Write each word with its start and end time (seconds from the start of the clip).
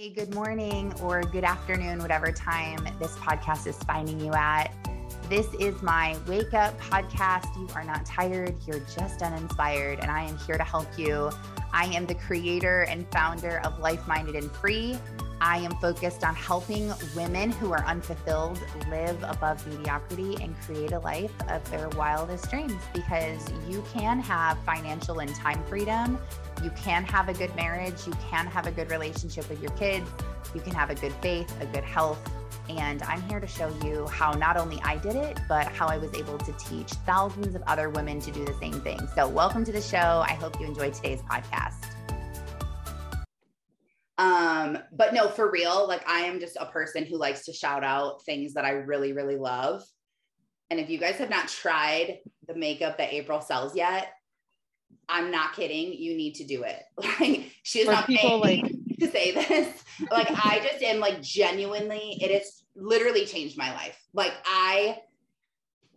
Hey, 0.00 0.08
good 0.08 0.34
morning 0.34 0.94
or 1.02 1.20
good 1.20 1.44
afternoon, 1.44 1.98
whatever 1.98 2.32
time 2.32 2.88
this 2.98 3.14
podcast 3.16 3.66
is 3.66 3.76
finding 3.82 4.18
you 4.18 4.32
at. 4.32 4.72
This 5.28 5.46
is 5.60 5.82
my 5.82 6.16
wake 6.26 6.54
up 6.54 6.80
podcast. 6.80 7.54
You 7.54 7.68
are 7.74 7.84
not 7.84 8.06
tired, 8.06 8.56
you're 8.66 8.80
just 8.96 9.20
uninspired, 9.20 9.98
and 10.00 10.10
I 10.10 10.22
am 10.22 10.38
here 10.38 10.56
to 10.56 10.64
help 10.64 10.86
you. 10.98 11.30
I 11.74 11.84
am 11.94 12.06
the 12.06 12.14
creator 12.14 12.86
and 12.88 13.06
founder 13.12 13.60
of 13.62 13.78
Life 13.78 14.08
Minded 14.08 14.36
and 14.36 14.50
Free. 14.50 14.96
I 15.42 15.58
am 15.58 15.72
focused 15.82 16.24
on 16.24 16.34
helping 16.34 16.90
women 17.14 17.50
who 17.50 17.70
are 17.72 17.84
unfulfilled 17.84 18.58
live 18.88 19.22
above 19.22 19.66
mediocrity 19.66 20.36
and 20.42 20.58
create 20.62 20.92
a 20.92 20.98
life 21.00 21.32
of 21.50 21.70
their 21.70 21.90
wildest 21.90 22.48
dreams 22.48 22.80
because 22.94 23.52
you 23.68 23.84
can 23.92 24.18
have 24.20 24.58
financial 24.64 25.18
and 25.18 25.34
time 25.34 25.62
freedom. 25.64 26.18
You 26.62 26.70
can 26.70 27.04
have 27.04 27.30
a 27.30 27.32
good 27.32 27.54
marriage. 27.56 28.06
You 28.06 28.12
can 28.28 28.46
have 28.46 28.66
a 28.66 28.70
good 28.70 28.90
relationship 28.90 29.48
with 29.48 29.62
your 29.62 29.72
kids. 29.72 30.08
You 30.54 30.60
can 30.60 30.74
have 30.74 30.90
a 30.90 30.94
good 30.94 31.12
faith, 31.22 31.50
a 31.60 31.66
good 31.66 31.84
health, 31.84 32.18
and 32.68 33.02
I'm 33.04 33.22
here 33.22 33.40
to 33.40 33.46
show 33.46 33.74
you 33.82 34.06
how 34.08 34.32
not 34.32 34.58
only 34.58 34.78
I 34.82 34.96
did 34.98 35.16
it, 35.16 35.40
but 35.48 35.68
how 35.68 35.86
I 35.86 35.96
was 35.96 36.12
able 36.14 36.36
to 36.36 36.52
teach 36.52 36.90
thousands 37.06 37.54
of 37.54 37.62
other 37.66 37.88
women 37.88 38.20
to 38.20 38.30
do 38.30 38.44
the 38.44 38.52
same 38.54 38.80
thing. 38.82 39.00
So, 39.14 39.26
welcome 39.26 39.64
to 39.64 39.72
the 39.72 39.80
show. 39.80 40.22
I 40.26 40.34
hope 40.34 40.60
you 40.60 40.66
enjoyed 40.66 40.92
today's 40.92 41.22
podcast. 41.22 41.86
Um, 44.18 44.78
but 44.92 45.14
no, 45.14 45.28
for 45.28 45.50
real, 45.50 45.88
like 45.88 46.06
I 46.06 46.20
am 46.20 46.40
just 46.40 46.58
a 46.60 46.66
person 46.66 47.06
who 47.06 47.16
likes 47.16 47.46
to 47.46 47.54
shout 47.54 47.84
out 47.84 48.22
things 48.24 48.52
that 48.52 48.66
I 48.66 48.72
really, 48.72 49.14
really 49.14 49.36
love. 49.36 49.82
And 50.68 50.78
if 50.78 50.90
you 50.90 50.98
guys 50.98 51.16
have 51.16 51.30
not 51.30 51.48
tried 51.48 52.18
the 52.46 52.54
makeup 52.54 52.98
that 52.98 53.14
April 53.14 53.40
sells 53.40 53.74
yet, 53.74 54.12
I'm 55.08 55.30
not 55.30 55.54
kidding. 55.54 55.92
You 55.92 56.16
need 56.16 56.34
to 56.36 56.44
do 56.44 56.62
it. 56.62 56.82
Like 57.20 57.50
she's 57.62 57.86
not 57.86 58.06
people 58.06 58.40
like 58.40 58.62
to 59.00 59.10
say 59.10 59.32
this. 59.32 59.82
Like 60.10 60.28
I 60.30 60.60
just 60.60 60.82
am 60.82 61.00
like 61.00 61.20
genuinely, 61.20 62.18
it 62.20 62.30
has 62.30 62.62
literally 62.74 63.26
changed 63.26 63.58
my 63.58 63.72
life. 63.74 63.98
Like 64.14 64.32
I, 64.46 64.98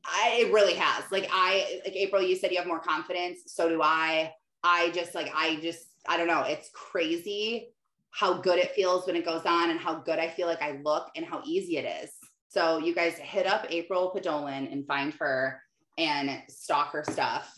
I 0.05 0.39
it 0.41 0.53
really 0.53 0.73
has. 0.73 1.03
Like 1.11 1.29
I, 1.31 1.81
like 1.85 1.95
April, 1.95 2.21
you 2.21 2.35
said 2.35 2.51
you 2.51 2.57
have 2.57 2.67
more 2.67 2.79
confidence. 2.79 3.41
So 3.47 3.69
do 3.69 3.81
I. 3.81 4.33
I 4.63 4.91
just 4.91 5.13
like 5.13 5.31
I 5.35 5.57
just 5.57 5.85
I 6.07 6.17
don't 6.17 6.27
know. 6.27 6.43
It's 6.43 6.69
crazy 6.73 7.69
how 8.11 8.33
good 8.35 8.59
it 8.59 8.71
feels 8.71 9.07
when 9.07 9.15
it 9.15 9.25
goes 9.25 9.45
on 9.45 9.71
and 9.71 9.79
how 9.79 9.95
good 9.95 10.19
I 10.19 10.27
feel 10.27 10.47
like 10.47 10.61
I 10.61 10.79
look 10.83 11.07
and 11.15 11.25
how 11.25 11.41
easy 11.45 11.77
it 11.77 12.03
is. 12.03 12.11
So 12.47 12.77
you 12.77 12.93
guys 12.93 13.15
hit 13.15 13.47
up 13.47 13.65
April 13.69 14.13
Podolin 14.15 14.71
and 14.71 14.85
find 14.85 15.13
her 15.15 15.59
and 15.97 16.43
stalk 16.47 16.91
her 16.91 17.03
stuff. 17.09 17.53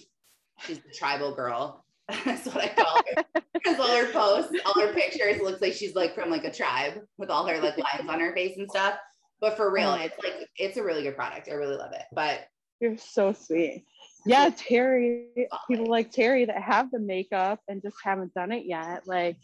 She's 0.60 0.80
the 0.80 0.92
tribal 0.94 1.36
girl. 1.36 1.86
That's 2.26 2.46
what 2.46 2.58
I 2.58 2.68
call 2.70 2.98
her. 2.98 3.24
Because 3.56 3.80
all 3.80 3.98
her 3.98 4.12
posts, 4.12 4.54
all 4.64 4.80
her 4.80 4.94
pictures 4.94 5.42
looks 5.42 5.60
like 5.60 5.74
she's 5.74 5.96
like 5.96 6.14
from 6.14 6.30
like 6.30 6.44
a 6.44 6.52
tribe 6.52 7.02
with 7.18 7.32
all 7.32 7.48
her 7.48 7.60
like 7.60 7.76
lines 7.80 8.08
on 8.08 8.20
her 8.20 8.32
face 8.36 8.58
and 8.58 8.70
stuff. 8.70 8.96
But 9.42 9.58
for 9.58 9.72
real, 9.72 9.96
it's 9.96 10.16
like 10.24 10.48
it's 10.58 10.78
a 10.78 10.84
really 10.84 11.02
good 11.02 11.16
product. 11.16 11.50
I 11.50 11.54
really 11.54 11.78
love 11.78 11.92
it. 11.94 12.04
But 12.14 12.42
you're 12.80 12.98
so 12.98 13.34
sweet. 13.34 13.86
Yeah, 14.24 14.52
Terry, 14.56 15.30
people 15.68 15.88
like 15.88 16.12
Terry 16.12 16.46
that 16.46 16.62
have 16.62 16.92
the 16.92 17.00
makeup 17.00 17.60
and 17.68 17.82
just 17.82 17.96
haven't 18.04 18.36
done 18.36 18.52
it 18.52 18.66
yet. 18.68 19.08
Like 19.08 19.38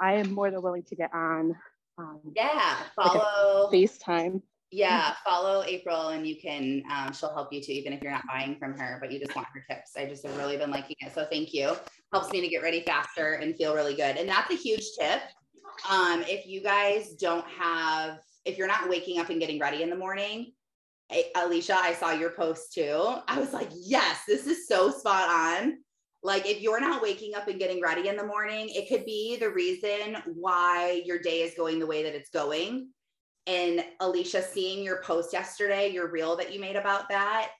I 0.00 0.14
am 0.14 0.32
more 0.32 0.50
than 0.50 0.62
willing 0.62 0.84
to 0.84 0.96
get 0.96 1.14
on. 1.14 1.54
Um, 1.98 2.20
yeah, 2.34 2.78
follow 2.96 3.68
like 3.70 3.72
FaceTime. 3.72 4.42
Yeah, 4.70 5.14
follow 5.24 5.64
April 5.66 6.08
and 6.08 6.26
you 6.26 6.36
can, 6.40 6.82
um, 6.92 7.12
she'll 7.14 7.32
help 7.32 7.52
you 7.52 7.62
too, 7.62 7.72
even 7.72 7.94
if 7.94 8.02
you're 8.02 8.12
not 8.12 8.26
buying 8.28 8.56
from 8.58 8.78
her, 8.78 8.98
but 9.00 9.10
you 9.10 9.18
just 9.18 9.34
want 9.34 9.48
her 9.54 9.64
tips. 9.68 9.92
I 9.96 10.04
just 10.04 10.26
have 10.26 10.36
really 10.36 10.58
been 10.58 10.70
liking 10.70 10.96
it. 11.00 11.14
So 11.14 11.26
thank 11.30 11.54
you. 11.54 11.74
Helps 12.12 12.30
me 12.32 12.42
to 12.42 12.48
get 12.48 12.62
ready 12.62 12.82
faster 12.82 13.34
and 13.34 13.56
feel 13.56 13.74
really 13.74 13.94
good. 13.94 14.16
And 14.18 14.28
that's 14.28 14.52
a 14.52 14.56
huge 14.56 14.84
tip. 15.00 15.22
Um, 15.90 16.22
if 16.26 16.46
you 16.46 16.62
guys 16.62 17.14
don't 17.14 17.46
have, 17.48 18.18
if 18.44 18.58
you're 18.58 18.66
not 18.66 18.90
waking 18.90 19.20
up 19.20 19.30
and 19.30 19.40
getting 19.40 19.58
ready 19.58 19.82
in 19.82 19.88
the 19.88 19.96
morning, 19.96 20.52
Alicia, 21.34 21.74
I 21.74 21.94
saw 21.94 22.10
your 22.10 22.30
post 22.30 22.74
too. 22.74 23.14
I 23.26 23.40
was 23.40 23.54
like, 23.54 23.70
yes, 23.74 24.20
this 24.28 24.46
is 24.46 24.68
so 24.68 24.90
spot 24.90 25.30
on. 25.30 25.78
Like, 26.22 26.46
if 26.46 26.60
you're 26.60 26.80
not 26.80 27.00
waking 27.00 27.34
up 27.34 27.48
and 27.48 27.58
getting 27.58 27.80
ready 27.80 28.08
in 28.08 28.16
the 28.16 28.26
morning, 28.26 28.68
it 28.70 28.88
could 28.88 29.06
be 29.06 29.36
the 29.36 29.48
reason 29.48 30.16
why 30.34 31.02
your 31.06 31.18
day 31.18 31.42
is 31.42 31.54
going 31.56 31.78
the 31.78 31.86
way 31.86 32.02
that 32.02 32.14
it's 32.14 32.28
going. 32.28 32.90
And 33.48 33.84
Alicia, 34.00 34.42
seeing 34.42 34.84
your 34.84 35.02
post 35.02 35.32
yesterday, 35.32 35.90
your 35.90 36.08
reel 36.08 36.36
that 36.36 36.52
you 36.52 36.60
made 36.60 36.76
about 36.76 37.08
that 37.08 37.52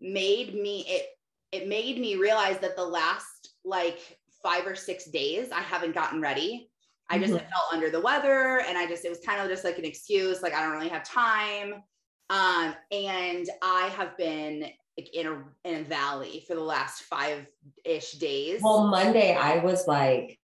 made 0.00 0.54
me, 0.54 0.84
it, 0.88 1.06
it 1.52 1.68
made 1.68 1.98
me 1.98 2.16
realize 2.16 2.58
that 2.58 2.76
the 2.76 2.84
last 2.84 3.54
like 3.64 4.18
five 4.42 4.66
or 4.66 4.74
six 4.74 5.04
days, 5.06 5.52
I 5.52 5.60
haven't 5.60 5.94
gotten 5.94 6.20
ready. 6.20 6.68
I 7.08 7.18
just 7.18 7.32
mm-hmm. 7.32 7.38
felt 7.38 7.72
under 7.72 7.90
the 7.90 8.00
weather 8.00 8.60
and 8.66 8.76
I 8.76 8.86
just, 8.88 9.04
it 9.04 9.08
was 9.08 9.20
kind 9.20 9.40
of 9.40 9.48
just 9.48 9.64
like 9.64 9.78
an 9.78 9.84
excuse, 9.84 10.42
like 10.42 10.52
I 10.52 10.62
don't 10.62 10.72
really 10.72 10.88
have 10.88 11.04
time. 11.04 11.74
Um, 12.28 12.74
and 12.90 13.48
I 13.62 13.92
have 13.96 14.16
been 14.16 14.66
like 14.98 15.14
in 15.14 15.26
a 15.26 15.44
in 15.68 15.80
a 15.80 15.84
valley 15.84 16.44
for 16.46 16.54
the 16.54 16.62
last 16.62 17.02
five 17.02 17.46
ish 17.84 18.12
days. 18.12 18.60
Well, 18.62 18.88
Monday 18.88 19.34
I 19.34 19.58
was 19.58 19.86
like, 19.86 20.38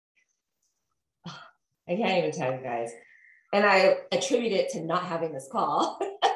I 1.26 1.96
can't 1.96 2.18
even 2.18 2.32
tell 2.32 2.52
you 2.52 2.60
guys, 2.62 2.92
and 3.52 3.66
I 3.66 3.96
attribute 4.10 4.52
it 4.52 4.70
to 4.70 4.84
not 4.84 5.04
having 5.04 5.32
this 5.32 5.48
call. 5.50 5.98
yeah, 6.00 6.30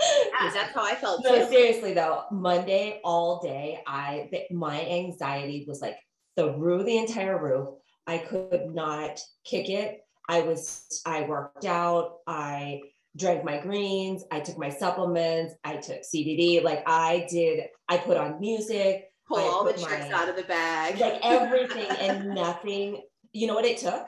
that's 0.54 0.74
how 0.74 0.84
I 0.84 0.94
felt. 0.94 1.24
No, 1.24 1.44
too. 1.44 1.50
seriously 1.50 1.94
though, 1.94 2.24
Monday 2.30 3.00
all 3.04 3.40
day, 3.42 3.82
I 3.86 4.30
my 4.50 4.80
anxiety 4.86 5.64
was 5.66 5.80
like 5.80 5.96
through 6.36 6.84
the 6.84 6.98
entire 6.98 7.42
roof. 7.42 7.68
I 8.06 8.18
could 8.18 8.74
not 8.74 9.20
kick 9.44 9.68
it. 9.68 10.00
I 10.28 10.40
was 10.40 11.02
I 11.04 11.22
worked 11.22 11.64
out. 11.64 12.18
I 12.26 12.80
drank 13.16 13.44
my 13.44 13.58
greens, 13.58 14.24
I 14.30 14.40
took 14.40 14.56
my 14.56 14.70
supplements, 14.70 15.54
I 15.64 15.76
took 15.76 16.02
CBD. 16.02 16.62
Like 16.62 16.82
I 16.86 17.26
did, 17.28 17.64
I 17.88 17.98
put 17.98 18.16
on 18.16 18.40
music, 18.40 19.10
pull 19.26 19.38
all 19.38 19.64
the 19.64 19.72
tricks 19.72 20.08
my, 20.10 20.12
out 20.12 20.28
of 20.28 20.36
the 20.36 20.44
bag, 20.44 20.98
like 20.98 21.20
everything 21.22 21.90
and 22.00 22.34
nothing. 22.34 23.02
You 23.32 23.46
know 23.46 23.54
what 23.54 23.64
it 23.64 23.78
took? 23.78 24.06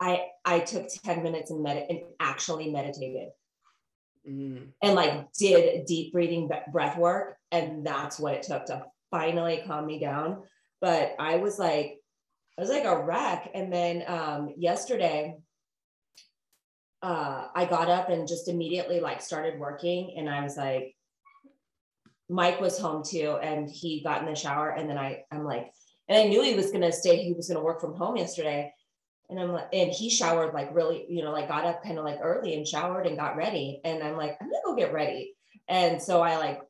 I 0.00 0.26
I 0.44 0.60
took 0.60 0.88
10 0.88 1.22
minutes 1.22 1.50
and 1.50 1.62
med- 1.62 1.86
and 1.88 2.00
actually 2.18 2.70
meditated. 2.70 3.28
Mm. 4.28 4.68
And 4.82 4.94
like 4.94 5.32
did 5.32 5.86
deep 5.86 6.12
breathing 6.12 6.50
breath 6.72 6.98
work. 6.98 7.36
And 7.52 7.86
that's 7.86 8.18
what 8.18 8.34
it 8.34 8.42
took 8.42 8.66
to 8.66 8.84
finally 9.10 9.62
calm 9.66 9.86
me 9.86 9.98
down. 9.98 10.42
But 10.80 11.14
I 11.18 11.36
was 11.36 11.58
like, 11.58 11.98
I 12.58 12.60
was 12.60 12.70
like 12.70 12.84
a 12.84 13.02
wreck. 13.02 13.50
And 13.54 13.72
then 13.72 14.04
um, 14.06 14.54
yesterday, 14.56 15.36
uh, 17.02 17.48
I 17.54 17.64
got 17.64 17.88
up 17.88 18.08
and 18.08 18.28
just 18.28 18.48
immediately 18.48 19.00
like 19.00 19.20
started 19.20 19.58
working. 19.58 20.14
And 20.16 20.28
I 20.28 20.42
was 20.42 20.56
like, 20.56 20.94
Mike 22.28 22.60
was 22.60 22.78
home 22.78 23.02
too, 23.02 23.38
and 23.42 23.68
he 23.68 24.02
got 24.02 24.20
in 24.20 24.28
the 24.28 24.36
shower. 24.36 24.70
And 24.70 24.88
then 24.88 24.96
I, 24.96 25.24
I'm 25.32 25.44
like, 25.44 25.72
and 26.08 26.16
I 26.16 26.24
knew 26.24 26.42
he 26.42 26.54
was 26.54 26.70
gonna 26.70 26.92
stay. 26.92 27.24
He 27.24 27.32
was 27.32 27.48
gonna 27.48 27.62
work 27.62 27.80
from 27.80 27.94
home 27.94 28.16
yesterday. 28.16 28.72
And 29.30 29.38
I'm 29.38 29.52
like, 29.52 29.68
and 29.72 29.90
he 29.90 30.10
showered 30.10 30.52
like 30.52 30.74
really, 30.74 31.06
you 31.08 31.22
know, 31.22 31.30
like 31.30 31.48
got 31.48 31.64
up 31.64 31.82
kind 31.82 31.98
of 31.98 32.04
like 32.04 32.18
early 32.22 32.54
and 32.54 32.66
showered 32.66 33.06
and 33.06 33.16
got 33.16 33.36
ready. 33.36 33.80
And 33.84 34.02
I'm 34.02 34.16
like, 34.16 34.36
I'm 34.40 34.48
gonna 34.48 34.62
go 34.64 34.76
get 34.76 34.92
ready. 34.92 35.34
And 35.68 36.02
so 36.02 36.20
I 36.20 36.36
like 36.36 36.60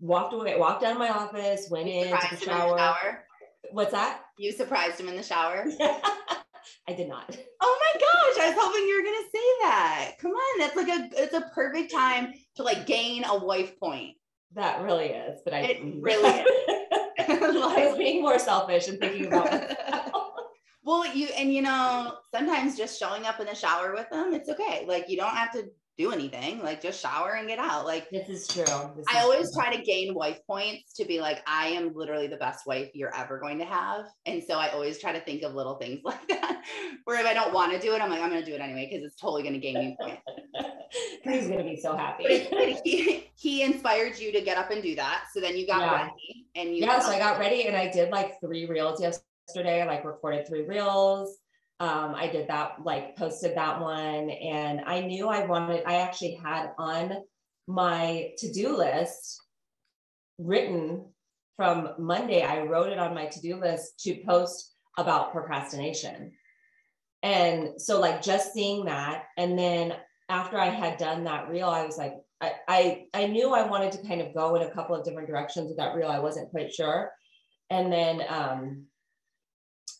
walked 0.00 0.32
away, 0.32 0.58
walked 0.58 0.82
out 0.82 0.92
of 0.92 0.98
my 0.98 1.10
office, 1.10 1.68
went 1.70 1.88
in, 1.88 2.08
took 2.08 2.32
a 2.32 2.36
shower. 2.36 2.78
shower. 2.78 3.24
What's 3.72 3.92
that? 3.92 4.22
You 4.38 4.52
surprised 4.52 4.98
him 4.98 5.08
in 5.08 5.16
the 5.16 5.22
shower. 5.22 5.66
I 6.88 6.92
did 6.94 7.08
not. 7.08 7.36
Oh 7.60 7.78
my 7.80 8.00
gosh, 8.00 8.44
I 8.44 8.48
was 8.48 8.58
hoping 8.58 8.88
you 8.88 8.96
were 8.96 9.04
gonna 9.04 9.28
say 9.32 9.48
that. 9.62 10.12
Come 10.18 10.32
on, 10.32 10.58
that's 10.58 10.76
like 10.76 10.88
a 10.88 11.22
it's 11.22 11.34
a 11.34 11.50
perfect 11.54 11.92
time 11.92 12.32
to 12.56 12.62
like 12.62 12.86
gain 12.86 13.24
a 13.24 13.38
wife 13.38 13.78
point. 13.78 14.16
That 14.54 14.82
really 14.82 15.06
is, 15.06 15.40
but 15.44 15.54
I 15.54 15.60
it 15.60 15.80
really 16.00 16.28
is. 16.28 16.46
I 17.28 17.86
was 17.88 17.98
being 17.98 18.22
more 18.22 18.38
selfish 18.38 18.88
and 18.88 18.98
thinking 18.98 19.26
about 19.26 19.46
Well, 20.82 21.14
you 21.14 21.28
and 21.36 21.52
you 21.52 21.62
know, 21.62 22.16
sometimes 22.34 22.76
just 22.76 22.98
showing 22.98 23.26
up 23.26 23.38
in 23.40 23.46
the 23.46 23.54
shower 23.54 23.92
with 23.92 24.08
them, 24.10 24.32
it's 24.32 24.48
okay. 24.48 24.84
Like 24.86 25.08
you 25.08 25.16
don't 25.16 25.34
have 25.34 25.52
to 25.52 25.70
do 26.00 26.12
anything. 26.12 26.62
Like 26.62 26.80
just 26.80 27.00
shower 27.00 27.32
and 27.32 27.46
get 27.46 27.58
out. 27.58 27.84
Like 27.84 28.08
this 28.10 28.28
is 28.28 28.48
true. 28.48 28.64
This 28.64 29.04
I 29.12 29.18
is 29.18 29.24
always 29.24 29.52
true. 29.52 29.62
try 29.62 29.76
to 29.76 29.82
gain 29.82 30.14
wife 30.14 30.38
points 30.46 30.94
to 30.94 31.04
be 31.04 31.20
like, 31.20 31.42
I 31.46 31.68
am 31.68 31.92
literally 31.94 32.26
the 32.26 32.38
best 32.38 32.66
wife 32.66 32.90
you're 32.94 33.14
ever 33.14 33.38
going 33.38 33.58
to 33.58 33.66
have. 33.66 34.06
And 34.24 34.42
so 34.42 34.54
I 34.54 34.68
always 34.70 34.98
try 34.98 35.12
to 35.12 35.20
think 35.20 35.42
of 35.42 35.54
little 35.54 35.76
things 35.76 36.00
like 36.04 36.26
that. 36.28 36.64
Where 37.04 37.20
if 37.20 37.26
I 37.26 37.34
don't 37.34 37.52
want 37.52 37.72
to 37.72 37.78
do 37.78 37.94
it, 37.94 38.00
I'm 38.00 38.10
like, 38.10 38.20
I'm 38.20 38.30
gonna 38.30 38.44
do 38.44 38.54
it 38.54 38.60
anyway, 38.60 38.88
because 38.90 39.04
it's 39.04 39.20
totally 39.20 39.42
gonna 39.42 39.58
gain 39.58 39.74
me 39.74 39.96
points. 40.00 40.22
He's 41.22 41.48
gonna 41.48 41.64
be 41.64 41.76
so 41.76 41.96
happy. 41.96 42.48
He, 42.84 43.30
he 43.34 43.62
inspired 43.62 44.18
you 44.18 44.32
to 44.32 44.40
get 44.40 44.56
up 44.56 44.70
and 44.70 44.82
do 44.82 44.94
that. 44.96 45.24
So 45.32 45.40
then 45.40 45.56
you 45.56 45.66
got 45.66 45.80
yeah. 45.80 46.02
ready 46.02 46.46
and 46.54 46.74
you 46.74 46.84
Yeah, 46.84 47.00
so 47.00 47.10
I 47.10 47.18
got 47.18 47.38
ready 47.38 47.66
and 47.66 47.76
I 47.76 47.90
did 47.90 48.10
like 48.10 48.40
three 48.40 48.66
reels 48.66 49.00
yesterday. 49.00 49.29
I 49.56 49.84
like 49.84 50.04
recorded 50.04 50.46
three 50.46 50.66
reels 50.66 51.38
um, 51.80 52.14
I 52.14 52.28
did 52.28 52.46
that, 52.48 52.84
like 52.84 53.16
posted 53.16 53.56
that 53.56 53.80
one. 53.80 54.28
And 54.28 54.82
I 54.86 55.00
knew 55.00 55.28
I 55.28 55.46
wanted, 55.46 55.82
I 55.86 55.96
actually 55.96 56.34
had 56.34 56.72
on 56.78 57.22
my 57.66 58.32
to 58.38 58.52
do 58.52 58.76
list 58.76 59.40
written 60.38 61.06
from 61.56 61.88
Monday. 61.98 62.42
I 62.42 62.64
wrote 62.64 62.92
it 62.92 62.98
on 62.98 63.14
my 63.14 63.26
to 63.26 63.40
do 63.40 63.58
list 63.58 63.98
to 64.00 64.22
post 64.26 64.74
about 64.98 65.32
procrastination. 65.32 66.32
And 67.22 67.80
so 67.80 67.98
like 67.98 68.22
just 68.22 68.52
seeing 68.52 68.84
that, 68.84 69.24
and 69.38 69.58
then 69.58 69.94
after 70.28 70.58
I 70.58 70.68
had 70.68 70.98
done 70.98 71.24
that 71.24 71.48
reel, 71.48 71.68
I 71.68 71.86
was 71.86 71.96
like, 71.96 72.14
I, 72.42 72.52
I, 72.68 73.04
I 73.14 73.26
knew 73.26 73.54
I 73.54 73.66
wanted 73.66 73.92
to 73.92 74.06
kind 74.06 74.20
of 74.20 74.34
go 74.34 74.54
in 74.54 74.62
a 74.62 74.70
couple 74.70 74.96
of 74.96 75.04
different 75.04 75.28
directions 75.28 75.68
with 75.68 75.78
that 75.78 75.94
reel. 75.94 76.08
I 76.08 76.18
wasn't 76.18 76.50
quite 76.50 76.72
sure. 76.72 77.10
And 77.70 77.90
then, 77.90 78.22
um, 78.28 78.86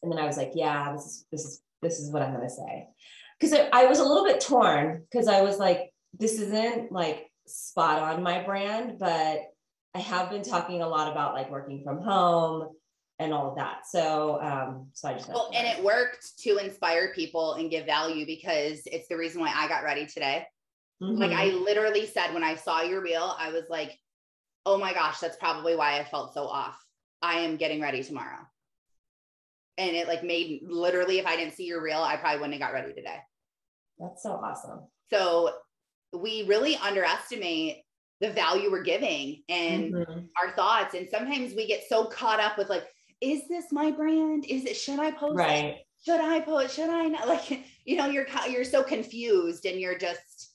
and 0.02 0.11
then 0.11 0.19
I 0.19 0.26
was 0.26 0.37
like, 0.37 0.52
yeah, 0.55 0.93
this 0.93 1.05
is, 1.05 1.25
this 1.31 1.44
is, 1.44 1.62
this 1.82 1.99
is 1.99 2.11
what 2.12 2.23
I'm 2.23 2.35
going 2.35 2.49
to 2.49 2.55
say. 2.55 2.87
Cause 3.41 3.55
I 3.73 3.87
was 3.87 4.00
a 4.00 4.05
little 4.05 4.25
bit 4.25 4.41
torn 4.41 5.02
because 5.11 5.26
I 5.26 5.41
was 5.41 5.58
like, 5.58 5.93
this 6.19 6.38
isn't 6.41 6.93
like 6.93 7.31
spot 7.47 7.99
on 7.99 8.23
my 8.23 8.43
brand, 8.43 8.99
but 8.99 9.41
I 9.94 9.99
have 9.99 10.31
been 10.31 10.43
talking 10.43 10.82
a 10.82 10.88
lot 10.88 11.11
about 11.11 11.35
like 11.35 11.50
working 11.50 11.82
from 11.82 12.02
home 12.02 12.69
and 13.19 13.32
all 13.32 13.50
of 13.50 13.56
that. 13.56 13.87
So, 13.87 14.41
um, 14.43 14.88
so 14.93 15.08
I 15.08 15.14
just 15.14 15.29
well, 15.29 15.50
and 15.55 15.67
it 15.67 15.82
worked 15.82 16.38
to 16.41 16.56
inspire 16.58 17.12
people 17.14 17.55
and 17.55 17.70
give 17.70 17.87
value 17.87 18.25
because 18.26 18.82
it's 18.87 19.08
the 19.08 19.17
reason 19.17 19.41
why 19.41 19.52
I 19.55 19.69
got 19.69 19.85
ready 19.85 20.06
today. 20.06 20.47
Mm-hmm. 21.02 21.17
Like 21.17 21.32
I 21.32 21.47
literally 21.47 22.06
said 22.06 22.35
when 22.35 22.44
I 22.44 22.55
saw 22.56 22.82
your 22.82 23.02
reel, 23.02 23.35
I 23.38 23.52
was 23.52 23.64
like, 23.69 23.99
oh 24.67 24.79
my 24.79 24.93
gosh, 24.93 25.19
that's 25.19 25.37
probably 25.37 25.76
why 25.76 25.99
I 25.99 26.05
felt 26.05 26.35
so 26.35 26.44
off. 26.44 26.79
I 27.23 27.41
am 27.41 27.56
getting 27.56 27.81
ready 27.81 28.02
tomorrow. 28.02 28.38
And 29.80 29.96
it 29.96 30.06
like 30.06 30.22
made 30.22 30.60
literally, 30.62 31.18
if 31.18 31.26
I 31.26 31.36
didn't 31.36 31.54
see 31.54 31.64
your 31.64 31.82
reel, 31.82 32.02
I 32.02 32.16
probably 32.16 32.38
wouldn't 32.38 32.60
have 32.60 32.70
got 32.70 32.74
ready 32.74 32.92
today. 32.92 33.16
That's 33.98 34.22
so 34.22 34.32
awesome. 34.32 34.80
So 35.10 35.54
we 36.12 36.44
really 36.44 36.76
underestimate 36.76 37.78
the 38.20 38.30
value 38.30 38.70
we're 38.70 38.82
giving 38.82 39.42
and 39.48 39.94
mm-hmm. 39.94 40.20
our 40.42 40.54
thoughts. 40.54 40.94
And 40.94 41.08
sometimes 41.08 41.54
we 41.54 41.66
get 41.66 41.84
so 41.88 42.04
caught 42.04 42.40
up 42.40 42.58
with 42.58 42.68
like, 42.68 42.84
is 43.22 43.48
this 43.48 43.72
my 43.72 43.90
brand? 43.90 44.44
Is 44.46 44.66
it, 44.66 44.76
should 44.76 45.00
I 45.00 45.12
post 45.12 45.38
right. 45.38 45.64
it? 45.64 45.76
Should 46.04 46.20
I 46.20 46.40
post? 46.40 46.76
Should 46.76 46.90
I 46.90 47.06
not? 47.06 47.26
Like, 47.26 47.64
you 47.86 47.96
know, 47.96 48.06
you're, 48.06 48.26
you're 48.50 48.64
so 48.64 48.82
confused 48.82 49.64
and 49.64 49.80
you're 49.80 49.98
just, 49.98 50.52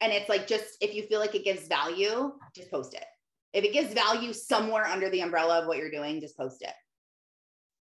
and 0.00 0.12
it's 0.12 0.28
like, 0.28 0.46
just 0.46 0.76
if 0.80 0.94
you 0.94 1.02
feel 1.08 1.18
like 1.18 1.34
it 1.34 1.44
gives 1.44 1.66
value, 1.66 2.32
just 2.54 2.70
post 2.70 2.94
it. 2.94 3.04
If 3.52 3.64
it 3.64 3.72
gives 3.72 3.92
value 3.92 4.32
somewhere 4.32 4.86
under 4.86 5.10
the 5.10 5.22
umbrella 5.22 5.60
of 5.60 5.66
what 5.66 5.78
you're 5.78 5.90
doing, 5.90 6.20
just 6.20 6.36
post 6.36 6.62
it. 6.62 6.74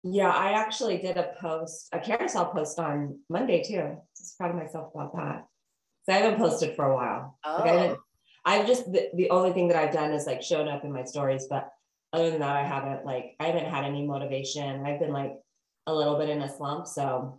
Yeah, 0.06 0.28
I 0.28 0.52
actually 0.52 0.98
did 0.98 1.16
a 1.16 1.32
post, 1.40 1.88
a 1.92 1.98
carousel 1.98 2.52
post 2.52 2.78
on 2.78 3.18
Monday 3.30 3.62
too. 3.62 3.96
Just 4.16 4.36
proud 4.36 4.50
of 4.50 4.56
myself 4.56 4.94
about 4.94 5.16
that. 5.16 5.46
So 6.04 6.12
I 6.12 6.18
haven't 6.18 6.38
posted 6.38 6.76
for 6.76 6.84
a 6.84 6.94
while. 6.94 7.38
Oh. 7.42 7.62
Like 7.64 7.96
I 8.44 8.56
have 8.56 8.66
just 8.66 8.92
the, 8.92 9.08
the 9.14 9.30
only 9.30 9.52
thing 9.54 9.68
that 9.68 9.78
I've 9.78 9.94
done 9.94 10.12
is 10.12 10.26
like 10.26 10.42
shown 10.42 10.68
up 10.68 10.84
in 10.84 10.92
my 10.92 11.04
stories, 11.04 11.46
but 11.48 11.70
other 12.12 12.30
than 12.30 12.40
that, 12.40 12.54
I 12.54 12.64
haven't 12.64 13.06
like 13.06 13.34
I 13.40 13.46
haven't 13.46 13.64
had 13.64 13.84
any 13.84 14.06
motivation. 14.06 14.84
I've 14.84 15.00
been 15.00 15.12
like 15.12 15.32
a 15.86 15.94
little 15.94 16.18
bit 16.18 16.28
in 16.28 16.42
a 16.42 16.54
slump. 16.54 16.86
So 16.86 17.34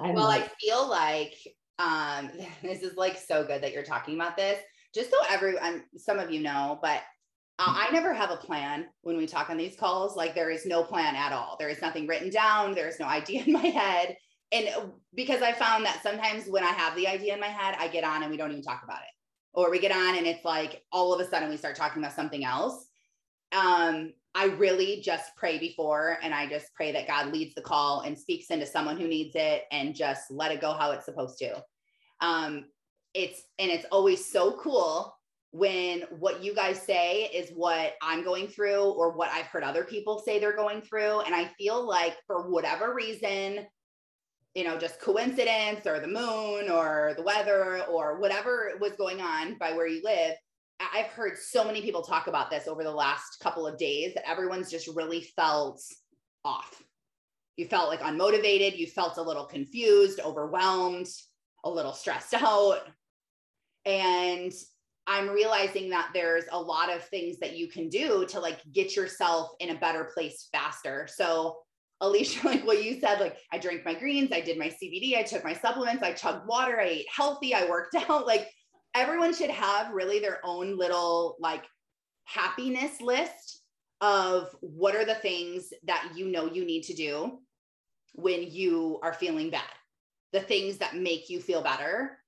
I'm 0.00 0.14
well, 0.14 0.24
like, 0.24 0.44
I 0.44 0.50
feel 0.58 0.88
like 0.88 1.34
um 1.78 2.30
this 2.62 2.82
is 2.82 2.96
like 2.96 3.18
so 3.18 3.44
good 3.44 3.62
that 3.62 3.72
you're 3.72 3.82
talking 3.82 4.14
about 4.14 4.38
this. 4.38 4.58
Just 4.94 5.10
so 5.10 5.18
everyone 5.28 5.84
some 5.98 6.18
of 6.18 6.30
you 6.30 6.40
know, 6.40 6.78
but 6.80 7.02
uh, 7.58 7.66
I 7.66 7.90
never 7.92 8.12
have 8.12 8.30
a 8.30 8.36
plan 8.36 8.86
when 9.02 9.16
we 9.16 9.26
talk 9.26 9.48
on 9.48 9.56
these 9.56 9.76
calls. 9.76 10.16
Like 10.16 10.34
there 10.34 10.50
is 10.50 10.66
no 10.66 10.82
plan 10.82 11.14
at 11.14 11.32
all. 11.32 11.56
There 11.58 11.68
is 11.68 11.80
nothing 11.80 12.06
written 12.06 12.30
down. 12.30 12.74
There 12.74 12.88
is 12.88 12.98
no 12.98 13.06
idea 13.06 13.44
in 13.44 13.52
my 13.52 13.66
head. 13.66 14.16
And 14.52 14.68
because 15.14 15.42
I 15.42 15.52
found 15.52 15.84
that 15.84 16.02
sometimes 16.02 16.46
when 16.46 16.64
I 16.64 16.72
have 16.72 16.96
the 16.96 17.08
idea 17.08 17.34
in 17.34 17.40
my 17.40 17.46
head, 17.46 17.76
I 17.78 17.88
get 17.88 18.04
on 18.04 18.22
and 18.22 18.30
we 18.30 18.36
don't 18.36 18.50
even 18.50 18.62
talk 18.62 18.82
about 18.82 19.00
it. 19.00 19.08
Or 19.52 19.70
we 19.70 19.78
get 19.78 19.92
on 19.92 20.16
and 20.16 20.26
it's 20.26 20.44
like 20.44 20.82
all 20.90 21.14
of 21.14 21.20
a 21.20 21.28
sudden 21.28 21.48
we 21.48 21.56
start 21.56 21.76
talking 21.76 22.02
about 22.02 22.16
something 22.16 22.44
else. 22.44 22.88
Um, 23.52 24.12
I 24.34 24.46
really 24.46 25.00
just 25.00 25.36
pray 25.36 25.58
before 25.58 26.18
and 26.22 26.34
I 26.34 26.48
just 26.48 26.74
pray 26.74 26.90
that 26.90 27.06
God 27.06 27.32
leads 27.32 27.54
the 27.54 27.62
call 27.62 28.00
and 28.00 28.18
speaks 28.18 28.50
into 28.50 28.66
someone 28.66 28.98
who 28.98 29.06
needs 29.06 29.36
it 29.36 29.62
and 29.70 29.94
just 29.94 30.28
let 30.28 30.50
it 30.50 30.60
go 30.60 30.72
how 30.72 30.90
it's 30.90 31.04
supposed 31.04 31.38
to. 31.38 31.62
Um, 32.20 32.64
it's 33.14 33.42
and 33.60 33.70
it's 33.70 33.86
always 33.92 34.26
so 34.26 34.56
cool 34.58 35.14
when 35.54 36.00
what 36.10 36.42
you 36.42 36.52
guys 36.52 36.82
say 36.82 37.26
is 37.26 37.52
what 37.54 37.92
I'm 38.02 38.24
going 38.24 38.48
through 38.48 38.90
or 38.90 39.12
what 39.12 39.30
I've 39.30 39.46
heard 39.46 39.62
other 39.62 39.84
people 39.84 40.18
say 40.18 40.40
they're 40.40 40.56
going 40.56 40.82
through. 40.82 41.20
And 41.20 41.32
I 41.32 41.48
feel 41.56 41.86
like 41.86 42.16
for 42.26 42.50
whatever 42.50 42.92
reason, 42.92 43.64
you 44.56 44.64
know, 44.64 44.76
just 44.76 45.00
coincidence 45.00 45.86
or 45.86 46.00
the 46.00 46.08
moon 46.08 46.68
or 46.68 47.14
the 47.16 47.22
weather 47.22 47.84
or 47.84 48.18
whatever 48.18 48.72
was 48.80 48.96
going 48.98 49.20
on 49.20 49.56
by 49.58 49.70
where 49.70 49.86
you 49.86 50.02
live, 50.02 50.34
I've 50.92 51.06
heard 51.06 51.38
so 51.38 51.64
many 51.64 51.82
people 51.82 52.02
talk 52.02 52.26
about 52.26 52.50
this 52.50 52.66
over 52.66 52.82
the 52.82 52.90
last 52.90 53.38
couple 53.40 53.64
of 53.64 53.78
days 53.78 54.12
that 54.14 54.28
everyone's 54.28 54.72
just 54.72 54.88
really 54.96 55.22
felt 55.36 55.80
off. 56.44 56.82
You 57.56 57.66
felt 57.68 57.90
like 57.90 58.00
unmotivated, 58.00 58.76
you 58.76 58.88
felt 58.88 59.18
a 59.18 59.22
little 59.22 59.44
confused, 59.44 60.18
overwhelmed, 60.18 61.06
a 61.62 61.70
little 61.70 61.92
stressed 61.92 62.34
out. 62.34 62.80
And 63.86 64.52
I'm 65.06 65.28
realizing 65.28 65.90
that 65.90 66.10
there's 66.14 66.44
a 66.50 66.60
lot 66.60 66.90
of 66.90 67.04
things 67.04 67.38
that 67.40 67.56
you 67.56 67.68
can 67.68 67.88
do 67.88 68.24
to 68.26 68.40
like 68.40 68.60
get 68.72 68.96
yourself 68.96 69.50
in 69.60 69.70
a 69.70 69.78
better 69.78 70.10
place 70.14 70.48
faster. 70.50 71.06
So, 71.10 71.58
Alicia, 72.00 72.40
like 72.46 72.66
what 72.66 72.82
you 72.82 72.98
said, 72.98 73.20
like 73.20 73.36
I 73.52 73.58
drank 73.58 73.84
my 73.84 73.94
greens, 73.94 74.32
I 74.32 74.40
did 74.40 74.58
my 74.58 74.68
CBD, 74.68 75.16
I 75.16 75.22
took 75.22 75.44
my 75.44 75.54
supplements, 75.54 76.02
I 76.02 76.12
chugged 76.12 76.46
water, 76.46 76.80
I 76.80 76.86
ate 76.86 77.06
healthy, 77.14 77.54
I 77.54 77.68
worked 77.68 77.94
out. 78.08 78.26
Like 78.26 78.48
everyone 78.94 79.34
should 79.34 79.50
have 79.50 79.92
really 79.92 80.20
their 80.20 80.40
own 80.44 80.78
little 80.78 81.36
like 81.38 81.64
happiness 82.24 83.00
list 83.00 83.62
of 84.00 84.54
what 84.60 84.94
are 84.94 85.04
the 85.04 85.14
things 85.14 85.70
that 85.86 86.12
you 86.14 86.28
know 86.28 86.46
you 86.46 86.64
need 86.64 86.82
to 86.82 86.94
do 86.94 87.38
when 88.14 88.50
you 88.50 88.98
are 89.02 89.12
feeling 89.12 89.50
bad, 89.50 89.62
the 90.32 90.40
things 90.40 90.78
that 90.78 90.96
make 90.96 91.28
you 91.28 91.40
feel 91.40 91.62
better. 91.62 92.18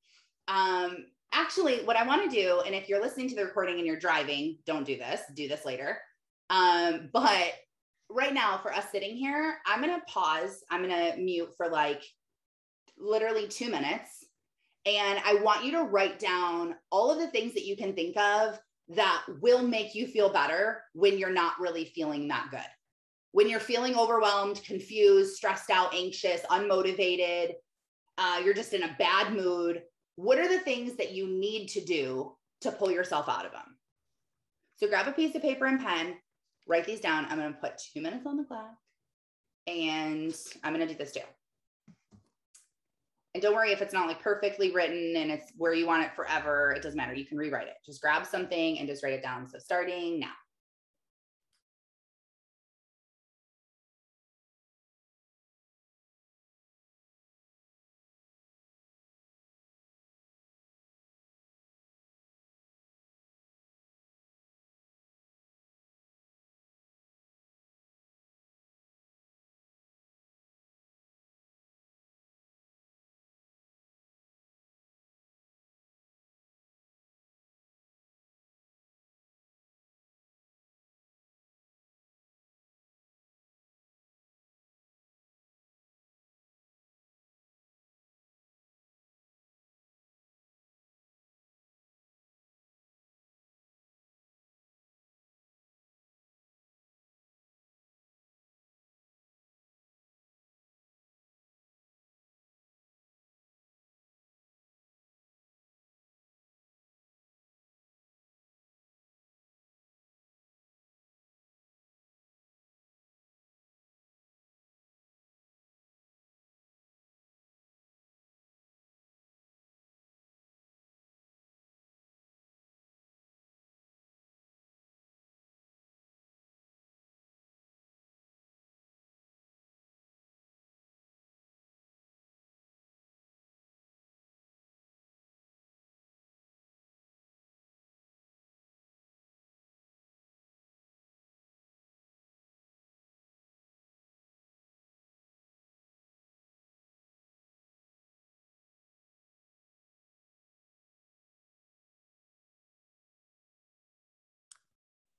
Um, 0.48 1.06
actually, 1.36 1.84
what 1.84 1.96
I 1.96 2.06
want 2.06 2.28
to 2.28 2.34
do, 2.34 2.62
and 2.64 2.74
if 2.74 2.88
you're 2.88 3.00
listening 3.00 3.28
to 3.28 3.34
the 3.34 3.44
recording 3.44 3.76
and 3.76 3.86
you're 3.86 3.98
driving, 3.98 4.56
don't 4.64 4.86
do 4.86 4.96
this, 4.96 5.20
do 5.34 5.46
this 5.46 5.66
later. 5.66 5.98
Um, 6.48 7.10
but 7.12 7.52
right 8.08 8.32
now, 8.32 8.58
for 8.58 8.72
us 8.72 8.86
sitting 8.90 9.16
here, 9.16 9.58
I'm 9.66 9.82
going 9.82 9.94
to 9.94 10.06
pause, 10.06 10.64
I'm 10.70 10.82
going 10.82 11.12
to 11.12 11.18
mute 11.18 11.50
for 11.56 11.68
like 11.68 12.02
literally 12.98 13.46
two 13.48 13.70
minutes. 13.70 14.24
And 14.86 15.20
I 15.24 15.34
want 15.42 15.64
you 15.64 15.72
to 15.72 15.82
write 15.82 16.18
down 16.18 16.76
all 16.90 17.10
of 17.10 17.18
the 17.18 17.26
things 17.28 17.52
that 17.54 17.66
you 17.66 17.76
can 17.76 17.92
think 17.92 18.16
of 18.16 18.58
that 18.88 19.22
will 19.40 19.62
make 19.62 19.94
you 19.94 20.06
feel 20.06 20.32
better 20.32 20.82
when 20.92 21.18
you're 21.18 21.30
not 21.30 21.60
really 21.60 21.86
feeling 21.86 22.28
that 22.28 22.46
good. 22.50 22.60
When 23.32 23.48
you're 23.48 23.60
feeling 23.60 23.96
overwhelmed, 23.96 24.62
confused, 24.64 25.34
stressed 25.34 25.70
out, 25.70 25.92
anxious, 25.92 26.40
unmotivated, 26.50 27.54
uh, 28.16 28.40
you're 28.44 28.54
just 28.54 28.72
in 28.72 28.84
a 28.84 28.96
bad 28.98 29.34
mood, 29.34 29.82
what 30.16 30.38
are 30.38 30.48
the 30.48 30.58
things 30.58 30.96
that 30.96 31.12
you 31.12 31.28
need 31.28 31.68
to 31.68 31.84
do 31.84 32.32
to 32.62 32.72
pull 32.72 32.90
yourself 32.90 33.28
out 33.28 33.46
of 33.46 33.52
them? 33.52 33.76
So 34.76 34.88
grab 34.88 35.06
a 35.06 35.12
piece 35.12 35.34
of 35.34 35.42
paper 35.42 35.66
and 35.66 35.80
pen, 35.80 36.16
write 36.66 36.84
these 36.84 37.00
down. 37.00 37.26
I'm 37.26 37.38
going 37.38 37.52
to 37.52 37.58
put 37.58 37.78
two 37.78 38.02
minutes 38.02 38.26
on 38.26 38.36
the 38.36 38.44
clock 38.44 38.74
and 39.66 40.34
I'm 40.64 40.74
going 40.74 40.86
to 40.86 40.92
do 40.92 40.98
this 40.98 41.12
too. 41.12 41.20
And 43.34 43.42
don't 43.42 43.54
worry 43.54 43.72
if 43.72 43.82
it's 43.82 43.92
not 43.92 44.06
like 44.06 44.22
perfectly 44.22 44.72
written 44.72 45.14
and 45.16 45.30
it's 45.30 45.52
where 45.58 45.74
you 45.74 45.86
want 45.86 46.04
it 46.04 46.14
forever. 46.16 46.72
It 46.72 46.82
doesn't 46.82 46.96
matter. 46.96 47.14
You 47.14 47.26
can 47.26 47.36
rewrite 47.36 47.68
it. 47.68 47.74
Just 47.84 48.00
grab 48.00 48.24
something 48.24 48.78
and 48.78 48.88
just 48.88 49.04
write 49.04 49.12
it 49.12 49.22
down. 49.22 49.46
So 49.46 49.58
starting 49.58 50.18
now. 50.18 50.32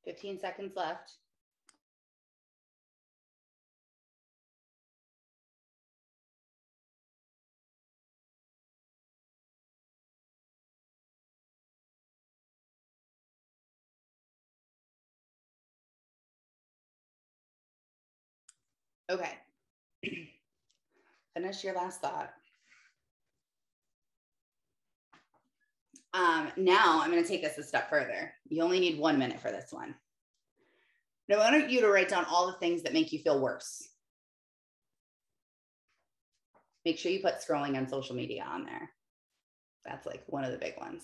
15 0.08 0.40
seconds 0.40 0.72
left. 0.78 1.16
Okay. 19.12 19.32
Finish 21.34 21.64
your 21.66 21.76
last 21.76 22.00
thought. 22.02 22.32
Um, 26.18 26.52
now 26.58 27.00
I'm 27.02 27.12
going 27.12 27.22
to 27.22 27.30
take 27.30 27.44
this 27.44 27.58
a 27.60 27.64
step 27.64 27.90
further. 27.90 28.34
You 28.50 28.64
only 28.64 28.80
need 28.80 28.98
one 28.98 29.20
minute 29.20 29.40
for 29.40 29.52
this 29.52 29.72
one. 29.72 29.94
Now, 31.30 31.40
I 31.40 31.52
want 31.52 31.70
you 31.70 31.82
to 31.82 31.90
write 31.90 32.10
down 32.10 32.26
all 32.26 32.48
the 32.48 32.54
things 32.54 32.82
that 32.84 32.94
make 32.94 33.12
you 33.12 33.20
feel 33.20 33.40
worse. 33.40 33.88
Make 36.86 36.98
sure 36.98 37.12
you 37.12 37.20
put 37.20 37.42
scrolling 37.42 37.78
on 37.78 37.88
social 37.88 38.16
media 38.16 38.46
on 38.50 38.66
there. 38.66 38.90
That's 39.86 40.08
like 40.08 40.24
one 40.28 40.44
of 40.44 40.52
the 40.52 40.58
big 40.58 40.78
ones. 40.78 41.04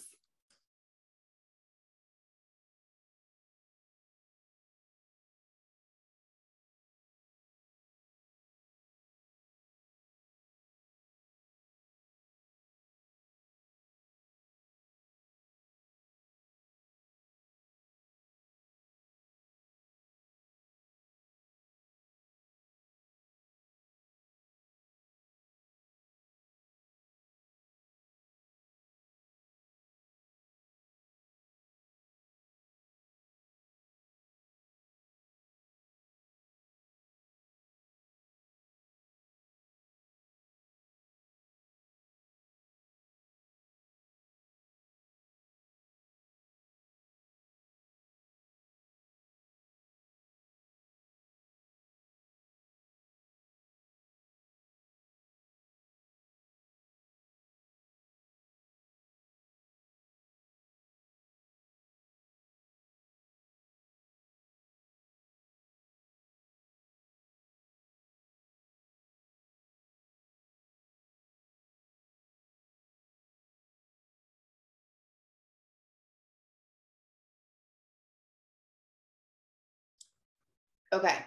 Okay. 80.94 81.18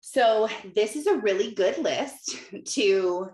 So 0.00 0.48
this 0.74 0.96
is 0.96 1.06
a 1.06 1.18
really 1.18 1.52
good 1.52 1.76
list 1.76 2.38
to 2.64 3.30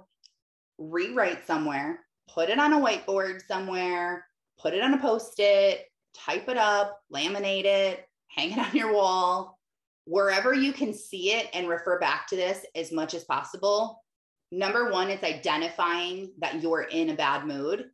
rewrite 0.79 1.47
somewhere, 1.47 2.01
put 2.29 2.51
it 2.51 2.59
on 2.59 2.73
a 2.73 2.81
whiteboard 2.81 3.41
somewhere, 3.47 4.27
put 4.59 4.75
it 4.75 4.83
on 4.83 4.95
a 4.95 4.99
post-it, 4.99 5.87
type 6.13 6.49
it 6.49 6.57
up, 6.57 6.99
laminate 7.15 7.65
it, 7.65 8.09
hang 8.27 8.51
it 8.51 8.59
on 8.67 8.75
your 8.75 8.93
wall, 8.93 9.59
wherever 10.07 10.53
you 10.53 10.73
can 10.73 10.93
see 10.93 11.33
it 11.33 11.49
and 11.55 11.69
refer 11.69 12.01
back 12.01 12.27
to 12.27 12.37
this 12.37 12.67
as 12.75 12.91
much 12.91 13.15
as 13.15 13.25
possible. 13.25 14.03
Number 14.51 14.91
one, 14.91 15.09
it's 15.09 15.23
identifying 15.23 16.33
that 16.39 16.63
you're 16.63 16.83
in 16.83 17.11
a 17.11 17.15
bad 17.15 17.47
mood 17.47 17.91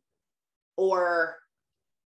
or 0.77 1.35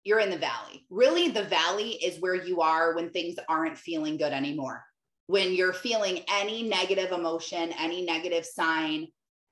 you're 0.04 0.20
in 0.20 0.30
the 0.30 0.38
valley. 0.38 0.86
Really, 0.90 1.30
the 1.30 1.44
valley 1.44 1.92
is 1.92 2.20
where 2.20 2.36
you 2.36 2.62
are 2.62 2.96
when 2.96 3.10
things 3.10 3.36
aren't 3.48 3.78
feeling 3.78 4.18
good 4.18 4.34
anymore. 4.34 4.84
When 5.28 5.54
you're 5.54 5.74
feeling 5.74 6.24
any 6.32 6.64
negative 6.64 7.12
emotion, 7.12 7.72
any 7.80 8.06
negative 8.06 8.46
sign 8.46 9.08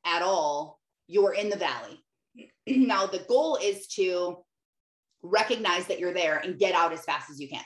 at 0.06 0.22
all, 0.22 0.80
you're 1.08 1.34
in 1.34 1.50
the 1.50 1.58
valley. 1.58 2.04
now, 2.68 3.06
the 3.06 3.26
goal 3.28 3.60
is 3.62 3.88
to 3.88 4.44
recognize 5.22 5.86
that 5.88 6.00
you're 6.00 6.14
there 6.14 6.38
and 6.38 6.60
get 6.60 6.74
out 6.74 6.94
as 6.94 7.04
fast 7.04 7.30
as 7.30 7.40
you 7.40 7.50
can. 7.50 7.64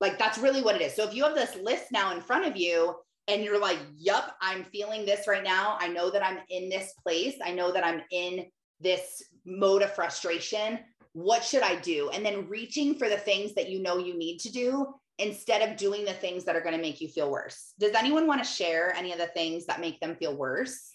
Like 0.00 0.18
that's 0.18 0.38
really 0.38 0.62
what 0.62 0.76
it 0.76 0.82
is. 0.82 0.94
So 0.94 1.04
if 1.04 1.14
you 1.14 1.24
have 1.24 1.34
this 1.34 1.56
list 1.56 1.86
now 1.92 2.12
in 2.12 2.20
front 2.20 2.46
of 2.46 2.56
you 2.56 2.94
and 3.28 3.42
you're 3.42 3.60
like, 3.60 3.78
"Yup, 3.96 4.36
I'm 4.40 4.64
feeling 4.64 5.06
this 5.06 5.26
right 5.26 5.42
now. 5.42 5.78
I 5.80 5.88
know 5.88 6.10
that 6.10 6.24
I'm 6.24 6.40
in 6.50 6.68
this 6.68 6.92
place. 7.02 7.36
I 7.42 7.52
know 7.52 7.72
that 7.72 7.84
I'm 7.84 8.02
in 8.10 8.46
this 8.80 9.22
mode 9.46 9.82
of 9.82 9.94
frustration 9.94 10.78
what 11.14 11.44
should 11.44 11.62
I 11.62 11.76
do? 11.76 12.10
And 12.10 12.26
then 12.26 12.48
reaching 12.48 12.94
for 12.96 13.08
the 13.08 13.16
things 13.16 13.54
that 13.54 13.70
you 13.70 13.80
know 13.80 13.98
you 13.98 14.18
need 14.18 14.38
to 14.40 14.52
do 14.52 14.94
instead 15.18 15.68
of 15.68 15.76
doing 15.76 16.04
the 16.04 16.12
things 16.12 16.44
that 16.44 16.56
are 16.56 16.60
going 16.60 16.74
to 16.74 16.82
make 16.82 17.00
you 17.00 17.08
feel 17.08 17.30
worse. 17.30 17.72
Does 17.78 17.94
anyone 17.94 18.26
want 18.26 18.42
to 18.42 18.48
share 18.48 18.92
any 18.94 19.12
of 19.12 19.18
the 19.18 19.28
things 19.28 19.66
that 19.66 19.80
make 19.80 20.00
them 20.00 20.16
feel 20.16 20.36
worse? 20.36 20.90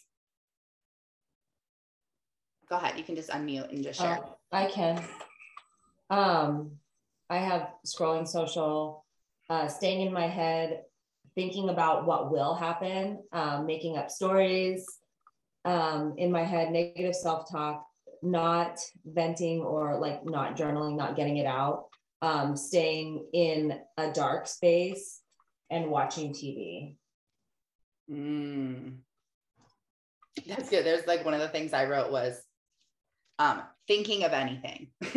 Go 2.69 2.75
ahead. 2.75 2.97
You 2.97 3.03
can 3.03 3.15
just 3.15 3.29
unmute 3.29 3.69
and 3.69 3.81
just 3.81 3.99
share. 3.99 4.19
Uh, 4.19 4.29
I 4.51 4.65
can. 4.65 5.01
Um, 6.09 6.71
I 7.29 7.37
have 7.37 7.69
scrolling 7.87 8.27
social, 8.27 9.05
uh, 9.49 9.67
staying 9.67 10.05
in 10.05 10.11
my 10.11 10.27
head, 10.27 10.81
thinking 11.33 11.69
about 11.69 12.05
what 12.05 12.29
will 12.29 12.55
happen, 12.55 13.23
um, 13.31 13.65
making 13.65 13.97
up 13.97 14.11
stories 14.11 14.85
um, 15.63 16.15
in 16.17 16.29
my 16.31 16.43
head, 16.43 16.71
negative 16.71 17.15
self 17.15 17.49
talk, 17.49 17.85
not 18.21 18.79
venting 19.05 19.61
or 19.61 19.99
like 19.99 20.25
not 20.25 20.57
journaling, 20.57 20.97
not 20.97 21.15
getting 21.15 21.37
it 21.37 21.45
out, 21.45 21.85
um, 22.21 22.55
staying 22.55 23.25
in 23.33 23.79
a 23.97 24.11
dark 24.11 24.47
space 24.47 25.21
and 25.69 25.89
watching 25.89 26.33
TV. 26.33 26.95
Mm. 28.09 28.97
That's 30.47 30.69
good. 30.69 30.85
There's 30.85 31.07
like 31.07 31.25
one 31.25 31.33
of 31.33 31.41
the 31.41 31.49
things 31.49 31.73
I 31.73 31.85
wrote 31.85 32.11
was 32.11 32.41
um, 33.39 33.61
thinking 33.87 34.23
of 34.23 34.33
anything, 34.33 34.89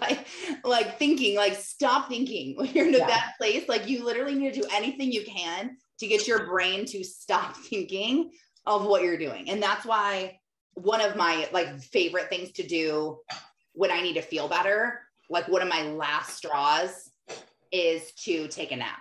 like 0.00 0.26
like 0.64 0.98
thinking, 0.98 1.36
like 1.36 1.54
stop 1.54 2.08
thinking 2.08 2.56
when 2.56 2.68
you're 2.68 2.88
in 2.88 2.94
a 2.94 2.98
yeah. 2.98 3.06
bad 3.06 3.32
place. 3.38 3.68
Like 3.68 3.88
you 3.88 4.04
literally 4.04 4.34
need 4.34 4.54
to 4.54 4.60
do 4.62 4.68
anything 4.72 5.12
you 5.12 5.24
can 5.24 5.76
to 6.00 6.06
get 6.06 6.26
your 6.26 6.46
brain 6.46 6.86
to 6.86 7.04
stop 7.04 7.56
thinking 7.70 8.30
of 8.66 8.84
what 8.84 9.02
you're 9.02 9.18
doing, 9.18 9.50
and 9.50 9.62
that's 9.62 9.84
why 9.84 10.38
one 10.82 11.00
of 11.00 11.16
my 11.16 11.48
like 11.52 11.80
favorite 11.80 12.28
things 12.28 12.52
to 12.52 12.66
do 12.66 13.18
when 13.72 13.90
I 13.90 14.00
need 14.00 14.14
to 14.14 14.22
feel 14.22 14.48
better, 14.48 15.00
like 15.28 15.48
one 15.48 15.62
of 15.62 15.68
my 15.68 15.82
last 15.82 16.36
straws 16.36 17.10
is 17.72 18.12
to 18.24 18.48
take 18.48 18.72
a 18.72 18.76
nap. 18.76 19.00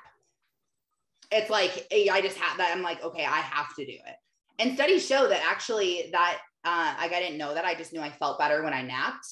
It's 1.32 1.50
like 1.50 1.88
I 1.92 2.22
just 2.22 2.38
have 2.38 2.58
that. 2.58 2.72
I'm 2.74 2.82
like, 2.82 3.04
okay, 3.04 3.26
I 3.26 3.40
have 3.40 3.76
to 3.76 3.86
do 3.86 3.92
it. 3.92 4.16
And 4.60 4.74
studies 4.74 5.06
show 5.06 5.28
that 5.28 5.44
actually 5.46 6.10
that 6.12 6.40
uh, 6.64 6.96
like 7.00 7.14
I 7.14 7.20
didn't 7.20 7.38
know 7.38 7.54
that. 7.54 7.66
I 7.66 7.76
just 7.76 7.94
knew 7.94 8.02
I 8.02 8.12
felt 8.12 8.40
better 8.40 8.64
when 8.64 8.74
I 8.74 8.82
napped. 8.82 9.28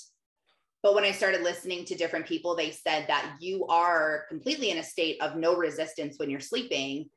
But 0.84 0.94
when 0.94 1.04
I 1.04 1.12
started 1.12 1.42
listening 1.42 1.84
to 1.86 1.96
different 1.96 2.28
people, 2.28 2.56
they 2.56 2.70
said 2.70 3.06
that 3.08 3.38
you 3.40 3.66
are 3.68 4.26
completely 4.30 4.70
in 4.70 4.78
a 4.78 4.84
state 4.84 5.20
of 5.20 5.36
no 5.36 5.56
resistance 5.56 6.20
when 6.20 6.30
you're 6.30 6.40
sleeping 6.40 7.10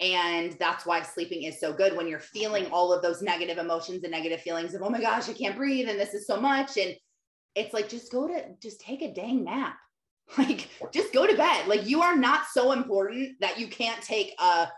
and 0.00 0.52
that's 0.58 0.86
why 0.86 1.02
sleeping 1.02 1.42
is 1.42 1.60
so 1.60 1.72
good 1.74 1.94
when 1.94 2.08
you're 2.08 2.20
feeling 2.20 2.66
all 2.66 2.92
of 2.92 3.02
those 3.02 3.20
negative 3.20 3.58
emotions 3.58 4.02
and 4.02 4.10
negative 4.10 4.40
feelings 4.40 4.74
of, 4.74 4.82
oh 4.82 4.88
my 4.88 5.00
gosh, 5.00 5.28
I 5.28 5.34
can't 5.34 5.56
breathe 5.56 5.88
and 5.88 6.00
this 6.00 6.14
is 6.14 6.26
so 6.26 6.40
much. 6.40 6.78
And 6.78 6.96
it's 7.54 7.74
like, 7.74 7.88
just 7.90 8.10
go 8.10 8.26
to, 8.26 8.44
just 8.62 8.80
take 8.80 9.02
a 9.02 9.12
dang 9.12 9.44
nap. 9.44 9.76
Like, 10.38 10.68
just 10.92 11.12
go 11.12 11.26
to 11.26 11.36
bed. 11.36 11.66
Like, 11.66 11.88
you 11.88 12.02
are 12.02 12.14
not 12.14 12.42
so 12.52 12.70
important 12.70 13.30
that 13.40 13.58
you 13.58 13.66
can't 13.66 14.00
take 14.00 14.32
a 14.38 14.68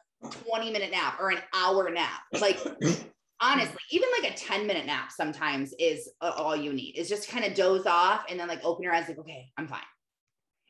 20 0.49 0.71
minute 0.71 0.91
nap 0.91 1.19
or 1.21 1.29
an 1.29 1.41
hour 1.55 1.91
nap. 1.91 2.23
Like, 2.41 2.59
honestly, 3.41 3.79
even 3.91 4.09
like 4.19 4.33
a 4.33 4.35
10 4.35 4.67
minute 4.67 4.87
nap 4.87 5.13
sometimes 5.13 5.75
is 5.79 6.09
uh, 6.23 6.33
all 6.35 6.57
you 6.57 6.73
need 6.73 6.97
is 6.97 7.07
just 7.07 7.29
kind 7.29 7.45
of 7.45 7.53
doze 7.53 7.85
off 7.85 8.25
and 8.31 8.41
then 8.41 8.49
like 8.49 8.65
open 8.65 8.83
your 8.83 8.95
eyes, 8.95 9.09
like, 9.09 9.19
okay, 9.19 9.51
I'm 9.59 9.69
fine. 9.69 9.81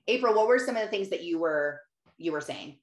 April, 0.08 0.34
what 0.34 0.48
were 0.48 0.58
some 0.58 0.74
of 0.74 0.82
the 0.82 0.88
things 0.88 1.10
that 1.10 1.22
you 1.22 1.38
were, 1.38 1.80
you 2.18 2.32
were 2.32 2.40
saying? 2.40 2.78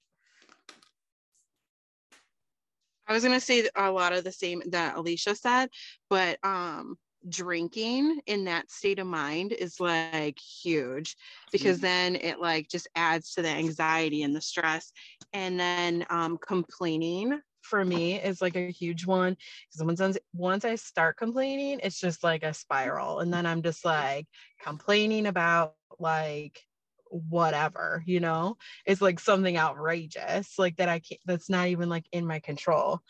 I 3.09 3.13
was 3.13 3.23
gonna 3.23 3.41
say 3.41 3.67
a 3.75 3.91
lot 3.91 4.13
of 4.13 4.23
the 4.23 4.31
same 4.31 4.63
that 4.67 4.95
Alicia 4.97 5.35
said, 5.35 5.69
but 6.09 6.39
um, 6.43 6.97
drinking 7.27 8.21
in 8.27 8.45
that 8.45 8.71
state 8.71 8.99
of 8.99 9.07
mind 9.07 9.51
is 9.51 9.79
like 9.81 10.39
huge 10.39 11.17
because 11.51 11.79
Mhm. 11.79 11.81
then 11.81 12.15
it 12.15 12.39
like 12.39 12.69
just 12.69 12.87
adds 12.95 13.33
to 13.33 13.41
the 13.41 13.49
anxiety 13.49 14.23
and 14.23 14.35
the 14.35 14.41
stress 14.41 14.93
and 15.33 15.59
then 15.59 16.05
um 16.09 16.37
complaining 16.37 17.41
for 17.61 17.83
me 17.83 18.15
is 18.21 18.41
like 18.41 18.55
a 18.55 18.71
huge 18.71 19.05
one 19.05 19.35
because 19.69 19.99
once 19.99 20.17
once 20.33 20.63
I 20.65 20.75
start 20.75 21.17
complaining 21.17 21.81
it's 21.83 21.99
just 21.99 22.23
like 22.23 22.43
a 22.43 22.53
spiral 22.53 23.19
and 23.19 23.33
then 23.33 23.45
I'm 23.45 23.61
just 23.61 23.83
like 23.83 24.27
complaining 24.61 25.27
about 25.27 25.75
like 25.99 26.65
whatever 27.09 28.03
you 28.05 28.19
know? 28.19 28.57
It's 28.85 29.01
like 29.01 29.19
something 29.19 29.57
outrageous 29.57 30.57
like 30.57 30.77
that 30.77 30.89
I 30.89 30.99
can't 30.99 31.21
that's 31.25 31.49
not 31.49 31.67
even 31.67 31.89
like 31.89 32.05
in 32.11 32.25
my 32.25 32.39
control. 32.39 33.01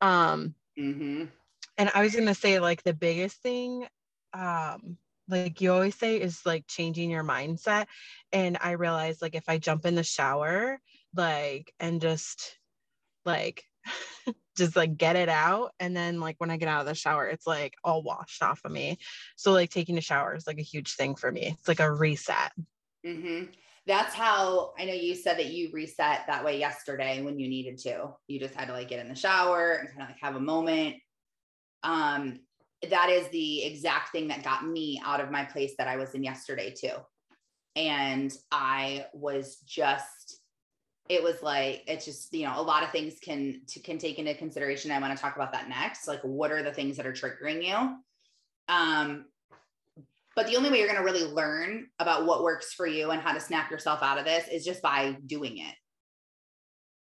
Um 0.00 0.54
Mhm. 0.78 1.30
and 1.78 1.90
i 1.94 2.02
was 2.02 2.14
going 2.14 2.26
to 2.26 2.34
say 2.34 2.58
like 2.60 2.82
the 2.82 2.94
biggest 2.94 3.40
thing 3.42 3.86
um 4.34 4.98
like 5.28 5.60
you 5.60 5.72
always 5.72 5.96
say 5.96 6.20
is 6.20 6.46
like 6.46 6.66
changing 6.68 7.10
your 7.10 7.24
mindset. 7.24 7.86
And 8.32 8.58
i 8.60 8.72
realized 8.72 9.22
like 9.22 9.34
if 9.34 9.48
i 9.48 9.58
jump 9.58 9.84
in 9.86 9.94
the 9.94 10.04
shower 10.04 10.78
like 11.14 11.72
and 11.80 12.00
just 12.00 12.58
like 13.24 13.64
just 14.56 14.76
like 14.76 14.96
get 14.96 15.16
it 15.16 15.28
out 15.28 15.72
and 15.80 15.96
then 15.96 16.20
like 16.20 16.36
when 16.38 16.50
i 16.50 16.56
get 16.56 16.68
out 16.68 16.80
of 16.80 16.86
the 16.86 16.94
shower 16.94 17.26
it's 17.26 17.46
like 17.46 17.74
all 17.84 18.02
washed 18.02 18.42
off 18.42 18.60
of 18.64 18.70
me. 18.72 18.98
So 19.36 19.52
like 19.52 19.70
taking 19.70 19.98
a 19.98 20.02
shower 20.02 20.34
is 20.34 20.46
like 20.46 20.58
a 20.58 20.62
huge 20.62 20.94
thing 20.94 21.16
for 21.16 21.30
me. 21.30 21.56
It's 21.58 21.68
like 21.68 21.80
a 21.80 21.92
reset 21.92 22.52
hmm 23.06 23.44
That's 23.86 24.14
how 24.14 24.72
I 24.78 24.84
know 24.84 24.92
you 24.92 25.14
said 25.14 25.38
that 25.38 25.52
you 25.52 25.70
reset 25.72 26.26
that 26.26 26.44
way 26.44 26.58
yesterday 26.58 27.22
when 27.22 27.38
you 27.38 27.48
needed 27.48 27.78
to. 27.78 28.10
You 28.26 28.40
just 28.40 28.54
had 28.54 28.66
to 28.68 28.74
like 28.74 28.88
get 28.88 28.98
in 28.98 29.08
the 29.08 29.14
shower 29.14 29.74
and 29.74 29.88
kind 29.88 30.02
of 30.02 30.08
like 30.08 30.20
have 30.20 30.34
a 30.34 30.40
moment. 30.40 30.96
Um, 31.84 32.40
that 32.90 33.10
is 33.10 33.28
the 33.28 33.62
exact 33.62 34.10
thing 34.10 34.28
that 34.28 34.42
got 34.42 34.66
me 34.66 35.00
out 35.04 35.20
of 35.20 35.30
my 35.30 35.44
place 35.44 35.74
that 35.78 35.88
I 35.88 35.96
was 35.96 36.14
in 36.14 36.24
yesterday 36.24 36.74
too. 36.76 36.94
And 37.76 38.32
I 38.50 39.06
was 39.12 39.58
just, 39.66 40.40
it 41.08 41.22
was 41.22 41.40
like 41.42 41.84
it's 41.86 42.04
just 42.04 42.34
you 42.34 42.44
know 42.44 42.60
a 42.60 42.62
lot 42.62 42.82
of 42.82 42.90
things 42.90 43.20
can 43.22 43.60
to, 43.68 43.80
can 43.80 43.98
take 43.98 44.18
into 44.18 44.34
consideration. 44.34 44.90
I 44.90 44.98
want 44.98 45.16
to 45.16 45.22
talk 45.22 45.36
about 45.36 45.52
that 45.52 45.68
next. 45.68 46.08
Like, 46.08 46.22
what 46.22 46.50
are 46.50 46.64
the 46.64 46.72
things 46.72 46.96
that 46.96 47.06
are 47.06 47.12
triggering 47.12 47.64
you? 47.64 47.96
Um, 48.68 49.26
but 50.36 50.46
the 50.46 50.56
only 50.56 50.70
way 50.70 50.78
you're 50.78 50.86
going 50.86 50.98
to 50.98 51.04
really 51.04 51.24
learn 51.24 51.86
about 51.98 52.26
what 52.26 52.44
works 52.44 52.74
for 52.74 52.86
you 52.86 53.10
and 53.10 53.22
how 53.22 53.32
to 53.32 53.40
snap 53.40 53.70
yourself 53.70 54.02
out 54.02 54.18
of 54.18 54.26
this 54.26 54.46
is 54.48 54.66
just 54.66 54.82
by 54.82 55.16
doing 55.26 55.58
it. 55.58 55.74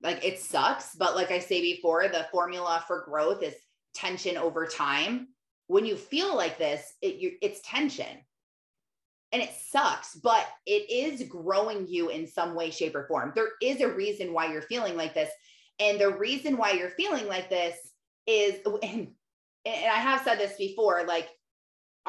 Like 0.01 0.25
it 0.25 0.39
sucks, 0.39 0.95
but 0.95 1.17
like 1.17 1.29
I 1.29 1.39
say 1.39 1.61
before, 1.61 2.07
the 2.07 2.25
formula 2.31 2.81
for 2.87 3.03
growth 3.03 3.43
is 3.43 3.53
tension 3.93 4.37
over 4.37 4.65
time. 4.65 5.27
When 5.67 5.85
you 5.85 5.97
feel 5.97 6.33
like 6.35 6.57
this, 6.57 6.93
it 7.01 7.15
you, 7.15 7.33
it's 7.41 7.59
tension. 7.61 8.07
And 9.33 9.41
it 9.43 9.51
sucks, 9.67 10.15
but 10.15 10.47
it 10.65 10.89
is 10.89 11.27
growing 11.27 11.87
you 11.87 12.09
in 12.09 12.25
some 12.25 12.55
way, 12.55 12.71
shape, 12.71 12.95
or 12.95 13.05
form. 13.05 13.33
There 13.35 13.49
is 13.61 13.81
a 13.81 13.93
reason 13.93 14.33
why 14.33 14.51
you're 14.51 14.63
feeling 14.63 14.95
like 14.95 15.13
this. 15.13 15.29
And 15.77 15.99
the 15.99 16.17
reason 16.17 16.57
why 16.57 16.71
you're 16.71 16.89
feeling 16.91 17.27
like 17.27 17.49
this 17.49 17.75
is, 18.25 18.55
and, 18.81 19.09
and 19.65 19.91
I 19.91 19.99
have 19.99 20.21
said 20.23 20.39
this 20.39 20.55
before, 20.57 21.03
like 21.05 21.27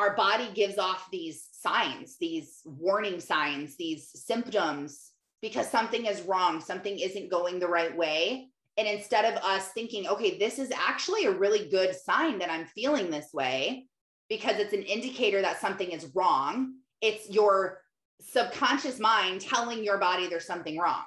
our 0.01 0.17
body 0.17 0.49
gives 0.55 0.79
off 0.79 1.11
these 1.13 1.49
signs, 1.53 2.17
these 2.19 2.63
warning 2.65 3.21
signs, 3.21 3.77
these 3.77 4.09
symptoms 4.15 5.11
because 5.43 5.71
something 5.71 6.07
is 6.07 6.23
wrong, 6.23 6.59
something 6.59 6.99
isn't 6.99 7.31
going 7.31 7.59
the 7.59 7.69
right 7.69 7.95
way. 7.95 8.49
And 8.79 8.89
instead 8.89 9.27
of 9.27 9.43
us 9.45 9.69
thinking, 9.73 10.09
okay, 10.09 10.39
this 10.39 10.59
is 10.59 10.71
actually 10.71 11.27
a 11.27 11.31
really 11.31 11.69
good 11.69 11.95
sign 11.95 12.39
that 12.39 12.51
I'm 12.51 12.65
feeling 12.65 13.11
this 13.11 13.29
way 13.35 13.89
because 14.31 14.57
it's 14.57 14.73
an 14.73 14.85
indicator 14.85 15.43
that 15.43 15.61
something 15.61 15.91
is 15.91 16.11
wrong, 16.15 16.77
it's 17.03 17.29
your 17.29 17.83
subconscious 18.23 19.01
mind 19.01 19.43
telling 19.43 19.85
your 19.85 19.99
body 19.99 20.29
there's 20.29 20.47
something 20.47 20.79
wrong. 20.79 21.05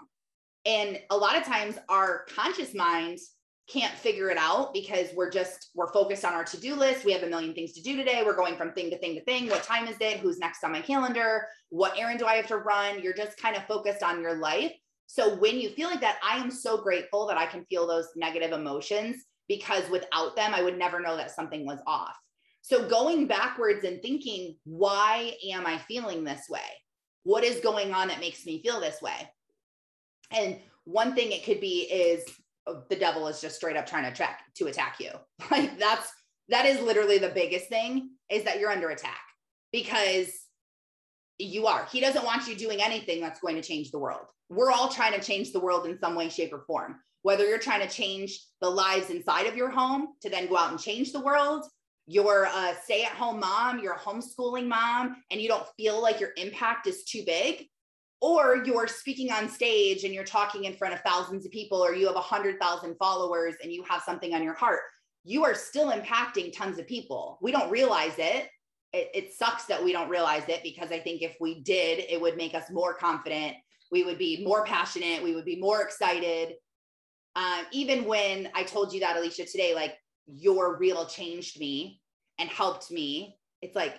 And 0.68 1.00
a 1.10 1.18
lot 1.18 1.36
of 1.36 1.46
times 1.46 1.80
our 1.90 2.26
conscious 2.36 2.76
mind 2.76 3.18
can't 3.70 3.94
figure 3.94 4.30
it 4.30 4.38
out 4.38 4.74
because 4.74 5.08
we're 5.16 5.30
just 5.30 5.70
we're 5.74 5.92
focused 5.92 6.26
on 6.26 6.34
our 6.34 6.44
to-do 6.44 6.76
list. 6.76 7.06
We 7.06 7.14
have 7.14 7.24
a 7.24 7.30
million 7.30 7.54
things 7.54 7.74
to 7.74 7.82
do 7.82 7.96
today. 7.96 8.22
We're 8.26 8.36
going 8.36 8.58
from 8.58 8.74
thing 8.74 8.90
to 8.90 8.98
thing 8.98 9.16
to 9.16 9.24
thing. 9.24 9.48
What 9.48 9.64
time 9.64 9.88
is 9.88 9.96
it? 10.02 10.20
Who's 10.20 10.38
next 10.38 10.64
on 10.64 10.74
my 10.74 10.82
calendar? 10.82 11.48
What 11.70 11.98
errand 11.98 12.20
do 12.20 12.26
i 12.26 12.36
have 12.36 12.48
to 12.48 12.58
run? 12.58 13.02
You're 13.02 13.14
just 13.14 13.38
kind 13.38 13.56
of 13.56 13.66
focused 13.66 14.04
on 14.04 14.22
your 14.22 14.36
life. 14.36 14.74
So 15.08 15.36
when 15.36 15.60
you 15.60 15.70
feel 15.70 15.90
like 15.90 16.02
that 16.02 16.20
i 16.24 16.38
am 16.38 16.52
so 16.52 16.78
grateful 16.82 17.26
that 17.28 17.38
i 17.38 17.46
can 17.46 17.66
feel 17.66 17.88
those 17.88 18.10
negative 18.16 18.52
emotions 18.52 19.24
because 19.48 19.90
without 19.90 20.36
them 20.36 20.54
i 20.54 20.62
would 20.62 20.78
never 20.78 21.00
know 21.00 21.16
that 21.16 21.32
something 21.32 21.66
was 21.66 21.80
off. 21.88 22.16
So 22.62 22.88
going 22.88 23.28
backwards 23.28 23.86
and 23.86 24.02
thinking 24.02 24.58
why 24.66 25.36
am 25.52 25.66
i 25.66 25.78
feeling 25.78 26.24
this 26.24 26.50
way? 26.50 26.60
What 27.24 27.46
is 27.46 27.62
going 27.62 27.94
on 27.94 28.10
that 28.10 28.20
makes 28.20 28.46
me 28.46 28.62
feel 28.62 28.82
this 28.82 29.02
way? 29.02 29.32
And 30.32 30.60
one 30.84 31.16
thing 31.16 31.32
it 31.32 31.46
could 31.46 31.62
be 31.62 31.84
is 31.84 32.26
the 32.90 32.96
devil 32.96 33.28
is 33.28 33.42
just 33.42 33.56
straight 33.56 33.76
up 33.76 33.86
trying 33.86 34.04
to 34.04 34.10
attack 34.10 34.42
to 34.56 34.68
attack 34.68 34.98
you. 35.00 35.12
Like 35.52 35.78
that's 35.78 36.12
that 36.50 36.66
is 36.66 36.80
literally 36.82 37.18
the 37.18 37.30
biggest 37.30 37.68
thing 37.68 38.12
is 38.30 38.44
that 38.44 38.60
you're 38.60 38.72
under 38.72 38.90
attack 38.90 39.22
because 39.72 40.30
you 41.40 41.68
are. 41.68 41.88
He 41.92 42.00
doesn't 42.00 42.26
want 42.26 42.48
you 42.48 42.56
doing 42.56 42.82
anything 42.82 43.22
that's 43.22 43.40
going 43.40 43.56
to 43.56 43.62
change 43.62 43.92
the 43.92 44.00
world. 44.00 44.26
We're 44.50 44.72
all 44.72 44.90
trying 44.90 45.14
to 45.14 45.26
change 45.26 45.52
the 45.52 45.60
world 45.60 45.86
in 45.86 45.98
some 46.00 46.16
way, 46.16 46.30
shape, 46.30 46.54
or 46.54 46.64
form. 46.68 46.98
Whether 47.24 47.48
you're 47.48 47.58
trying 47.58 47.88
to 47.88 47.94
change 47.94 48.40
the 48.62 48.70
lives 48.70 49.10
inside 49.10 49.48
of 49.48 49.56
your 49.56 49.70
home 49.70 50.10
to 50.22 50.30
then 50.30 50.48
go 50.48 50.58
out 50.58 50.72
and 50.72 50.80
change 50.80 51.12
the 51.12 51.22
world, 51.22 51.66
you're 52.06 52.44
a 52.44 52.76
stay 52.84 53.04
at 53.04 53.14
home 53.14 53.40
mom, 53.40 53.80
you're 53.80 53.94
a 53.94 54.00
homeschooling 54.00 54.68
mom, 54.68 55.16
and 55.32 55.42
you 55.42 55.48
don't 55.48 55.66
feel 55.78 56.02
like 56.02 56.20
your 56.20 56.32
impact 56.36 56.86
is 56.86 57.06
too 57.06 57.24
big, 57.26 57.66
or 58.24 58.64
you're 58.66 58.88
speaking 58.88 59.32
on 59.32 59.50
stage 59.50 60.06
and 60.06 60.14
you're 60.14 60.24
talking 60.24 60.64
in 60.64 60.74
front 60.74 60.94
of 60.94 61.02
thousands 61.02 61.46
of 61.46 61.52
people 61.52 61.84
or 61.84 61.94
you 61.94 62.06
have 62.06 62.16
100,000 62.16 62.96
followers 62.96 63.56
and 63.62 63.72
you 63.72 63.84
have 63.84 64.02
something 64.02 64.34
on 64.34 64.42
your 64.42 64.54
heart 64.54 64.80
you 65.24 65.44
are 65.44 65.56
still 65.56 65.92
impacting 65.92 66.56
tons 66.56 66.80
of 66.80 66.88
people. 66.88 67.38
We 67.42 67.52
don't 67.52 67.72
realize 67.72 68.16
it. 68.18 68.50
it 68.92 69.10
it 69.14 69.34
sucks 69.34 69.66
that 69.66 69.84
we 69.84 69.92
don't 69.92 70.10
realize 70.10 70.44
it 70.50 70.62
because 70.64 70.92
i 70.92 71.00
think 71.00 71.22
if 71.22 71.36
we 71.40 71.62
did 71.62 72.06
it 72.10 72.20
would 72.20 72.38
make 72.38 72.54
us 72.54 72.70
more 72.72 72.94
confident. 72.94 73.56
We 73.92 74.04
would 74.04 74.18
be 74.18 74.44
more 74.44 74.66
passionate. 74.66 75.24
We 75.24 75.36
would 75.36 75.46
be 75.46 75.60
more 75.60 75.82
excited. 75.82 76.56
Um, 77.36 77.66
even 77.72 78.06
when 78.06 78.50
i 78.54 78.64
told 78.64 78.94
you 78.94 79.00
that 79.00 79.18
alicia 79.18 79.46
today 79.46 79.74
like 79.74 79.96
your 80.28 80.78
reel 80.78 81.08
changed 81.08 81.60
me 81.60 82.00
and 82.38 82.48
helped 82.48 82.92
me 82.92 83.38
it's 83.62 83.76
like 83.76 83.96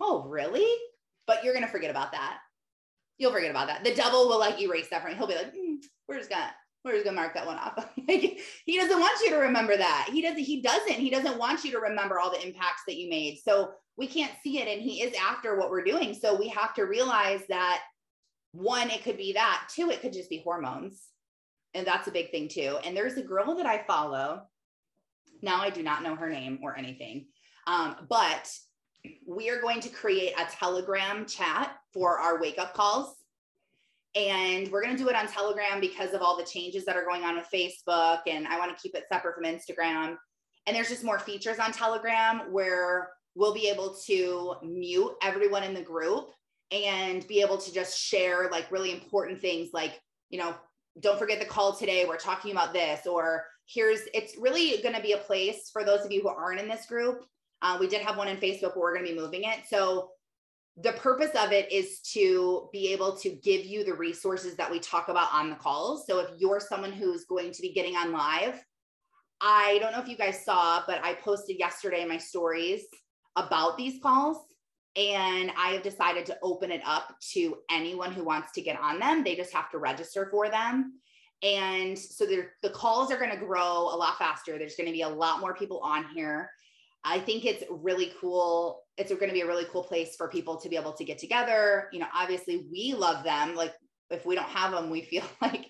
oh 0.00 0.22
really? 0.28 0.68
But 1.26 1.44
you're 1.44 1.54
going 1.54 1.64
to 1.64 1.70
forget 1.70 1.90
about 1.90 2.12
that 2.12 2.38
you'll 3.20 3.30
forget 3.30 3.50
about 3.50 3.68
that. 3.68 3.84
The 3.84 3.94
devil 3.94 4.26
will 4.26 4.40
like 4.40 4.60
erase 4.60 4.88
that 4.90 5.02
from 5.02 5.12
you. 5.12 5.18
He'll 5.18 5.28
be 5.28 5.34
like, 5.34 5.54
mm, 5.54 5.76
we're 6.08 6.18
just 6.18 6.30
gonna 6.30 6.50
we're 6.84 6.92
just 6.92 7.04
gonna 7.04 7.16
mark 7.16 7.34
that 7.34 7.46
one 7.46 7.58
off. 7.58 7.76
like, 8.08 8.40
he 8.64 8.78
doesn't 8.78 8.98
want 8.98 9.20
you 9.22 9.30
to 9.30 9.36
remember 9.36 9.76
that. 9.76 10.08
He 10.10 10.22
doesn't. 10.22 10.40
He 10.40 10.62
doesn't. 10.62 10.94
He 10.94 11.10
doesn't 11.10 11.38
want 11.38 11.62
you 11.62 11.70
to 11.72 11.78
remember 11.78 12.18
all 12.18 12.30
the 12.30 12.44
impacts 12.44 12.82
that 12.88 12.96
you 12.96 13.08
made. 13.08 13.38
So 13.44 13.72
we 13.96 14.06
can't 14.06 14.32
see 14.42 14.58
it, 14.58 14.66
and 14.66 14.80
he 14.80 15.02
is 15.02 15.14
after 15.14 15.56
what 15.56 15.70
we're 15.70 15.84
doing. 15.84 16.14
So 16.14 16.34
we 16.34 16.48
have 16.48 16.74
to 16.74 16.84
realize 16.84 17.42
that 17.50 17.82
one, 18.52 18.90
it 18.90 19.04
could 19.04 19.18
be 19.18 19.34
that. 19.34 19.68
Two, 19.72 19.90
it 19.90 20.00
could 20.00 20.14
just 20.14 20.30
be 20.30 20.40
hormones, 20.42 21.02
and 21.74 21.86
that's 21.86 22.08
a 22.08 22.12
big 22.12 22.30
thing 22.30 22.48
too. 22.48 22.78
And 22.82 22.96
there's 22.96 23.18
a 23.18 23.22
girl 23.22 23.54
that 23.56 23.66
I 23.66 23.84
follow. 23.86 24.42
Now 25.42 25.60
I 25.60 25.70
do 25.70 25.82
not 25.82 26.02
know 26.02 26.16
her 26.16 26.30
name 26.30 26.60
or 26.62 26.76
anything, 26.76 27.26
um, 27.66 27.96
but 28.08 28.50
we 29.26 29.48
are 29.50 29.60
going 29.60 29.80
to 29.80 29.88
create 29.88 30.32
a 30.38 30.44
Telegram 30.50 31.24
chat 31.26 31.76
for 31.92 32.18
our 32.18 32.40
wake 32.40 32.58
up 32.58 32.74
calls. 32.74 33.14
And 34.16 34.68
we're 34.72 34.82
going 34.82 34.96
to 34.96 35.02
do 35.02 35.08
it 35.08 35.14
on 35.14 35.28
Telegram 35.28 35.80
because 35.80 36.14
of 36.14 36.20
all 36.20 36.36
the 36.36 36.44
changes 36.44 36.84
that 36.84 36.96
are 36.96 37.04
going 37.04 37.22
on 37.22 37.36
with 37.36 37.46
Facebook. 37.52 38.20
And 38.26 38.46
I 38.48 38.58
want 38.58 38.76
to 38.76 38.82
keep 38.82 38.96
it 38.96 39.04
separate 39.10 39.36
from 39.36 39.44
Instagram. 39.44 40.16
And 40.66 40.76
there's 40.76 40.88
just 40.88 41.04
more 41.04 41.18
features 41.18 41.58
on 41.58 41.72
Telegram 41.72 42.52
where 42.52 43.10
we'll 43.36 43.54
be 43.54 43.68
able 43.68 43.96
to 44.06 44.54
mute 44.62 45.12
everyone 45.22 45.62
in 45.62 45.74
the 45.74 45.82
group 45.82 46.30
and 46.72 47.26
be 47.28 47.40
able 47.40 47.58
to 47.58 47.72
just 47.72 47.98
share 47.98 48.48
like 48.50 48.70
really 48.70 48.92
important 48.92 49.40
things 49.40 49.70
like, 49.72 50.00
you 50.28 50.38
know, 50.38 50.54
don't 50.98 51.18
forget 51.18 51.38
the 51.38 51.46
call 51.46 51.74
today. 51.74 52.04
We're 52.04 52.16
talking 52.16 52.50
about 52.50 52.72
this. 52.72 53.06
Or 53.06 53.44
here's, 53.66 54.00
it's 54.12 54.36
really 54.36 54.82
going 54.82 54.94
to 54.94 55.02
be 55.02 55.12
a 55.12 55.18
place 55.18 55.70
for 55.72 55.84
those 55.84 56.04
of 56.04 56.10
you 56.10 56.22
who 56.22 56.28
aren't 56.28 56.60
in 56.60 56.68
this 56.68 56.86
group. 56.86 57.24
Uh, 57.62 57.76
we 57.78 57.86
did 57.86 58.02
have 58.02 58.16
one 58.16 58.28
in 58.28 58.36
Facebook, 58.36 58.74
but 58.74 58.78
we're 58.78 58.94
going 58.94 59.06
to 59.06 59.12
be 59.12 59.18
moving 59.18 59.44
it. 59.44 59.60
So 59.68 60.10
the 60.76 60.92
purpose 60.92 61.30
of 61.38 61.52
it 61.52 61.70
is 61.70 62.00
to 62.12 62.68
be 62.72 62.92
able 62.92 63.16
to 63.16 63.30
give 63.30 63.64
you 63.66 63.84
the 63.84 63.94
resources 63.94 64.56
that 64.56 64.70
we 64.70 64.78
talk 64.78 65.08
about 65.08 65.32
on 65.32 65.50
the 65.50 65.56
calls. 65.56 66.06
So 66.06 66.20
if 66.20 66.30
you're 66.38 66.60
someone 66.60 66.92
who's 66.92 67.24
going 67.24 67.52
to 67.52 67.62
be 67.62 67.72
getting 67.72 67.96
on 67.96 68.12
live, 68.12 68.64
I 69.40 69.78
don't 69.80 69.92
know 69.92 70.00
if 70.00 70.08
you 70.08 70.16
guys 70.16 70.44
saw, 70.44 70.82
but 70.86 71.02
I 71.02 71.14
posted 71.14 71.58
yesterday 71.58 72.04
my 72.04 72.18
stories 72.18 72.82
about 73.36 73.76
these 73.76 74.00
calls. 74.02 74.38
And 74.96 75.52
I 75.56 75.70
have 75.70 75.82
decided 75.82 76.26
to 76.26 76.38
open 76.42 76.72
it 76.72 76.82
up 76.84 77.14
to 77.32 77.58
anyone 77.70 78.10
who 78.10 78.24
wants 78.24 78.50
to 78.52 78.60
get 78.60 78.78
on 78.80 78.98
them. 78.98 79.22
They 79.22 79.36
just 79.36 79.52
have 79.52 79.70
to 79.70 79.78
register 79.78 80.28
for 80.30 80.48
them. 80.48 81.00
And 81.42 81.96
so 81.96 82.26
the 82.26 82.70
calls 82.70 83.12
are 83.12 83.16
going 83.16 83.30
to 83.30 83.36
grow 83.36 83.82
a 83.82 83.96
lot 83.96 84.18
faster. 84.18 84.58
There's 84.58 84.74
going 84.74 84.88
to 84.88 84.92
be 84.92 85.02
a 85.02 85.08
lot 85.08 85.40
more 85.40 85.54
people 85.54 85.78
on 85.78 86.06
here. 86.12 86.50
I 87.04 87.18
think 87.18 87.44
it's 87.44 87.64
really 87.70 88.12
cool. 88.20 88.82
It's 88.96 89.12
going 89.12 89.28
to 89.28 89.32
be 89.32 89.40
a 89.40 89.46
really 89.46 89.66
cool 89.70 89.84
place 89.84 90.16
for 90.16 90.28
people 90.28 90.56
to 90.58 90.68
be 90.68 90.76
able 90.76 90.92
to 90.92 91.04
get 91.04 91.18
together. 91.18 91.88
You 91.92 92.00
know, 92.00 92.06
obviously 92.14 92.68
we 92.70 92.94
love 92.94 93.24
them. 93.24 93.54
Like 93.54 93.72
if 94.10 94.26
we 94.26 94.34
don't 94.34 94.44
have 94.44 94.72
them, 94.72 94.90
we 94.90 95.02
feel 95.02 95.24
like, 95.42 95.66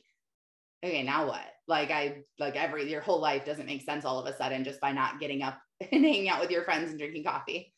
okay, 0.85 1.03
now 1.03 1.27
what? 1.27 1.45
Like 1.69 1.91
I 1.91 2.23
like 2.39 2.57
every 2.57 2.91
your 2.91 3.01
whole 3.01 3.21
life 3.21 3.45
doesn't 3.45 3.67
make 3.67 3.83
sense 3.83 4.05
all 4.05 4.19
of 4.19 4.27
a 4.27 4.37
sudden 4.37 4.65
just 4.65 4.81
by 4.81 4.93
not 4.93 5.21
getting 5.21 5.43
up 5.43 5.59
and 5.93 6.05
hanging 6.05 6.29
out 6.29 6.41
with 6.41 6.51
your 6.51 6.65
friends 6.65 6.91
and 6.91 6.99
drinking 6.99 7.25
coffee 7.25 7.73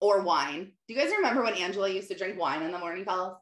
or 0.00 0.22
wine. 0.22 0.72
Do 0.86 0.94
you 0.94 1.00
guys 1.00 1.10
remember 1.10 1.42
when 1.42 1.54
Angela 1.54 1.88
used 1.88 2.08
to 2.08 2.16
drink 2.16 2.38
wine 2.38 2.62
in 2.62 2.72
the 2.72 2.78
morning 2.78 3.04
calls? 3.04 3.36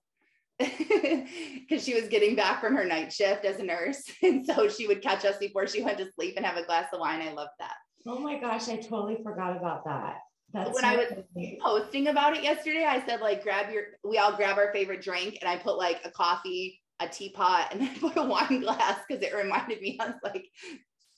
Because 0.58 1.84
she 1.84 1.94
was 1.94 2.08
getting 2.08 2.34
back 2.34 2.60
from 2.60 2.74
her 2.76 2.84
night 2.84 3.12
shift 3.12 3.44
as 3.44 3.60
a 3.60 3.64
nurse. 3.64 4.02
And 4.22 4.44
so 4.44 4.68
she 4.68 4.88
would 4.88 5.02
catch 5.02 5.24
us 5.24 5.36
before 5.38 5.68
she 5.68 5.82
went 5.82 5.98
to 5.98 6.10
sleep 6.12 6.34
and 6.36 6.44
have 6.44 6.56
a 6.56 6.66
glass 6.66 6.88
of 6.92 7.00
wine. 7.00 7.22
I 7.22 7.32
loved 7.32 7.52
that. 7.60 7.76
Oh 8.06 8.18
my 8.18 8.38
gosh, 8.38 8.68
I 8.68 8.76
totally 8.76 9.18
forgot 9.22 9.56
about 9.56 9.84
that. 9.84 10.18
That's 10.52 10.74
when 10.74 10.84
so 10.84 10.88
I 10.88 10.96
was 10.96 11.06
funny. 11.34 11.58
posting 11.62 12.08
about 12.08 12.36
it 12.36 12.42
yesterday, 12.42 12.84
I 12.84 13.04
said 13.04 13.20
like 13.20 13.42
grab 13.42 13.70
your 13.72 13.84
we 14.04 14.18
all 14.18 14.34
grab 14.34 14.56
our 14.56 14.72
favorite 14.72 15.02
drink 15.02 15.38
and 15.40 15.48
I 15.48 15.56
put 15.56 15.76
like 15.76 16.00
a 16.04 16.10
coffee, 16.10 16.80
a 17.00 17.08
teapot, 17.08 17.68
and 17.72 17.80
then 17.82 17.94
put 18.00 18.16
a 18.16 18.22
wine 18.22 18.60
glass 18.60 19.00
because 19.06 19.22
it 19.22 19.34
reminded 19.34 19.80
me. 19.80 19.98
I 20.00 20.06
was 20.06 20.20
like, 20.22 20.46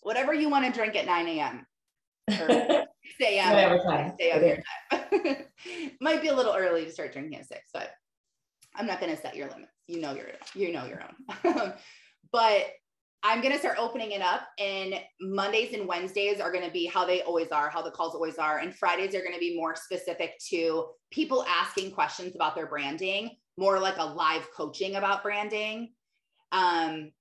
whatever 0.02 0.34
you 0.34 0.48
want 0.48 0.64
to 0.66 0.72
drink 0.72 0.96
at 0.96 1.06
9 1.06 1.28
a.m. 1.28 1.66
or 2.40 2.48
6 2.48 2.86
a.m. 3.20 3.50
Whatever 3.50 3.78
time. 3.78 4.12
Stay 4.14 4.32
up 4.32 4.38
Okay. 4.42 4.62
your 4.90 5.36
time. 5.36 5.46
Might 6.00 6.22
be 6.22 6.28
a 6.28 6.34
little 6.34 6.54
early 6.54 6.84
to 6.84 6.90
start 6.92 7.12
drinking 7.12 7.38
at 7.38 7.46
six, 7.46 7.70
but 7.72 7.90
I'm 8.74 8.86
not 8.86 9.00
gonna 9.00 9.16
set 9.16 9.36
your 9.36 9.48
limits. 9.48 9.72
You 9.86 10.00
know 10.00 10.14
your 10.14 10.26
you 10.54 10.72
know 10.72 10.86
your 10.86 11.02
own. 11.02 11.72
but 12.32 12.66
I'm 13.22 13.42
gonna 13.42 13.58
start 13.58 13.76
opening 13.78 14.12
it 14.12 14.22
up, 14.22 14.48
and 14.58 14.94
Mondays 15.20 15.74
and 15.74 15.86
Wednesdays 15.86 16.40
are 16.40 16.50
gonna 16.50 16.70
be 16.70 16.86
how 16.86 17.04
they 17.04 17.20
always 17.22 17.48
are, 17.48 17.68
how 17.68 17.82
the 17.82 17.90
calls 17.90 18.14
always 18.14 18.38
are, 18.38 18.58
and 18.58 18.74
Fridays 18.74 19.14
are 19.14 19.22
gonna 19.22 19.38
be 19.38 19.56
more 19.56 19.76
specific 19.76 20.38
to 20.48 20.86
people 21.10 21.44
asking 21.46 21.90
questions 21.90 22.34
about 22.34 22.54
their 22.54 22.66
branding, 22.66 23.30
more 23.58 23.78
like 23.78 23.98
a 23.98 24.04
live 24.04 24.48
coaching 24.56 24.96
about 24.96 25.22
branding. 25.22 25.92
Um, 26.52 27.12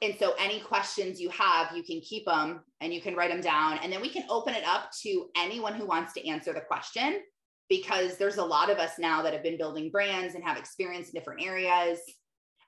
and 0.00 0.16
so 0.18 0.34
any 0.38 0.60
questions 0.60 1.20
you 1.20 1.28
have, 1.28 1.76
you 1.76 1.82
can 1.82 2.00
keep 2.00 2.24
them 2.24 2.64
and 2.80 2.92
you 2.92 3.00
can 3.00 3.14
write 3.14 3.30
them 3.30 3.42
down, 3.42 3.78
and 3.82 3.92
then 3.92 4.00
we 4.00 4.08
can 4.08 4.24
open 4.30 4.54
it 4.54 4.64
up 4.64 4.90
to 5.02 5.26
anyone 5.36 5.74
who 5.74 5.86
wants 5.86 6.14
to 6.14 6.26
answer 6.26 6.54
the 6.54 6.60
question 6.62 7.20
because 7.68 8.16
there's 8.16 8.38
a 8.38 8.44
lot 8.44 8.70
of 8.70 8.78
us 8.78 8.98
now 8.98 9.22
that 9.22 9.34
have 9.34 9.42
been 9.42 9.58
building 9.58 9.90
brands 9.90 10.34
and 10.34 10.44
have 10.44 10.56
experience 10.56 11.08
in 11.08 11.14
different 11.14 11.42
areas. 11.42 11.98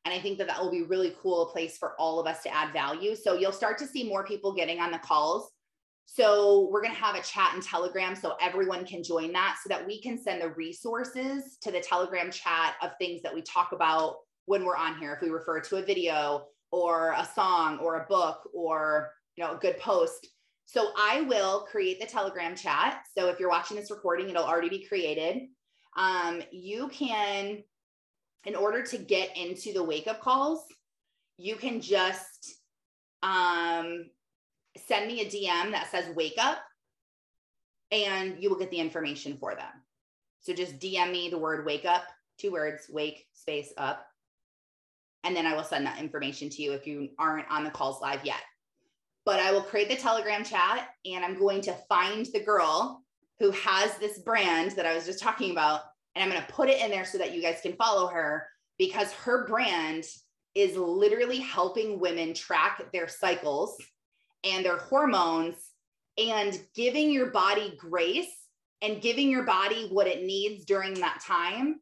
And 0.06 0.14
I 0.14 0.20
think 0.20 0.38
that 0.38 0.46
that 0.46 0.62
will 0.62 0.70
be 0.70 0.82
really 0.82 1.14
cool 1.20 1.46
place 1.46 1.76
for 1.76 1.94
all 1.98 2.20
of 2.20 2.28
us 2.28 2.44
to 2.44 2.54
add 2.54 2.72
value. 2.72 3.16
So 3.16 3.34
you'll 3.34 3.50
start 3.50 3.76
to 3.78 3.86
see 3.88 4.08
more 4.08 4.24
people 4.24 4.54
getting 4.54 4.78
on 4.78 4.92
the 4.92 4.98
calls. 4.98 5.50
So 6.06 6.68
we're 6.70 6.80
going 6.80 6.94
to 6.94 7.00
have 7.00 7.16
a 7.16 7.22
chat 7.22 7.54
and 7.54 7.62
Telegram 7.62 8.14
so 8.14 8.36
everyone 8.40 8.86
can 8.86 9.02
join 9.02 9.32
that 9.32 9.56
so 9.60 9.68
that 9.68 9.84
we 9.84 10.00
can 10.00 10.16
send 10.16 10.40
the 10.40 10.50
resources 10.50 11.58
to 11.62 11.72
the 11.72 11.80
Telegram 11.80 12.30
chat 12.30 12.76
of 12.80 12.92
things 13.00 13.20
that 13.22 13.34
we 13.34 13.42
talk 13.42 13.72
about 13.72 14.18
when 14.44 14.64
we're 14.64 14.76
on 14.76 14.96
here. 14.96 15.12
If 15.12 15.22
we 15.22 15.28
refer 15.28 15.60
to 15.60 15.76
a 15.78 15.82
video 15.82 16.46
or 16.70 17.12
a 17.18 17.28
song 17.34 17.78
or 17.78 17.96
a 17.96 18.06
book 18.06 18.48
or 18.54 19.10
you 19.34 19.42
know 19.42 19.56
a 19.56 19.58
good 19.58 19.78
post. 19.80 20.28
So 20.66 20.90
I 20.96 21.22
will 21.22 21.62
create 21.62 22.00
the 22.00 22.06
Telegram 22.06 22.54
chat. 22.54 23.02
So 23.18 23.28
if 23.28 23.40
you're 23.40 23.50
watching 23.50 23.76
this 23.76 23.90
recording, 23.90 24.30
it'll 24.30 24.44
already 24.44 24.68
be 24.68 24.86
created. 24.86 25.48
Um, 25.96 26.42
you 26.52 26.88
can 26.88 27.64
in 28.46 28.54
order 28.54 28.82
to 28.82 28.96
get 28.96 29.36
into 29.36 29.72
the 29.72 29.82
wake 29.82 30.06
up 30.06 30.20
calls, 30.20 30.64
you 31.36 31.56
can 31.56 31.80
just 31.80 32.54
um, 33.22 34.06
send 34.86 35.08
me 35.08 35.20
a 35.20 35.26
DM 35.26 35.72
that 35.72 35.90
says 35.90 36.14
wake 36.14 36.36
up 36.38 36.58
and 37.90 38.36
you 38.40 38.48
will 38.48 38.58
get 38.58 38.70
the 38.70 38.78
information 38.78 39.36
for 39.38 39.54
them. 39.54 39.68
So 40.40 40.52
just 40.52 40.78
DM 40.78 41.10
me 41.10 41.28
the 41.28 41.38
word 41.38 41.66
wake 41.66 41.84
up, 41.84 42.04
two 42.38 42.52
words, 42.52 42.86
wake 42.88 43.26
space 43.32 43.72
up. 43.76 44.06
And 45.24 45.34
then 45.34 45.44
I 45.44 45.54
will 45.54 45.64
send 45.64 45.84
that 45.86 45.98
information 45.98 46.48
to 46.50 46.62
you 46.62 46.72
if 46.72 46.86
you 46.86 47.08
aren't 47.18 47.50
on 47.50 47.64
the 47.64 47.70
calls 47.70 48.00
live 48.00 48.24
yet. 48.24 48.40
But 49.24 49.40
I 49.40 49.50
will 49.50 49.62
create 49.62 49.88
the 49.88 49.96
Telegram 49.96 50.44
chat 50.44 50.88
and 51.04 51.24
I'm 51.24 51.36
going 51.36 51.62
to 51.62 51.76
find 51.88 52.26
the 52.32 52.44
girl 52.44 53.02
who 53.40 53.50
has 53.50 53.98
this 53.98 54.20
brand 54.20 54.70
that 54.72 54.86
I 54.86 54.94
was 54.94 55.04
just 55.04 55.20
talking 55.20 55.50
about 55.50 55.80
and 56.16 56.24
I'm 56.24 56.30
going 56.30 56.44
to 56.44 56.52
put 56.52 56.70
it 56.70 56.82
in 56.82 56.90
there 56.90 57.04
so 57.04 57.18
that 57.18 57.34
you 57.34 57.42
guys 57.42 57.60
can 57.62 57.76
follow 57.76 58.08
her 58.08 58.48
because 58.78 59.12
her 59.12 59.46
brand 59.46 60.04
is 60.54 60.76
literally 60.76 61.38
helping 61.38 62.00
women 62.00 62.32
track 62.32 62.82
their 62.92 63.06
cycles 63.06 63.76
and 64.42 64.64
their 64.64 64.78
hormones 64.78 65.56
and 66.16 66.58
giving 66.74 67.10
your 67.10 67.30
body 67.30 67.76
grace 67.78 68.32
and 68.80 69.02
giving 69.02 69.28
your 69.28 69.44
body 69.44 69.88
what 69.90 70.06
it 70.06 70.24
needs 70.24 70.64
during 70.64 70.94
that 70.94 71.20
time 71.20 71.80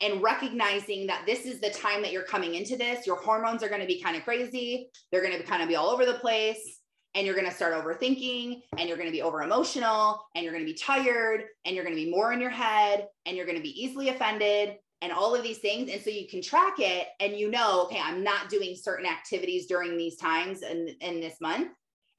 and 0.00 0.22
recognizing 0.22 1.06
that 1.06 1.24
this 1.26 1.44
is 1.44 1.60
the 1.60 1.70
time 1.70 2.00
that 2.00 2.12
you're 2.12 2.22
coming 2.22 2.54
into 2.54 2.76
this. 2.76 3.06
Your 3.06 3.16
hormones 3.16 3.62
are 3.62 3.68
going 3.68 3.80
to 3.80 3.86
be 3.86 4.00
kind 4.00 4.16
of 4.16 4.24
crazy. 4.24 4.88
They're 5.12 5.22
going 5.22 5.36
to 5.36 5.42
kind 5.42 5.62
of 5.62 5.68
be 5.68 5.76
all 5.76 5.90
over 5.90 6.06
the 6.06 6.14
place 6.14 6.75
and 7.16 7.26
you're 7.26 7.34
going 7.34 7.48
to 7.48 7.54
start 7.54 7.74
overthinking 7.74 8.62
and 8.78 8.88
you're 8.88 8.98
going 8.98 9.08
to 9.08 9.12
be 9.12 9.22
over 9.22 9.42
emotional 9.42 10.24
and 10.34 10.44
you're 10.44 10.52
going 10.52 10.64
to 10.64 10.70
be 10.70 10.78
tired 10.78 11.44
and 11.64 11.74
you're 11.74 11.84
going 11.84 11.96
to 11.96 12.04
be 12.04 12.10
more 12.10 12.32
in 12.32 12.40
your 12.40 12.50
head 12.50 13.08
and 13.24 13.36
you're 13.36 13.46
going 13.46 13.56
to 13.56 13.62
be 13.62 13.82
easily 13.82 14.10
offended 14.10 14.76
and 15.02 15.12
all 15.12 15.34
of 15.34 15.42
these 15.42 15.58
things. 15.58 15.90
And 15.90 16.00
so 16.00 16.10
you 16.10 16.28
can 16.28 16.42
track 16.42 16.74
it 16.78 17.08
and 17.20 17.36
you 17.36 17.50
know 17.50 17.82
okay 17.84 18.00
i'm 18.02 18.22
not 18.22 18.48
doing 18.48 18.76
certain 18.76 19.06
activities 19.06 19.66
during 19.66 19.96
these 19.96 20.16
times 20.16 20.62
and 20.62 20.88
in, 20.88 21.14
in 21.14 21.20
this 21.20 21.40
month 21.40 21.70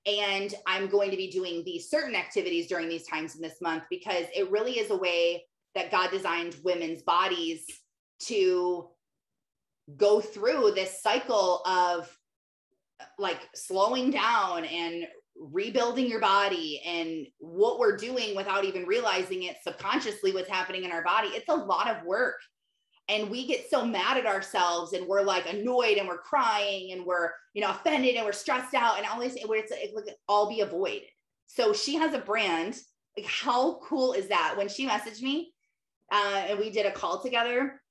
and 0.05 0.53
i'm 0.65 0.87
going 0.87 1.11
to 1.11 1.17
be 1.17 1.29
doing 1.29 1.63
these 1.63 1.89
certain 1.89 2.15
activities 2.15 2.67
during 2.67 2.89
these 2.89 3.05
times 3.05 3.35
in 3.35 3.41
this 3.41 3.61
month 3.61 3.83
because 3.89 4.25
it 4.35 4.49
really 4.49 4.79
is 4.79 4.91
a 4.91 4.97
way 4.97 5.43
that 5.75 5.91
god 5.91 6.09
designed 6.11 6.55
women's 6.63 7.03
bodies 7.03 7.65
to 8.19 8.87
go 9.95 10.19
through 10.19 10.71
this 10.71 11.01
cycle 11.01 11.61
of 11.65 12.09
like 13.19 13.39
slowing 13.55 14.11
down 14.11 14.65
and 14.65 15.05
rebuilding 15.39 16.07
your 16.07 16.19
body 16.19 16.81
and 16.85 17.27
what 17.39 17.79
we're 17.79 17.95
doing 17.95 18.35
without 18.35 18.65
even 18.65 18.85
realizing 18.85 19.43
it 19.43 19.57
subconsciously 19.63 20.33
what's 20.33 20.49
happening 20.49 20.83
in 20.83 20.91
our 20.91 21.03
body 21.03 21.27
it's 21.29 21.49
a 21.49 21.55
lot 21.55 21.87
of 21.87 22.03
work. 22.05 22.39
And 23.09 23.29
we 23.29 23.47
get 23.47 23.69
so 23.69 23.85
mad 23.85 24.17
at 24.17 24.25
ourselves 24.25 24.91
and 24.91 25.07
we're 25.07 25.21
like 25.21 25.51
annoyed 25.51 25.97
and 25.97 26.07
we're 26.07 26.17
crying 26.17 26.91
and 26.91 27.05
we're 27.05 27.31
you 27.53 27.61
know 27.61 27.69
offended 27.69 28.15
and 28.15 28.25
we're 28.25 28.33
stressed 28.33 28.73
out 28.73 28.97
and 28.97 29.07
all 29.07 29.19
where 29.19 29.59
it's 29.59 29.71
it 29.71 29.91
would 29.93 30.09
all 30.27 30.49
be 30.49 30.61
avoided. 30.61 31.03
So 31.47 31.71
she 31.71 31.95
has 31.95 32.13
a 32.13 32.19
brand. 32.19 32.77
Like 33.15 33.27
how 33.27 33.79
cool 33.83 34.13
is 34.13 34.27
that? 34.27 34.55
When 34.57 34.67
she 34.67 34.87
messaged 34.87 35.21
me 35.21 35.53
uh, 36.11 36.43
and 36.49 36.59
we 36.59 36.69
did 36.69 36.85
a 36.85 36.91
call 36.91 37.21
together 37.21 37.81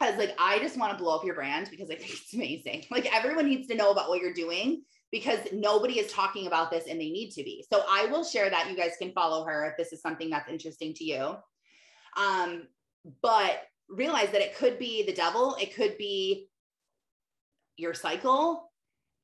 Was 0.00 0.16
like, 0.16 0.34
I 0.38 0.58
just 0.58 0.78
want 0.78 0.96
to 0.96 1.02
blow 1.02 1.14
up 1.14 1.24
your 1.24 1.34
brand 1.34 1.68
because 1.70 1.90
I 1.90 1.96
think 1.96 2.10
it's 2.10 2.32
amazing. 2.34 2.86
Like 2.90 3.14
everyone 3.14 3.46
needs 3.46 3.68
to 3.68 3.74
know 3.74 3.90
about 3.90 4.08
what 4.08 4.20
you're 4.20 4.32
doing 4.32 4.82
because 5.12 5.38
nobody 5.52 5.98
is 5.98 6.10
talking 6.10 6.46
about 6.46 6.70
this 6.70 6.86
and 6.88 6.98
they 6.98 7.10
need 7.10 7.30
to 7.32 7.42
be. 7.42 7.64
So 7.70 7.82
I 7.88 8.06
will 8.06 8.24
share 8.24 8.48
that. 8.48 8.70
You 8.70 8.76
guys 8.76 8.92
can 8.98 9.12
follow 9.12 9.44
her 9.44 9.66
if 9.66 9.76
this 9.76 9.92
is 9.92 10.00
something 10.00 10.30
that's 10.30 10.48
interesting 10.48 10.94
to 10.94 11.04
you. 11.04 11.34
Um, 12.16 12.68
but 13.22 13.62
realize 13.88 14.30
that 14.30 14.40
it 14.40 14.56
could 14.56 14.78
be 14.78 15.04
the 15.04 15.12
devil, 15.12 15.56
it 15.60 15.74
could 15.74 15.98
be 15.98 16.48
your 17.76 17.92
cycle, 17.94 18.70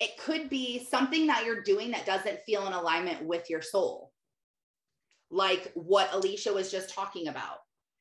it 0.00 0.18
could 0.18 0.50
be 0.50 0.84
something 0.84 1.26
that 1.28 1.44
you're 1.44 1.62
doing 1.62 1.90
that 1.92 2.04
doesn't 2.04 2.40
feel 2.44 2.66
in 2.66 2.72
alignment 2.72 3.24
with 3.24 3.48
your 3.48 3.62
soul. 3.62 4.12
Like 5.30 5.72
what 5.74 6.12
Alicia 6.12 6.52
was 6.52 6.70
just 6.70 6.94
talking 6.94 7.28
about 7.28 7.58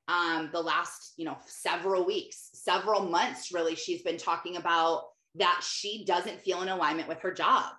um, 0.07 0.49
the 0.51 0.61
last, 0.61 1.13
you 1.17 1.25
know, 1.25 1.37
several 1.45 2.05
weeks, 2.05 2.49
several 2.65 3.01
months, 3.01 3.53
really, 3.53 3.75
she's 3.75 4.01
been 4.01 4.17
talking 4.17 4.57
about 4.57 5.03
that 5.35 5.61
she 5.63 6.03
doesn't 6.05 6.41
feel 6.41 6.61
in 6.61 6.69
alignment 6.69 7.07
with 7.07 7.19
her 7.19 7.33
job 7.33 7.71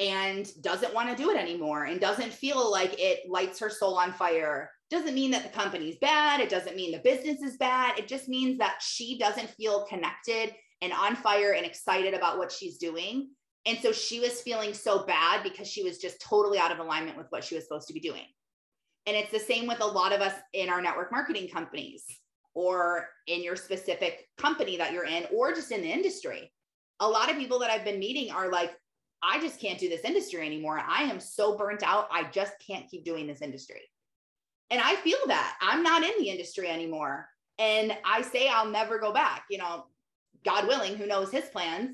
and 0.00 0.50
doesn't 0.62 0.94
want 0.94 1.10
to 1.10 1.20
do 1.20 1.30
it 1.30 1.36
anymore 1.36 1.84
and 1.84 2.00
doesn't 2.00 2.32
feel 2.32 2.70
like 2.70 2.94
it 2.98 3.28
lights 3.28 3.58
her 3.58 3.68
soul 3.68 3.98
on 3.98 4.12
fire. 4.12 4.70
Doesn't 4.90 5.14
mean 5.14 5.32
that 5.32 5.42
the 5.42 5.48
company's 5.48 5.96
bad. 6.00 6.40
It 6.40 6.48
doesn't 6.48 6.76
mean 6.76 6.92
the 6.92 6.98
business 6.98 7.42
is 7.42 7.56
bad. 7.56 7.98
It 7.98 8.06
just 8.06 8.28
means 8.28 8.58
that 8.58 8.80
she 8.80 9.18
doesn't 9.18 9.50
feel 9.50 9.86
connected 9.86 10.54
and 10.80 10.92
on 10.92 11.16
fire 11.16 11.52
and 11.52 11.66
excited 11.66 12.14
about 12.14 12.38
what 12.38 12.52
she's 12.52 12.78
doing. 12.78 13.30
And 13.66 13.78
so 13.80 13.92
she 13.92 14.20
was 14.20 14.40
feeling 14.40 14.72
so 14.72 15.04
bad 15.04 15.42
because 15.42 15.66
she 15.66 15.82
was 15.82 15.98
just 15.98 16.20
totally 16.20 16.58
out 16.58 16.70
of 16.72 16.78
alignment 16.78 17.18
with 17.18 17.26
what 17.30 17.42
she 17.42 17.56
was 17.56 17.64
supposed 17.64 17.88
to 17.88 17.94
be 17.94 18.00
doing. 18.00 18.24
And 19.06 19.16
it's 19.16 19.32
the 19.32 19.40
same 19.40 19.66
with 19.66 19.80
a 19.80 19.86
lot 19.86 20.12
of 20.12 20.20
us 20.20 20.34
in 20.52 20.68
our 20.68 20.80
network 20.80 21.10
marketing 21.10 21.48
companies 21.48 22.04
or 22.58 23.08
in 23.28 23.40
your 23.40 23.54
specific 23.54 24.26
company 24.36 24.76
that 24.76 24.92
you're 24.92 25.04
in, 25.04 25.24
or 25.32 25.52
just 25.52 25.70
in 25.70 25.80
the 25.80 25.88
industry. 25.88 26.52
A 26.98 27.08
lot 27.08 27.30
of 27.30 27.36
people 27.36 27.60
that 27.60 27.70
I've 27.70 27.84
been 27.84 28.00
meeting 28.00 28.32
are 28.32 28.50
like, 28.50 28.72
I 29.22 29.40
just 29.40 29.60
can't 29.60 29.78
do 29.78 29.88
this 29.88 30.00
industry 30.00 30.44
anymore. 30.44 30.82
I 30.84 31.04
am 31.04 31.20
so 31.20 31.56
burnt 31.56 31.84
out. 31.84 32.08
I 32.10 32.24
just 32.32 32.54
can't 32.58 32.90
keep 32.90 33.04
doing 33.04 33.28
this 33.28 33.42
industry. 33.42 33.82
And 34.70 34.80
I 34.82 34.96
feel 34.96 35.18
that 35.28 35.56
I'm 35.62 35.84
not 35.84 36.02
in 36.02 36.10
the 36.18 36.30
industry 36.30 36.68
anymore. 36.68 37.28
And 37.60 37.96
I 38.04 38.22
say 38.22 38.48
I'll 38.48 38.68
never 38.68 38.98
go 38.98 39.12
back, 39.12 39.44
you 39.48 39.58
know, 39.58 39.84
God 40.44 40.66
willing, 40.66 40.96
who 40.96 41.06
knows 41.06 41.30
his 41.30 41.44
plans. 41.44 41.92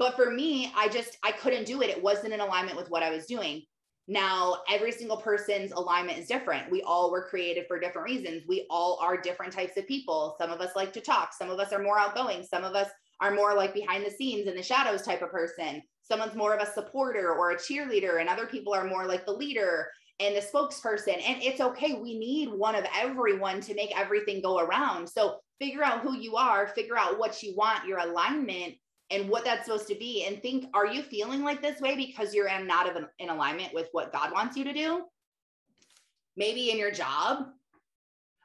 But 0.00 0.16
for 0.16 0.28
me, 0.28 0.72
I 0.76 0.88
just, 0.88 1.18
I 1.22 1.30
couldn't 1.30 1.66
do 1.66 1.82
it. 1.82 1.90
It 1.90 2.02
wasn't 2.02 2.32
in 2.32 2.40
alignment 2.40 2.76
with 2.76 2.90
what 2.90 3.04
I 3.04 3.10
was 3.10 3.26
doing. 3.26 3.62
Now, 4.10 4.56
every 4.68 4.90
single 4.90 5.18
person's 5.18 5.70
alignment 5.70 6.18
is 6.18 6.26
different. 6.26 6.68
We 6.68 6.82
all 6.82 7.12
were 7.12 7.28
created 7.28 7.66
for 7.68 7.78
different 7.78 8.06
reasons. 8.06 8.42
We 8.48 8.66
all 8.68 8.98
are 9.00 9.16
different 9.16 9.52
types 9.52 9.76
of 9.76 9.86
people. 9.86 10.34
Some 10.36 10.50
of 10.50 10.60
us 10.60 10.74
like 10.74 10.92
to 10.94 11.00
talk, 11.00 11.32
some 11.32 11.48
of 11.48 11.60
us 11.60 11.72
are 11.72 11.80
more 11.80 11.96
outgoing, 11.96 12.42
some 12.42 12.64
of 12.64 12.74
us 12.74 12.88
are 13.20 13.30
more 13.30 13.54
like 13.54 13.72
behind 13.72 14.04
the 14.04 14.10
scenes 14.10 14.48
in 14.48 14.56
the 14.56 14.64
shadows 14.64 15.02
type 15.02 15.22
of 15.22 15.30
person. 15.30 15.80
Someone's 16.02 16.34
more 16.34 16.52
of 16.56 16.60
a 16.60 16.72
supporter 16.72 17.34
or 17.34 17.52
a 17.52 17.56
cheerleader, 17.56 18.18
and 18.18 18.28
other 18.28 18.46
people 18.46 18.74
are 18.74 18.82
more 18.82 19.06
like 19.06 19.26
the 19.26 19.32
leader 19.32 19.86
and 20.18 20.34
the 20.34 20.40
spokesperson. 20.40 21.22
And 21.24 21.40
it's 21.40 21.60
okay. 21.60 21.92
We 21.92 22.18
need 22.18 22.48
one 22.48 22.74
of 22.74 22.84
everyone 22.92 23.60
to 23.60 23.76
make 23.76 23.96
everything 23.96 24.42
go 24.42 24.58
around. 24.58 25.08
So 25.08 25.36
figure 25.60 25.84
out 25.84 26.00
who 26.00 26.16
you 26.16 26.34
are, 26.34 26.66
figure 26.66 26.98
out 26.98 27.16
what 27.20 27.44
you 27.44 27.54
want, 27.54 27.86
your 27.86 27.98
alignment, 27.98 28.74
and 29.10 29.28
what 29.28 29.44
that's 29.44 29.66
supposed 29.66 29.88
to 29.88 29.94
be. 29.94 30.24
And 30.26 30.40
think, 30.40 30.66
are 30.74 30.86
you 30.86 31.02
feeling 31.02 31.42
like 31.42 31.60
this 31.60 31.80
way 31.80 31.96
because 31.96 32.34
you're 32.34 32.48
not 32.64 32.88
of 32.88 33.04
in 33.18 33.28
alignment 33.28 33.74
with 33.74 33.88
what 33.92 34.12
God 34.12 34.32
wants 34.32 34.56
you 34.56 34.64
to 34.64 34.72
do? 34.72 35.02
Maybe 36.36 36.70
in 36.70 36.78
your 36.78 36.92
job. 36.92 37.46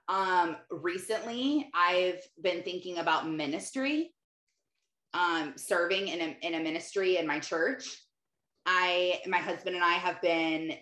Um, 0.08 0.58
recently, 0.70 1.70
I've 1.74 2.22
been 2.42 2.64
thinking 2.64 2.98
about 2.98 3.30
ministry, 3.30 4.14
um, 5.14 5.54
serving 5.56 6.08
in 6.08 6.22
a, 6.22 6.38
in 6.42 6.56
a 6.56 6.64
ministry 6.64 7.18
in 7.18 7.26
my 7.26 7.40
church. 7.40 7.86
I, 8.66 9.22
my 9.28 9.38
husband 9.38 9.76
and 9.76 9.86
I 9.86 9.94
have 9.94 10.22
been 10.22 10.74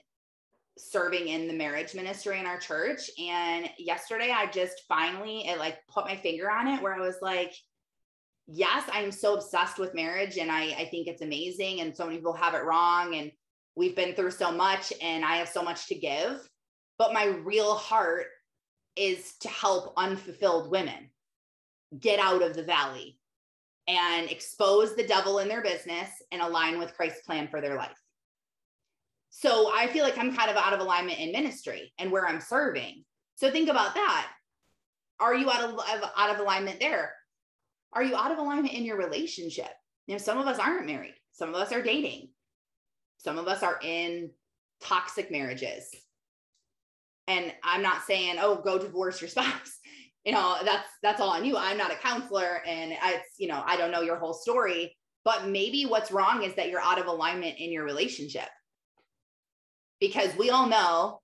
serving 0.78 1.28
in 1.28 1.48
the 1.48 1.54
marriage 1.54 1.94
ministry 1.94 2.40
in 2.40 2.46
our 2.46 2.58
church. 2.58 3.10
And 3.20 3.70
yesterday 3.78 4.34
I 4.36 4.48
just 4.48 4.82
finally 4.88 5.48
it 5.48 5.60
like 5.60 5.78
put 5.88 6.06
my 6.06 6.16
finger 6.16 6.50
on 6.50 6.68
it 6.68 6.82
where 6.82 6.94
I 6.94 7.00
was 7.00 7.18
like, 7.22 7.54
yes, 8.48 8.84
I'm 8.92 9.12
so 9.12 9.36
obsessed 9.36 9.80
with 9.80 9.96
marriage 9.96 10.38
and 10.38 10.52
I, 10.52 10.76
I 10.78 10.86
think 10.86 11.08
it's 11.08 11.22
amazing. 11.22 11.82
And 11.82 11.96
so 11.96 12.06
many 12.06 12.18
people 12.18 12.34
have 12.34 12.54
it 12.54 12.64
wrong. 12.64 13.16
And 13.16 13.32
we've 13.76 13.96
been 13.96 14.16
through 14.16 14.32
so 14.32 14.52
much 14.52 14.94
and 15.02 15.24
I 15.24 15.38
have 15.38 15.50
so 15.50 15.64
much 15.64 15.88
to 15.88 15.96
give. 15.96 16.48
But 16.98 17.14
my 17.14 17.26
real 17.26 17.76
heart 17.76 18.28
is 18.96 19.36
to 19.40 19.48
help 19.48 19.94
unfulfilled 19.98 20.70
women 20.70 21.10
get 22.00 22.20
out 22.20 22.42
of 22.42 22.56
the 22.56 22.64
valley 22.64 23.18
and 23.88 24.30
expose 24.30 24.96
the 24.96 25.06
devil 25.06 25.40
in 25.40 25.48
their 25.48 25.62
business 25.62 26.10
and 26.32 26.42
align 26.42 26.80
with 26.80 26.94
Christ's 26.96 27.26
plan 27.26 27.48
for 27.48 27.60
their 27.60 27.76
life. 27.76 27.98
So 29.30 29.72
I 29.74 29.88
feel 29.88 30.04
like 30.04 30.18
I'm 30.18 30.36
kind 30.36 30.52
of 30.52 30.58
out 30.58 30.74
of 30.74 30.80
alignment 30.80 31.20
in 31.20 31.32
ministry 31.32 31.92
and 31.98 32.12
where 32.12 32.28
I'm 32.28 32.40
serving. 32.40 33.04
So 33.36 33.50
think 33.50 33.70
about 33.70 33.96
that. 33.96 34.28
Are 35.20 35.36
you 35.36 35.50
out 35.50 35.64
of, 35.64 35.80
out 36.16 36.36
of 36.36 36.40
alignment 36.40 36.80
there? 36.80 37.14
Are 37.96 38.04
you 38.04 38.16
out 38.16 38.32
of 38.32 38.38
alignment 38.38 38.74
in 38.74 38.86
your 38.86 38.98
relationship? 38.98 39.70
You 40.08 40.16
know, 40.16 40.20
some 40.20 40.38
of 40.38 40.48
us 40.48 40.60
aren't 40.60 40.86
married. 40.86 41.16
Some 41.32 41.50
of 41.50 41.56
us 41.56 41.72
are 41.72 41.82
dating. 41.82 42.30
Some 43.18 43.38
of 43.38 43.48
us 43.48 43.64
are 43.64 43.80
in 43.82 44.32
toxic 44.82 45.32
marriages. 45.32 45.90
And 47.28 47.54
I'm 47.64 47.82
not 47.82 48.04
saying, 48.04 48.36
oh, 48.40 48.62
go 48.62 48.78
divorce 48.78 49.22
your 49.22 49.30
spouse. 49.30 49.80
You 50.26 50.32
know, 50.32 50.58
that's 50.64 50.88
that's 51.02 51.20
all 51.20 51.32
on 51.32 51.44
you. 51.44 51.58
I'm 51.58 51.78
not 51.78 51.92
a 51.92 51.96
counselor 51.96 52.62
and 52.66 52.94
it's, 52.94 53.30
you 53.38 53.48
know, 53.48 53.62
I 53.66 53.76
don't 53.76 53.92
know 53.92 54.02
your 54.02 54.16
whole 54.16 54.34
story, 54.34 54.96
but 55.26 55.48
maybe 55.48 55.86
what's 55.86 56.12
wrong 56.12 56.44
is 56.44 56.56
that 56.56 56.70
you're 56.70 56.82
out 56.82 57.00
of 57.00 57.08
alignment 57.08 57.58
in 57.60 57.72
your 57.72 57.84
relationship 57.84 58.48
because 60.00 60.36
we 60.38 60.50
all 60.50 60.68
know, 60.68 61.22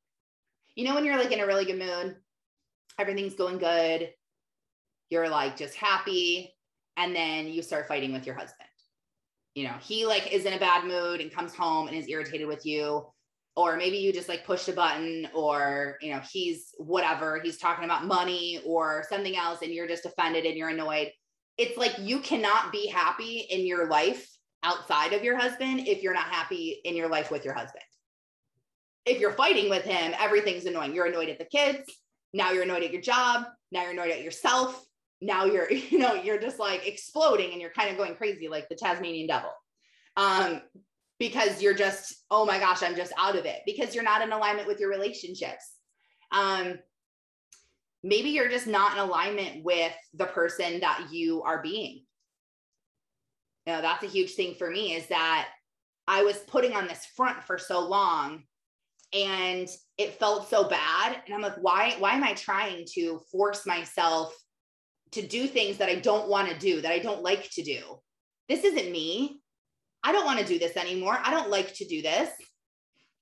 you 0.76 0.84
know, 0.86 0.96
when 0.96 1.06
you're 1.06 1.18
like 1.18 1.32
in 1.32 1.40
a 1.40 1.46
really 1.46 1.66
good 1.66 1.80
mood, 1.80 2.16
everything's 2.98 3.36
going 3.36 3.58
good, 3.58 4.10
you're 5.10 5.30
like 5.30 5.56
just 5.56 5.76
happy, 5.76 6.54
and 7.00 7.16
then 7.16 7.48
you 7.48 7.64
start 7.64 7.88
fighting 7.88 8.14
with 8.14 8.28
your 8.28 8.36
husband. 8.36 8.70
You 9.56 9.64
know, 9.66 9.74
he 9.82 10.06
like 10.06 10.32
is 10.32 10.46
in 10.46 10.54
a 10.54 10.60
bad 10.60 10.86
mood 10.86 11.20
and 11.20 11.34
comes 11.34 11.56
home 11.56 11.88
and 11.88 11.98
is 11.98 12.08
irritated 12.08 12.48
with 12.48 12.66
you. 12.66 13.08
Or 13.56 13.76
maybe 13.76 13.98
you 13.98 14.14
just 14.14 14.30
like 14.30 14.46
pushed 14.46 14.70
a 14.70 14.74
button, 14.74 15.28
or 15.34 15.98
you 16.02 16.14
know, 16.14 16.22
he's 16.32 16.76
whatever, 16.78 17.42
he's 17.44 17.58
talking 17.58 17.84
about 17.84 18.06
money 18.06 18.62
or 18.66 19.04
something 19.10 19.36
else, 19.36 19.64
and 19.64 19.74
you're 19.74 19.88
just 19.88 20.06
offended 20.06 20.46
and 20.46 20.56
you're 20.56 20.70
annoyed. 20.70 21.12
It's 21.58 21.76
like 21.78 21.96
you 22.00 22.20
cannot 22.20 22.72
be 22.72 22.88
happy 22.88 23.48
in 23.50 23.66
your 23.66 23.90
life 23.90 24.30
outside 24.64 25.14
of 25.14 25.24
your 25.24 25.38
husband 25.38 25.88
if 25.88 26.04
you're 26.04 26.14
not 26.14 26.28
happy 26.28 26.80
in 26.86 26.96
your 26.96 27.10
life 27.10 27.32
with 27.32 27.44
your 27.44 27.54
husband 27.54 27.84
if 29.10 29.20
you're 29.20 29.34
fighting 29.34 29.70
with 29.70 29.84
him, 29.84 30.14
everything's 30.20 30.66
annoying. 30.66 30.94
You're 30.94 31.08
annoyed 31.08 31.30
at 31.30 31.40
the 31.40 31.46
kids. 31.46 31.84
Now 32.34 32.52
you're 32.52 32.64
annoyed 32.64 32.84
at 32.84 32.94
your 32.94 33.02
job. 33.02 33.46
Now 33.72 33.84
you're 33.84 33.92
annoyed 33.92 34.12
at 34.12 34.22
yourself. 34.22 34.86
Now 35.22 35.46
you're, 35.46 35.72
you 35.72 36.00
know, 36.00 36.14
you're 36.14 36.40
just 36.40 36.60
like 36.60 36.88
exploding 36.88 37.52
and 37.52 37.62
you're 37.62 37.72
kind 37.72 37.90
of 37.90 37.98
going 37.98 38.16
crazy 38.16 38.48
like 38.48 38.70
the 38.70 38.76
Tasmanian 38.76 39.28
devil. 39.28 39.52
Um, 40.18 40.62
because 41.20 41.62
you're 41.62 41.74
just, 41.74 42.16
oh 42.32 42.46
my 42.46 42.60
gosh, 42.60 42.82
I'm 42.82 42.96
just 42.96 43.12
out 43.18 43.36
of 43.36 43.46
it 43.46 43.60
because 43.66 43.94
you're 43.94 44.04
not 44.04 44.22
in 44.22 44.32
alignment 44.32 44.68
with 44.68 44.80
your 44.80 44.90
relationships. 44.90 45.74
Um, 46.32 46.80
maybe 48.04 48.30
you're 48.30 48.50
just 48.50 48.68
not 48.68 48.94
in 48.94 49.00
alignment 49.00 49.64
with 49.66 49.94
the 50.14 50.28
person 50.28 50.80
that 50.80 51.08
you 51.12 51.44
are 51.44 51.62
being. 51.62 52.06
You 53.66 53.74
know, 53.74 53.82
that's 53.82 54.04
a 54.04 54.08
huge 54.08 54.32
thing 54.32 54.56
for 54.56 54.70
me 54.70 54.94
is 54.94 55.08
that 55.08 55.50
I 56.08 56.24
was 56.24 56.38
putting 56.38 56.74
on 56.74 56.88
this 56.88 57.06
front 57.16 57.44
for 57.44 57.58
so 57.58 57.88
long 57.88 58.44
and 59.14 59.68
it 59.98 60.20
felt 60.20 60.50
so 60.50 60.68
bad 60.68 61.18
and 61.26 61.34
i'm 61.34 61.42
like 61.42 61.56
why 61.62 61.96
why 62.00 62.14
am 62.14 62.24
i 62.24 62.34
trying 62.34 62.86
to 62.94 63.20
force 63.32 63.66
myself 63.66 64.36
to 65.12 65.26
do 65.26 65.48
things 65.48 65.78
that 65.78 65.90
i 65.90 65.96
don't 65.96 66.30
want 66.30 66.50
to 66.50 66.58
do 66.58 66.82
that 66.82 66.92
i 66.92 67.00
don't 67.00 67.24
like 67.24 67.50
to 67.52 67.64
do. 67.64 67.82
This 68.48 68.64
isn't 68.64 68.92
me. 68.92 69.42
I 70.04 70.12
don't 70.12 70.26
want 70.26 70.40
to 70.40 70.46
do 70.46 70.58
this 70.58 70.76
anymore. 70.76 71.20
I 71.22 71.30
don't 71.30 71.52
like 71.52 71.76
to 71.76 71.86
do 71.86 72.02
this. 72.02 72.30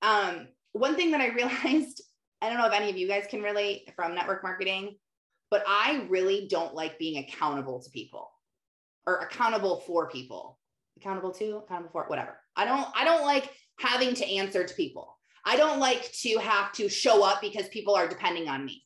Um 0.02 0.48
one 0.72 0.94
thing 0.96 1.10
that 1.12 1.20
i 1.20 1.26
realized 1.40 2.02
i 2.40 2.48
don't 2.48 2.58
know 2.58 2.66
if 2.66 2.72
any 2.72 2.90
of 2.90 2.96
you 2.96 3.08
guys 3.08 3.26
can 3.28 3.42
relate 3.42 3.90
from 3.96 4.14
network 4.14 4.42
marketing 4.42 4.96
but 5.50 5.64
i 5.66 6.06
really 6.08 6.46
don't 6.48 6.74
like 6.74 6.98
being 6.98 7.18
accountable 7.18 7.80
to 7.82 7.90
people 7.90 8.30
or 9.08 9.16
accountable 9.20 9.80
for 9.86 10.06
people. 10.10 10.58
Accountable 10.98 11.32
to 11.32 11.62
accountable 11.64 11.90
for 11.92 12.04
whatever. 12.08 12.38
I 12.54 12.66
don't 12.66 12.86
i 12.94 13.04
don't 13.04 13.22
like 13.22 13.50
having 13.80 14.14
to 14.14 14.34
answer 14.36 14.64
to 14.64 14.74
people. 14.74 15.16
I 15.46 15.56
don't 15.56 15.80
like 15.80 16.12
to 16.24 16.36
have 16.38 16.72
to 16.72 16.90
show 16.90 17.24
up 17.24 17.40
because 17.40 17.68
people 17.68 17.94
are 17.94 18.06
depending 18.06 18.48
on 18.48 18.66
me. 18.66 18.84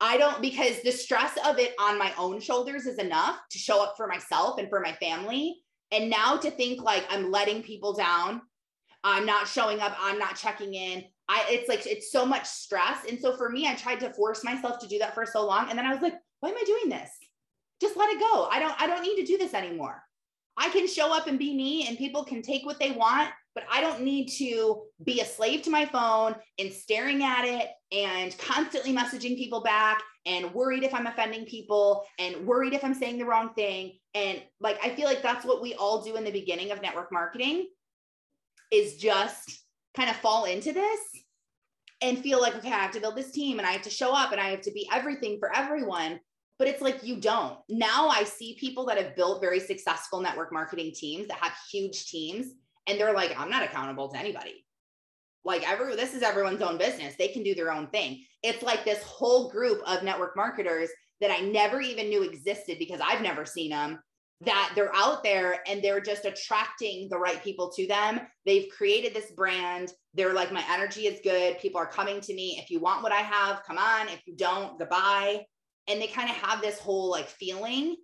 I 0.00 0.18
don't, 0.18 0.42
because 0.42 0.82
the 0.82 0.92
stress 0.92 1.32
of 1.46 1.58
it 1.58 1.74
on 1.80 1.98
my 1.98 2.12
own 2.18 2.40
shoulders 2.40 2.86
is 2.86 2.98
enough 2.98 3.38
to 3.50 3.58
show 3.58 3.82
up 3.82 3.94
for 3.96 4.06
myself 4.06 4.58
and 4.58 4.68
for 4.68 4.80
my 4.80 4.92
family. 4.92 5.56
And 5.90 6.10
now 6.10 6.36
to 6.36 6.50
think 6.50 6.82
like 6.82 7.04
I'm 7.08 7.30
letting 7.30 7.62
people 7.62 7.94
down, 7.94 8.42
I'm 9.04 9.24
not 9.24 9.48
showing 9.48 9.80
up, 9.80 9.96
I'm 10.00 10.18
not 10.18 10.36
checking 10.36 10.74
in. 10.74 11.04
I, 11.28 11.44
it's 11.48 11.68
like, 11.68 11.86
it's 11.86 12.12
so 12.12 12.26
much 12.26 12.46
stress. 12.46 12.98
And 13.08 13.18
so 13.18 13.36
for 13.36 13.48
me, 13.48 13.66
I 13.66 13.74
tried 13.74 14.00
to 14.00 14.12
force 14.12 14.44
myself 14.44 14.78
to 14.80 14.88
do 14.88 14.98
that 14.98 15.14
for 15.14 15.24
so 15.24 15.46
long. 15.46 15.70
And 15.70 15.78
then 15.78 15.86
I 15.86 15.92
was 15.92 16.02
like, 16.02 16.14
why 16.40 16.50
am 16.50 16.56
I 16.56 16.64
doing 16.66 16.88
this? 16.88 17.10
Just 17.80 17.96
let 17.96 18.10
it 18.10 18.20
go. 18.20 18.48
I 18.50 18.58
don't, 18.58 18.74
I 18.80 18.86
don't 18.86 19.02
need 19.02 19.16
to 19.16 19.26
do 19.26 19.38
this 19.38 19.54
anymore. 19.54 20.02
I 20.56 20.68
can 20.70 20.86
show 20.86 21.14
up 21.16 21.26
and 21.26 21.38
be 21.38 21.54
me 21.54 21.86
and 21.88 21.98
people 21.98 22.24
can 22.24 22.42
take 22.42 22.64
what 22.64 22.78
they 22.78 22.92
want 22.92 23.30
but 23.56 23.64
I 23.72 23.80
don't 23.80 24.02
need 24.02 24.28
to 24.36 24.82
be 25.02 25.20
a 25.20 25.24
slave 25.24 25.62
to 25.62 25.70
my 25.70 25.86
phone 25.86 26.36
and 26.58 26.70
staring 26.70 27.22
at 27.24 27.46
it 27.46 27.68
and 27.90 28.36
constantly 28.36 28.94
messaging 28.94 29.34
people 29.38 29.62
back 29.62 30.02
and 30.26 30.52
worried 30.52 30.84
if 30.84 30.92
I'm 30.92 31.06
offending 31.06 31.46
people 31.46 32.04
and 32.18 32.46
worried 32.46 32.74
if 32.74 32.84
I'm 32.84 32.92
saying 32.92 33.16
the 33.16 33.24
wrong 33.24 33.54
thing. 33.54 33.94
And 34.14 34.42
like, 34.60 34.78
I 34.84 34.90
feel 34.90 35.06
like 35.06 35.22
that's 35.22 35.46
what 35.46 35.62
we 35.62 35.72
all 35.74 36.04
do 36.04 36.16
in 36.16 36.24
the 36.24 36.30
beginning 36.30 36.70
of 36.70 36.82
network 36.82 37.10
marketing 37.10 37.68
is 38.70 38.98
just 38.98 39.62
kind 39.96 40.10
of 40.10 40.16
fall 40.16 40.44
into 40.44 40.74
this 40.74 41.00
and 42.02 42.18
feel 42.18 42.42
like, 42.42 42.56
okay, 42.56 42.68
I 42.72 42.82
have 42.82 42.92
to 42.92 43.00
build 43.00 43.16
this 43.16 43.32
team 43.32 43.58
and 43.58 43.66
I 43.66 43.72
have 43.72 43.82
to 43.82 43.90
show 43.90 44.14
up 44.14 44.32
and 44.32 44.40
I 44.40 44.48
have 44.48 44.60
to 44.62 44.70
be 44.70 44.86
everything 44.92 45.38
for 45.38 45.56
everyone. 45.56 46.20
But 46.58 46.68
it's 46.68 46.82
like 46.82 47.04
you 47.04 47.20
don't. 47.20 47.58
Now 47.70 48.08
I 48.08 48.24
see 48.24 48.58
people 48.60 48.84
that 48.86 48.98
have 48.98 49.16
built 49.16 49.40
very 49.40 49.60
successful 49.60 50.20
network 50.20 50.52
marketing 50.52 50.92
teams 50.94 51.28
that 51.28 51.38
have 51.38 51.54
huge 51.70 52.06
teams 52.06 52.48
and 52.86 52.98
they're 52.98 53.14
like 53.14 53.38
i'm 53.38 53.50
not 53.50 53.62
accountable 53.62 54.08
to 54.08 54.18
anybody. 54.18 54.64
Like 55.44 55.68
every 55.68 55.94
this 55.94 56.14
is 56.14 56.22
everyone's 56.22 56.62
own 56.62 56.76
business. 56.76 57.14
They 57.16 57.28
can 57.28 57.44
do 57.44 57.54
their 57.54 57.72
own 57.72 57.86
thing. 57.88 58.24
It's 58.42 58.62
like 58.62 58.84
this 58.84 59.02
whole 59.02 59.48
group 59.48 59.80
of 59.86 60.02
network 60.02 60.36
marketers 60.36 60.90
that 61.20 61.30
i 61.30 61.40
never 61.40 61.80
even 61.80 62.10
knew 62.10 62.22
existed 62.22 62.76
because 62.78 63.00
i've 63.02 63.22
never 63.22 63.46
seen 63.46 63.70
them 63.70 63.98
that 64.42 64.72
they're 64.74 64.94
out 64.94 65.22
there 65.22 65.60
and 65.66 65.82
they're 65.82 66.00
just 66.00 66.24
attracting 66.24 67.08
the 67.08 67.18
right 67.18 67.42
people 67.42 67.70
to 67.72 67.86
them. 67.86 68.20
They've 68.44 68.68
created 68.68 69.14
this 69.14 69.30
brand. 69.30 69.92
They're 70.14 70.34
like 70.34 70.52
my 70.52 70.64
energy 70.70 71.06
is 71.06 71.20
good. 71.24 71.58
People 71.58 71.80
are 71.80 71.86
coming 71.86 72.20
to 72.20 72.34
me. 72.34 72.60
If 72.62 72.70
you 72.70 72.78
want 72.78 73.02
what 73.02 73.12
i 73.12 73.20
have 73.20 73.62
come 73.66 73.78
on. 73.78 74.08
If 74.08 74.20
you 74.26 74.36
don't 74.36 74.78
goodbye. 74.78 75.44
And 75.88 76.00
they 76.00 76.08
kind 76.08 76.28
of 76.28 76.36
have 76.36 76.60
this 76.60 76.78
whole 76.78 77.10
like 77.10 77.28
feeling. 77.28 77.96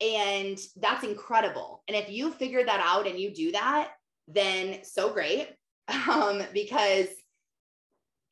And 0.00 0.58
that's 0.76 1.04
incredible. 1.04 1.82
And 1.86 1.96
if 1.96 2.10
you 2.10 2.32
figure 2.32 2.64
that 2.64 2.80
out 2.80 3.06
and 3.06 3.18
you 3.18 3.32
do 3.32 3.52
that 3.52 3.92
then 4.28 4.80
so 4.82 5.12
great 5.12 5.48
um, 6.10 6.42
because 6.52 7.08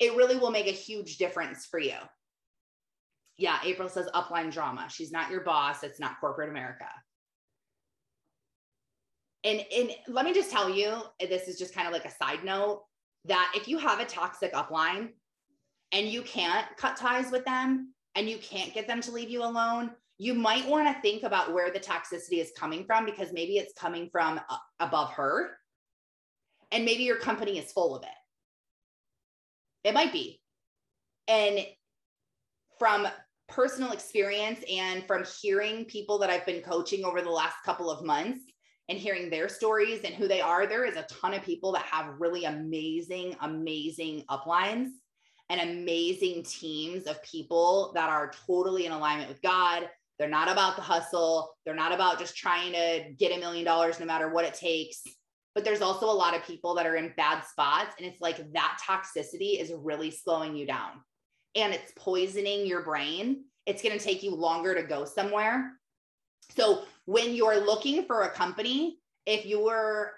it 0.01 0.17
really 0.17 0.37
will 0.37 0.51
make 0.51 0.67
a 0.67 0.73
huge 0.73 1.19
difference 1.19 1.67
for 1.67 1.79
you. 1.79 1.97
Yeah, 3.37 3.59
April 3.65 3.89
says 3.89 4.09
upline 4.15 4.53
drama. 4.53 4.89
She's 4.91 5.11
not 5.11 5.31
your 5.31 5.41
boss. 5.41 5.83
It's 5.83 6.01
not 6.01 6.21
corporate 6.21 6.51
America. 6.51 6.87
And, 9.43 9.65
and 9.77 9.91
let 10.09 10.25
me 10.25 10.33
just 10.33 10.51
tell 10.51 10.71
you, 10.71 11.03
this 11.21 11.49
is 11.49 11.59
just 11.59 11.75
kind 11.75 11.87
of 11.87 11.93
like 11.93 12.05
a 12.05 12.11
side 12.11 12.45
note. 12.45 12.83
that 13.27 13.53
if 13.55 13.69
you 13.69 13.79
have 13.79 14.01
a 14.01 14.05
toxic 14.05 14.53
upline 14.53 15.09
and 15.93 16.09
you 16.09 16.23
can't 16.23 16.67
cut 16.77 16.97
ties 16.97 17.31
with 17.31 17.45
them 17.45 17.95
and 18.15 18.29
you 18.29 18.39
can't 18.39 18.75
get 18.75 18.87
them 18.87 19.01
to 19.01 19.11
leave 19.11 19.31
you 19.31 19.43
alone, 19.43 19.91
you 20.19 20.35
might 20.35 20.67
want 20.67 20.87
to 20.87 21.03
think 21.03 21.25
about 21.25 21.53
where 21.53 21.73
the 21.73 21.81
toxicity 21.81 22.41
is 22.41 22.53
coming 22.57 22.85
from 22.85 23.05
because 23.05 23.33
maybe 23.33 23.57
it's 23.57 23.73
coming 23.75 24.09
from 24.13 24.41
uh, 24.49 24.57
above 24.81 25.11
her 25.13 25.57
and 26.75 26.85
maybe 26.85 27.05
your 27.05 27.19
company 27.19 27.57
is 27.57 27.73
full 27.73 27.95
of 27.95 28.03
it. 28.03 29.89
It 29.89 29.95
might 29.95 30.13
be. 30.13 30.41
And 31.29 31.65
from 32.79 33.07
personal 33.49 33.93
experience 33.93 34.63
and 34.71 35.07
from 35.07 35.25
hearing 35.41 35.85
people 35.85 36.19
that 36.19 36.31
I've 36.31 36.45
been 36.45 36.63
coaching 36.63 37.05
over 37.05 37.23
the 37.23 37.31
last 37.31 37.57
couple 37.65 37.91
of 37.91 38.05
months 38.05 38.41
and 38.89 38.99
hearing 38.99 39.31
their 39.31 39.49
stories 39.49 40.01
and 40.05 40.15
who 40.15 40.27
they 40.27 40.41
are, 40.41 40.67
there 40.67 40.85
is 40.85 40.97
a 40.97 41.05
ton 41.05 41.33
of 41.33 41.45
people 41.45 41.71
that 41.73 41.83
have 41.83 42.17
really 42.19 42.45
amazing, 42.45 43.37
amazing 43.41 44.25
uplines 44.29 44.89
and 45.51 45.61
amazing 45.61 46.43
teams 46.43 47.07
of 47.07 47.23
people 47.23 47.93
that 47.95 48.11
are 48.11 48.33
totally 48.47 48.85
in 48.85 48.93
alignment 48.93 49.29
with 49.29 49.41
God. 49.43 49.89
They're 50.19 50.29
not 50.29 50.51
about 50.51 50.75
the 50.75 50.83
hustle. 50.83 51.55
They're 51.65 51.75
not 51.75 51.93
about 51.93 52.19
just 52.19 52.37
trying 52.37 52.73
to 52.73 53.13
get 53.17 53.37
a 53.37 53.39
million 53.39 53.65
dollars 53.65 54.01
no 54.01 54.07
matter 54.07 54.29
what 54.31 54.45
it 54.45 54.55
takes. 54.55 55.05
But 55.55 55.65
there's 55.65 55.83
also 55.83 56.07
a 56.07 56.13
lot 56.13 56.35
of 56.35 56.45
people 56.45 56.75
that 56.75 56.87
are 56.87 56.97
in 56.97 57.13
bad 57.17 57.43
spots. 57.45 57.95
And 57.99 58.07
it's 58.07 58.21
like 58.21 58.53
that 58.53 58.79
toxicity 58.87 59.61
is 59.61 59.73
really 59.77 60.11
slowing 60.11 60.57
you 60.57 60.67
down 60.67 60.91
and 61.55 61.73
it's 61.73 61.93
poisoning 61.97 62.67
your 62.67 62.83
brain. 62.83 63.45
It's 63.67 63.83
going 63.83 63.97
to 63.97 64.05
take 64.05 64.23
you 64.23 64.35
longer 64.35 64.75
to 64.75 64.83
go 64.83 65.05
somewhere. 65.05 65.73
So 66.57 66.83
when 67.07 67.35
you're 67.35 67.65
looking 67.65 68.05
for 68.05 68.23
a 68.23 68.31
company, 68.31 68.99
if 69.27 69.47
you're 69.47 70.13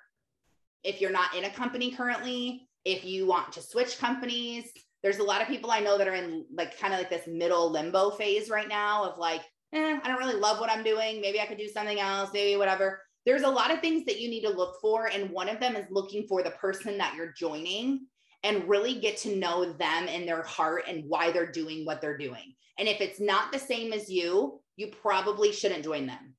if 0.82 1.00
you're 1.00 1.10
not 1.10 1.34
in 1.34 1.44
a 1.44 1.50
company 1.50 1.90
currently, 1.90 2.68
if 2.84 3.04
you 3.04 3.26
want 3.26 3.52
to 3.52 3.60
switch 3.60 3.98
companies, 3.98 4.70
there's 5.02 5.18
a 5.18 5.24
lot 5.24 5.42
of 5.42 5.48
people 5.48 5.70
I 5.70 5.80
know 5.80 5.98
that 5.98 6.06
are 6.06 6.14
in 6.14 6.46
like 6.52 6.78
kind 6.78 6.94
of 6.94 7.00
like 7.00 7.10
this 7.10 7.26
middle 7.26 7.70
limbo 7.70 8.10
phase 8.10 8.48
right 8.48 8.68
now 8.68 9.04
of 9.04 9.18
like, 9.18 9.42
eh, 9.72 9.98
I 10.02 10.08
don't 10.08 10.18
really 10.18 10.38
love 10.38 10.60
what 10.60 10.70
I'm 10.70 10.84
doing. 10.84 11.20
Maybe 11.20 11.40
I 11.40 11.46
could 11.46 11.58
do 11.58 11.68
something 11.68 11.98
else, 11.98 12.30
maybe 12.32 12.56
whatever. 12.56 13.00
There's 13.26 13.42
a 13.42 13.48
lot 13.48 13.72
of 13.72 13.80
things 13.80 14.04
that 14.06 14.20
you 14.20 14.30
need 14.30 14.42
to 14.42 14.50
look 14.50 14.80
for. 14.80 15.06
And 15.06 15.30
one 15.30 15.48
of 15.48 15.60
them 15.60 15.76
is 15.76 15.90
looking 15.90 16.26
for 16.28 16.42
the 16.42 16.52
person 16.52 16.96
that 16.98 17.16
you're 17.16 17.32
joining 17.32 18.06
and 18.44 18.68
really 18.68 19.00
get 19.00 19.16
to 19.18 19.36
know 19.36 19.64
them 19.64 20.06
and 20.08 20.26
their 20.26 20.44
heart 20.44 20.84
and 20.86 21.04
why 21.08 21.32
they're 21.32 21.50
doing 21.50 21.84
what 21.84 22.00
they're 22.00 22.16
doing. 22.16 22.54
And 22.78 22.86
if 22.86 23.00
it's 23.00 23.18
not 23.18 23.52
the 23.52 23.58
same 23.58 23.92
as 23.92 24.08
you, 24.08 24.60
you 24.76 24.88
probably 25.02 25.50
shouldn't 25.52 25.84
join 25.84 26.06
them. 26.06 26.34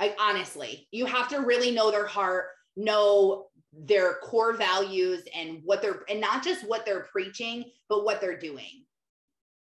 Like, 0.00 0.16
honestly, 0.18 0.88
you 0.90 1.06
have 1.06 1.28
to 1.28 1.40
really 1.40 1.70
know 1.70 1.90
their 1.90 2.06
heart, 2.06 2.46
know 2.76 3.46
their 3.72 4.14
core 4.14 4.54
values 4.54 5.22
and 5.34 5.60
what 5.64 5.80
they're, 5.80 6.02
and 6.08 6.20
not 6.20 6.42
just 6.42 6.66
what 6.66 6.84
they're 6.84 7.06
preaching, 7.12 7.64
but 7.88 8.04
what 8.04 8.20
they're 8.20 8.38
doing. 8.38 8.84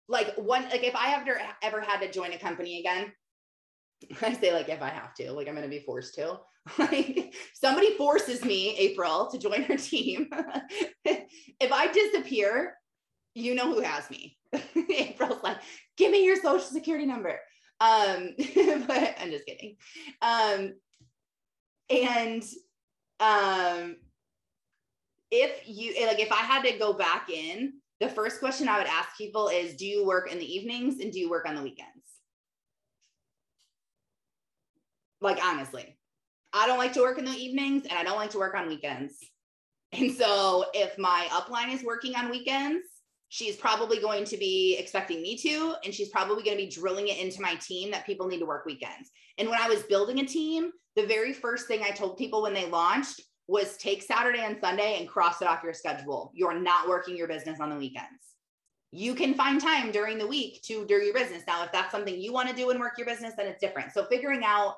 Like, 0.08 0.34
one, 0.36 0.64
like 0.64 0.84
if 0.84 0.94
I 0.94 1.14
ever, 1.14 1.40
ever 1.62 1.80
had 1.80 2.00
to 2.00 2.12
join 2.12 2.32
a 2.32 2.38
company 2.38 2.80
again, 2.80 3.12
I 4.22 4.32
say 4.32 4.52
like 4.52 4.68
if 4.68 4.82
I 4.82 4.88
have 4.88 5.14
to, 5.14 5.32
like 5.32 5.48
I'm 5.48 5.56
to 5.56 5.68
be 5.68 5.80
forced 5.80 6.14
to. 6.14 6.38
like 6.78 7.34
somebody 7.54 7.96
forces 7.96 8.44
me, 8.44 8.76
April, 8.78 9.28
to 9.30 9.38
join 9.38 9.62
her 9.64 9.76
team. 9.76 10.28
if 11.04 11.72
I 11.72 11.92
disappear, 11.92 12.74
you 13.34 13.54
know 13.54 13.72
who 13.72 13.80
has 13.80 14.08
me. 14.10 14.36
April's 14.76 15.42
like, 15.42 15.58
give 15.96 16.10
me 16.10 16.24
your 16.24 16.36
social 16.36 16.60
security 16.60 17.06
number. 17.06 17.38
Um, 17.80 18.30
but 18.86 19.14
I'm 19.20 19.30
just 19.30 19.46
kidding. 19.46 19.76
Um, 20.22 20.74
and 21.90 22.42
um, 23.20 23.96
if 25.30 25.62
you 25.66 26.06
like, 26.06 26.20
if 26.20 26.32
I 26.32 26.36
had 26.36 26.62
to 26.62 26.78
go 26.78 26.92
back 26.92 27.28
in, 27.28 27.74
the 28.00 28.08
first 28.08 28.40
question 28.40 28.68
I 28.68 28.78
would 28.78 28.86
ask 28.86 29.16
people 29.16 29.48
is, 29.48 29.74
do 29.74 29.86
you 29.86 30.06
work 30.06 30.30
in 30.30 30.38
the 30.38 30.54
evenings 30.54 31.00
and 31.00 31.12
do 31.12 31.18
you 31.18 31.30
work 31.30 31.46
on 31.48 31.54
the 31.54 31.62
weekends? 31.62 31.90
Like 35.24 35.42
honestly, 35.42 35.96
I 36.52 36.66
don't 36.66 36.78
like 36.78 36.92
to 36.92 37.00
work 37.00 37.18
in 37.18 37.24
the 37.24 37.32
evenings 37.32 37.86
and 37.88 37.98
I 37.98 38.04
don't 38.04 38.16
like 38.16 38.30
to 38.30 38.38
work 38.38 38.54
on 38.54 38.68
weekends. 38.68 39.14
And 39.92 40.12
so 40.12 40.66
if 40.74 40.98
my 40.98 41.26
upline 41.30 41.72
is 41.72 41.82
working 41.82 42.14
on 42.14 42.30
weekends, 42.30 42.84
she's 43.30 43.56
probably 43.56 43.98
going 44.00 44.24
to 44.26 44.36
be 44.36 44.76
expecting 44.78 45.22
me 45.22 45.36
to, 45.38 45.76
and 45.82 45.94
she's 45.94 46.10
probably 46.10 46.44
going 46.44 46.56
to 46.56 46.64
be 46.64 46.70
drilling 46.70 47.08
it 47.08 47.18
into 47.18 47.40
my 47.40 47.54
team 47.56 47.90
that 47.90 48.04
people 48.04 48.28
need 48.28 48.40
to 48.40 48.46
work 48.46 48.66
weekends. 48.66 49.10
And 49.38 49.48
when 49.48 49.60
I 49.60 49.68
was 49.68 49.82
building 49.84 50.20
a 50.20 50.26
team, 50.26 50.70
the 50.94 51.06
very 51.06 51.32
first 51.32 51.66
thing 51.66 51.82
I 51.82 51.90
told 51.90 52.18
people 52.18 52.42
when 52.42 52.54
they 52.54 52.68
launched 52.68 53.20
was 53.48 53.76
take 53.78 54.02
Saturday 54.02 54.40
and 54.40 54.58
Sunday 54.60 54.98
and 54.98 55.08
cross 55.08 55.40
it 55.40 55.48
off 55.48 55.64
your 55.64 55.72
schedule. 55.72 56.32
You're 56.34 56.60
not 56.60 56.88
working 56.88 57.16
your 57.16 57.28
business 57.28 57.60
on 57.60 57.70
the 57.70 57.76
weekends. 57.76 58.22
You 58.92 59.14
can 59.14 59.34
find 59.34 59.60
time 59.60 59.90
during 59.90 60.18
the 60.18 60.26
week 60.26 60.62
to 60.64 60.84
do 60.86 60.94
your 60.94 61.14
business. 61.14 61.42
Now, 61.46 61.64
if 61.64 61.72
that's 61.72 61.90
something 61.90 62.20
you 62.20 62.32
want 62.32 62.48
to 62.48 62.54
do 62.54 62.70
and 62.70 62.78
work 62.78 62.98
your 62.98 63.06
business, 63.06 63.34
then 63.36 63.46
it's 63.46 63.60
different. 63.60 63.92
So 63.92 64.04
figuring 64.04 64.42
out 64.44 64.74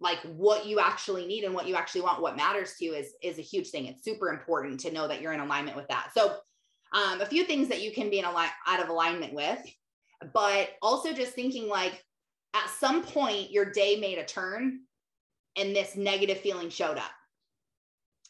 like 0.00 0.18
what 0.22 0.66
you 0.66 0.80
actually 0.80 1.26
need 1.26 1.44
and 1.44 1.54
what 1.54 1.66
you 1.66 1.76
actually 1.76 2.00
want 2.02 2.20
what 2.20 2.36
matters 2.36 2.74
to 2.78 2.84
you 2.84 2.94
is 2.94 3.14
is 3.22 3.38
a 3.38 3.42
huge 3.42 3.68
thing. 3.68 3.86
It's 3.86 4.04
super 4.04 4.28
important 4.28 4.80
to 4.80 4.92
know 4.92 5.08
that 5.08 5.20
you're 5.20 5.32
in 5.32 5.40
alignment 5.40 5.76
with 5.76 5.88
that. 5.88 6.10
So 6.14 6.36
um, 6.92 7.20
a 7.20 7.26
few 7.26 7.44
things 7.44 7.68
that 7.68 7.82
you 7.82 7.92
can 7.92 8.10
be 8.10 8.18
in 8.18 8.24
align 8.24 8.48
out 8.66 8.82
of 8.82 8.88
alignment 8.88 9.32
with 9.32 9.58
but 10.32 10.70
also 10.80 11.12
just 11.12 11.32
thinking 11.32 11.68
like 11.68 12.04
at 12.54 12.70
some 12.70 13.02
point 13.02 13.50
your 13.50 13.66
day 13.66 13.98
made 14.00 14.18
a 14.18 14.24
turn 14.24 14.80
and 15.56 15.74
this 15.74 15.96
negative 15.96 16.38
feeling 16.38 16.70
showed 16.70 16.98
up. 16.98 17.10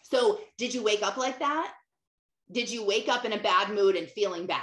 So 0.03 0.41
did 0.59 0.75
you 0.75 0.83
wake 0.83 1.03
up 1.03 1.17
like 1.17 1.39
that? 1.39 1.73
Did 2.53 2.71
you 2.71 2.85
wake 2.85 3.09
up 3.09 3.25
in 3.25 3.33
a 3.33 3.43
bad 3.43 3.71
mood 3.73 3.97
and 3.97 4.09
feeling 4.09 4.47
bad? 4.47 4.61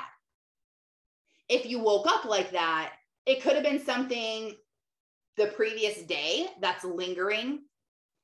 If 1.49 1.65
you 1.65 1.79
woke 1.79 2.07
up 2.07 2.25
like 2.25 2.51
that 2.51 2.93
it 3.25 3.41
could 3.43 3.53
have 3.53 3.63
been 3.63 3.83
something 3.83 4.55
the 5.41 5.47
previous 5.47 6.03
day 6.03 6.45
that's 6.61 6.83
lingering, 6.83 7.61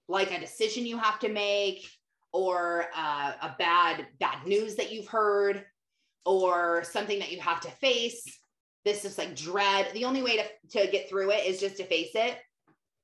like 0.08 0.32
a 0.32 0.40
decision 0.40 0.86
you 0.86 0.98
have 0.98 1.18
to 1.20 1.30
make, 1.30 1.90
or 2.32 2.86
uh, 2.96 3.32
a 3.42 3.56
bad 3.58 4.06
bad 4.20 4.46
news 4.46 4.76
that 4.76 4.92
you've 4.92 5.08
heard, 5.08 5.66
or 6.26 6.84
something 6.84 7.18
that 7.20 7.32
you 7.32 7.40
have 7.40 7.60
to 7.62 7.72
face. 7.72 8.24
This 8.86 9.04
is 9.04 9.18
like 9.18 9.36
dread. 9.36 9.88
The 9.94 10.06
only 10.06 10.22
way 10.22 10.38
to, 10.38 10.80
to 10.80 10.92
get 10.92 11.10
through 11.10 11.32
it 11.32 11.46
is 11.46 11.60
just 11.60 11.78
to 11.78 11.86
face 11.86 12.12
it. 12.14 12.38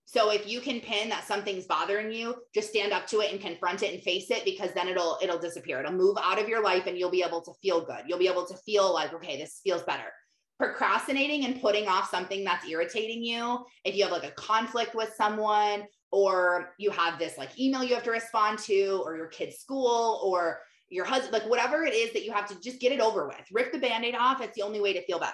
So 0.05 0.31
if 0.31 0.47
you 0.47 0.61
can 0.61 0.79
pin 0.79 1.09
that 1.09 1.25
something's 1.25 1.65
bothering 1.65 2.11
you, 2.11 2.35
just 2.53 2.69
stand 2.69 2.93
up 2.93 3.07
to 3.07 3.21
it 3.21 3.31
and 3.31 3.41
confront 3.41 3.81
it 3.81 3.93
and 3.93 4.03
face 4.03 4.29
it 4.29 4.45
because 4.45 4.71
then 4.73 4.87
it'll 4.87 5.17
it'll 5.23 5.39
disappear. 5.39 5.79
It'll 5.79 5.93
move 5.93 6.17
out 6.21 6.39
of 6.39 6.47
your 6.47 6.63
life 6.63 6.85
and 6.85 6.97
you'll 6.97 7.09
be 7.09 7.23
able 7.23 7.41
to 7.41 7.53
feel 7.63 7.83
good. 7.83 8.03
You'll 8.05 8.19
be 8.19 8.27
able 8.27 8.45
to 8.45 8.55
feel 8.57 8.93
like 8.93 9.11
okay, 9.13 9.39
this 9.39 9.59
feels 9.63 9.81
better 9.81 10.11
procrastinating 10.59 11.45
and 11.45 11.61
putting 11.61 11.87
off 11.87 12.09
something 12.09 12.43
that's 12.43 12.67
irritating 12.67 13.23
you, 13.23 13.65
if 13.85 13.95
you 13.95 14.03
have 14.03 14.11
like 14.11 14.25
a 14.25 14.31
conflict 14.31 14.95
with 14.95 15.13
someone, 15.17 15.83
or 16.11 16.73
you 16.77 16.91
have 16.91 17.17
this 17.17 17.37
like 17.37 17.59
email 17.59 17.83
you 17.83 17.95
have 17.95 18.03
to 18.03 18.11
respond 18.11 18.59
to, 18.59 19.01
or 19.03 19.17
your 19.17 19.27
kid's 19.27 19.57
school, 19.57 20.21
or 20.23 20.59
your 20.89 21.05
husband, 21.05 21.33
like 21.33 21.49
whatever 21.49 21.83
it 21.83 21.93
is 21.93 22.13
that 22.13 22.23
you 22.23 22.31
have 22.31 22.47
to 22.47 22.59
just 22.61 22.79
get 22.79 22.91
it 22.91 22.99
over 22.99 23.27
with, 23.27 23.41
rip 23.51 23.71
the 23.71 23.79
band 23.79 24.05
aid 24.05 24.15
off. 24.15 24.41
It's 24.41 24.55
the 24.55 24.61
only 24.61 24.79
way 24.79 24.93
to 24.93 25.05
feel 25.05 25.19
better. 25.19 25.33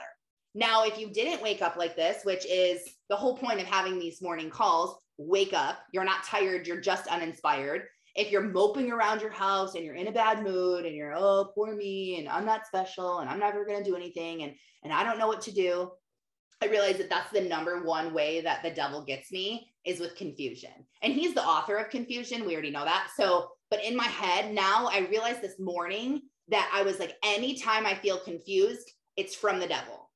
Now, 0.55 0.86
if 0.86 0.97
you 0.97 1.11
didn't 1.11 1.43
wake 1.43 1.61
up 1.61 1.76
like 1.76 1.95
this, 1.95 2.24
which 2.24 2.45
is 2.45 2.82
the 3.09 3.15
whole 3.15 3.38
point 3.38 3.59
of 3.59 3.67
having 3.67 3.99
these 3.99 4.22
morning 4.22 4.49
calls, 4.49 4.97
wake 5.17 5.53
up. 5.53 5.80
You're 5.91 6.05
not 6.05 6.24
tired, 6.24 6.65
you're 6.65 6.82
just 6.82 7.07
uninspired 7.07 7.84
if 8.20 8.32
you're 8.32 8.41
moping 8.41 8.91
around 8.91 9.22
your 9.22 9.32
house 9.32 9.76
and 9.76 9.86
you're 9.86 9.95
in 9.95 10.07
a 10.07 10.11
bad 10.11 10.43
mood 10.43 10.86
and 10.86 10.93
you're 10.93 11.13
oh 11.15 11.51
poor 11.55 11.74
me 11.74 12.20
and 12.20 12.28
i'm 12.28 12.45
not 12.45 12.67
special 12.67 13.20
and 13.20 13.30
i'm 13.30 13.39
never 13.39 13.65
going 13.65 13.82
to 13.82 13.89
do 13.89 13.95
anything 13.95 14.43
and 14.43 14.53
and 14.84 14.91
i 14.91 15.03
don't 15.03 15.17
know 15.17 15.28
what 15.28 15.41
to 15.41 15.53
do 15.53 15.89
i 16.61 16.67
realize 16.67 16.97
that 16.97 17.09
that's 17.09 17.32
the 17.32 17.41
number 17.41 17.82
one 17.84 18.13
way 18.13 18.41
that 18.41 18.61
the 18.61 18.72
devil 18.72 19.03
gets 19.05 19.32
me 19.32 19.72
is 19.86 19.99
with 19.99 20.15
confusion. 20.15 20.72
And 21.01 21.13
he's 21.13 21.34
the 21.34 21.43
author 21.43 21.78
of 21.78 21.89
confusion. 21.89 22.45
We 22.45 22.53
already 22.53 22.70
know 22.70 22.86
that. 22.86 23.09
So 23.15 23.51
but 23.72 23.84
in 23.84 23.95
my 23.95 24.05
head 24.05 24.53
now 24.53 24.89
i 24.91 25.07
realized 25.11 25.41
this 25.41 25.59
morning 25.59 26.22
that 26.49 26.70
i 26.74 26.82
was 26.82 26.99
like 26.99 27.15
anytime 27.24 27.86
i 27.86 27.93
feel 27.93 28.17
confused 28.20 28.91
it's 29.15 29.36
from 29.36 29.59
the 29.59 29.67
devil. 29.67 30.09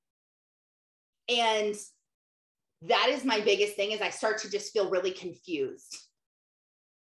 And 1.29 1.75
that 2.83 3.07
is 3.09 3.23
my 3.23 3.39
biggest 3.39 3.75
thing 3.75 3.91
is 3.91 4.01
i 4.01 4.09
start 4.09 4.39
to 4.39 4.49
just 4.49 4.73
feel 4.73 4.89
really 4.89 5.11
confused 5.11 5.97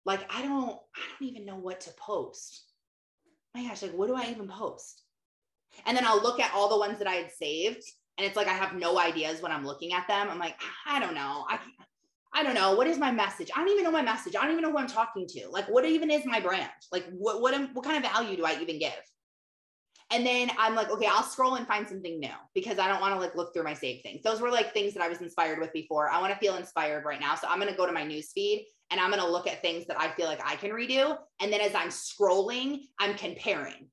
like 0.04 0.20
I 0.34 0.42
don't 0.42 0.78
I 0.96 1.00
don't 1.18 1.28
even 1.28 1.46
know 1.46 1.56
what 1.56 1.80
to 1.82 1.90
post. 1.92 2.64
My 3.54 3.64
gosh, 3.64 3.82
like 3.82 3.92
what 3.92 4.08
do 4.08 4.14
I 4.14 4.30
even 4.30 4.48
post? 4.48 5.02
And 5.86 5.96
then 5.96 6.06
I'll 6.06 6.22
look 6.22 6.40
at 6.40 6.52
all 6.54 6.68
the 6.68 6.78
ones 6.78 6.98
that 6.98 7.08
I 7.08 7.14
had 7.14 7.32
saved 7.32 7.84
and 8.18 8.26
it's 8.26 8.36
like 8.36 8.48
I 8.48 8.52
have 8.52 8.74
no 8.74 8.98
ideas 8.98 9.40
when 9.40 9.52
I'm 9.52 9.64
looking 9.64 9.92
at 9.92 10.06
them. 10.06 10.28
I'm 10.30 10.38
like, 10.38 10.56
I 10.86 11.00
don't 11.00 11.14
know. 11.14 11.46
I 11.48 11.58
I 12.32 12.42
don't 12.42 12.54
know. 12.54 12.74
What 12.74 12.86
is 12.86 12.98
my 12.98 13.10
message? 13.10 13.50
I 13.54 13.60
don't 13.60 13.70
even 13.70 13.84
know 13.84 13.90
my 13.90 14.02
message. 14.02 14.36
I 14.36 14.42
don't 14.42 14.52
even 14.52 14.62
know 14.62 14.70
who 14.70 14.78
I'm 14.78 14.86
talking 14.86 15.26
to. 15.26 15.48
Like, 15.48 15.68
what 15.68 15.84
even 15.84 16.10
is 16.10 16.24
my 16.24 16.38
brand? 16.38 16.70
Like, 16.92 17.06
what 17.10 17.40
what 17.40 17.54
what 17.74 17.84
kind 17.84 17.96
of 17.96 18.10
value 18.10 18.36
do 18.36 18.44
I 18.44 18.60
even 18.60 18.78
give? 18.78 18.92
And 20.12 20.26
then 20.26 20.50
I'm 20.58 20.74
like, 20.74 20.90
okay, 20.90 21.06
I'll 21.06 21.22
scroll 21.22 21.54
and 21.54 21.66
find 21.66 21.88
something 21.88 22.18
new 22.18 22.34
because 22.52 22.78
I 22.78 22.88
don't 22.88 23.00
want 23.00 23.14
to 23.14 23.20
like 23.20 23.36
look 23.36 23.54
through 23.54 23.62
my 23.62 23.74
save 23.74 24.02
things. 24.02 24.22
Those 24.22 24.40
were 24.40 24.50
like 24.50 24.72
things 24.72 24.92
that 24.94 25.02
I 25.02 25.08
was 25.08 25.20
inspired 25.20 25.60
with 25.60 25.72
before. 25.72 26.10
I 26.10 26.20
want 26.20 26.32
to 26.32 26.38
feel 26.38 26.56
inspired 26.56 27.04
right 27.04 27.20
now. 27.20 27.36
So 27.36 27.46
I'm 27.48 27.60
going 27.60 27.70
to 27.70 27.76
go 27.76 27.86
to 27.86 27.92
my 27.92 28.04
news 28.04 28.32
feed 28.32 28.66
and 28.90 29.00
I'm 29.00 29.10
going 29.10 29.22
to 29.22 29.30
look 29.30 29.46
at 29.46 29.62
things 29.62 29.86
that 29.86 30.00
I 30.00 30.10
feel 30.10 30.26
like 30.26 30.40
I 30.44 30.56
can 30.56 30.70
redo. 30.70 31.16
And 31.40 31.52
then 31.52 31.60
as 31.60 31.74
I'm 31.74 31.88
scrolling, 31.88 32.80
I'm 32.98 33.14
comparing. 33.14 33.88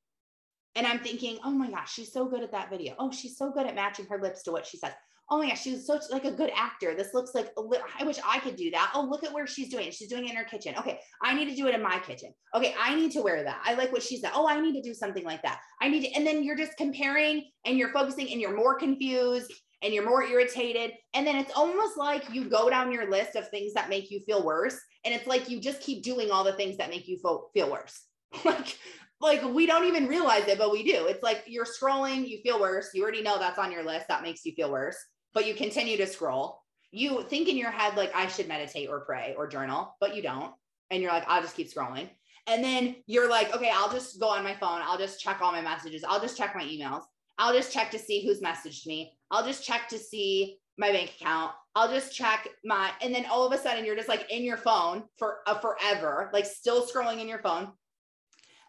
And 0.75 0.85
I'm 0.85 0.99
thinking, 0.99 1.39
oh 1.43 1.51
my 1.51 1.69
gosh, 1.69 1.93
she's 1.93 2.11
so 2.11 2.27
good 2.27 2.43
at 2.43 2.51
that 2.51 2.69
video. 2.69 2.95
Oh, 2.99 3.11
she's 3.11 3.37
so 3.37 3.51
good 3.51 3.65
at 3.65 3.75
matching 3.75 4.05
her 4.07 4.21
lips 4.21 4.43
to 4.43 4.51
what 4.51 4.65
she 4.65 4.77
says. 4.77 4.91
Oh 5.29 5.39
my 5.39 5.49
gosh, 5.49 5.61
she's 5.61 5.85
such 5.85 6.03
like 6.09 6.23
a 6.23 6.31
good 6.31 6.51
actor. 6.55 6.95
This 6.95 7.13
looks 7.13 7.31
like 7.35 7.49
li- 7.57 7.79
I 7.99 8.05
wish 8.05 8.17
I 8.25 8.39
could 8.39 8.55
do 8.55 8.71
that. 8.71 8.91
Oh, 8.95 9.01
look 9.01 9.23
at 9.23 9.33
where 9.33 9.45
she's 9.45 9.69
doing 9.69 9.87
it. 9.87 9.93
She's 9.93 10.07
doing 10.07 10.25
it 10.25 10.31
in 10.31 10.37
her 10.37 10.45
kitchen. 10.45 10.75
Okay, 10.77 10.99
I 11.21 11.33
need 11.33 11.49
to 11.49 11.55
do 11.55 11.67
it 11.67 11.75
in 11.75 11.81
my 11.81 11.99
kitchen. 11.99 12.31
Okay, 12.55 12.73
I 12.79 12.95
need 12.95 13.11
to 13.11 13.21
wear 13.21 13.43
that. 13.43 13.59
I 13.65 13.73
like 13.73 13.91
what 13.91 14.03
she 14.03 14.17
said. 14.17 14.31
Oh, 14.33 14.47
I 14.47 14.61
need 14.61 14.81
to 14.81 14.87
do 14.87 14.93
something 14.93 15.25
like 15.25 15.41
that. 15.41 15.59
I 15.81 15.89
need 15.89 16.05
to, 16.05 16.13
and 16.13 16.25
then 16.25 16.43
you're 16.43 16.55
just 16.55 16.77
comparing 16.77 17.43
and 17.65 17.77
you're 17.77 17.91
focusing 17.91 18.31
and 18.31 18.39
you're 18.39 18.55
more 18.55 18.79
confused 18.79 19.51
and 19.81 19.93
you're 19.93 20.07
more 20.07 20.23
irritated. 20.23 20.93
And 21.13 21.25
then 21.25 21.35
it's 21.35 21.53
almost 21.55 21.97
like 21.97 22.33
you 22.33 22.49
go 22.49 22.69
down 22.69 22.91
your 22.91 23.09
list 23.09 23.35
of 23.35 23.49
things 23.49 23.73
that 23.73 23.89
make 23.89 24.09
you 24.09 24.19
feel 24.21 24.43
worse. 24.43 24.79
And 25.05 25.13
it's 25.13 25.27
like 25.27 25.49
you 25.49 25.59
just 25.59 25.81
keep 25.81 26.03
doing 26.03 26.31
all 26.31 26.43
the 26.43 26.53
things 26.53 26.77
that 26.77 26.89
make 26.89 27.07
you 27.07 27.17
feel, 27.19 27.49
feel 27.53 27.71
worse. 27.71 28.03
like, 28.45 28.77
like 29.21 29.43
we 29.43 29.65
don't 29.65 29.85
even 29.85 30.07
realize 30.07 30.47
it, 30.47 30.57
but 30.57 30.71
we 30.71 30.83
do. 30.83 31.05
It's 31.07 31.23
like 31.23 31.43
you're 31.47 31.65
scrolling, 31.65 32.27
you 32.27 32.39
feel 32.43 32.59
worse. 32.59 32.89
You 32.93 33.03
already 33.03 33.21
know 33.21 33.39
that's 33.39 33.59
on 33.59 33.71
your 33.71 33.83
list. 33.83 34.07
That 34.07 34.23
makes 34.23 34.45
you 34.45 34.53
feel 34.53 34.71
worse 34.71 34.97
but 35.37 35.45
you 35.45 35.53
continue 35.53 35.97
to 35.97 36.07
scroll. 36.07 36.63
You 36.89 37.21
think 37.21 37.47
in 37.47 37.57
your 37.57 37.69
head, 37.69 37.95
like, 37.95 38.11
I 38.15 38.25
should 38.25 38.47
meditate 38.47 38.89
or 38.89 39.01
pray 39.01 39.35
or 39.37 39.47
journal, 39.47 39.95
but 39.99 40.15
you 40.15 40.23
don't. 40.23 40.51
And 40.89 40.99
you're 40.99 41.11
like, 41.11 41.25
I'll 41.27 41.43
just 41.43 41.55
keep 41.55 41.71
scrolling. 41.71 42.09
And 42.47 42.63
then 42.63 42.95
you're 43.05 43.29
like, 43.29 43.55
okay, 43.55 43.69
I'll 43.71 43.91
just 43.91 44.19
go 44.19 44.29
on 44.29 44.43
my 44.43 44.55
phone. 44.55 44.81
I'll 44.83 44.97
just 44.97 45.19
check 45.19 45.39
all 45.39 45.51
my 45.51 45.61
messages. 45.61 46.03
I'll 46.03 46.19
just 46.19 46.37
check 46.37 46.55
my 46.55 46.63
emails. 46.63 47.03
I'll 47.37 47.53
just 47.53 47.73
check 47.73 47.91
to 47.91 47.99
see 47.99 48.25
who's 48.25 48.41
messaged 48.41 48.85
me. 48.87 49.13
I'll 49.31 49.45
just 49.45 49.63
check 49.63 49.87
to 49.89 49.97
see 49.97 50.59
my 50.77 50.91
bank 50.91 51.13
account. 51.19 51.51
I'll 51.75 51.91
just 51.91 52.13
check 52.13 52.47
my, 52.63 52.91
and 53.01 53.13
then 53.13 53.25
all 53.31 53.45
of 53.45 53.53
a 53.53 53.61
sudden 53.61 53.85
you're 53.85 53.95
just 53.95 54.09
like 54.09 54.31
in 54.31 54.43
your 54.43 54.57
phone 54.57 55.03
for 55.17 55.39
uh, 55.45 55.59
forever, 55.59 56.29
like 56.33 56.45
still 56.45 56.85
scrolling 56.85 57.21
in 57.21 57.27
your 57.27 57.39
phone. 57.39 57.71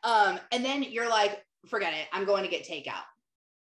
Um, 0.04 0.38
and 0.52 0.64
then 0.64 0.82
you're 0.82 1.08
like, 1.08 1.42
forget 1.66 1.94
it. 1.94 2.06
I'm 2.12 2.24
going 2.24 2.44
to 2.44 2.50
get 2.50 2.66
takeout. 2.66 3.04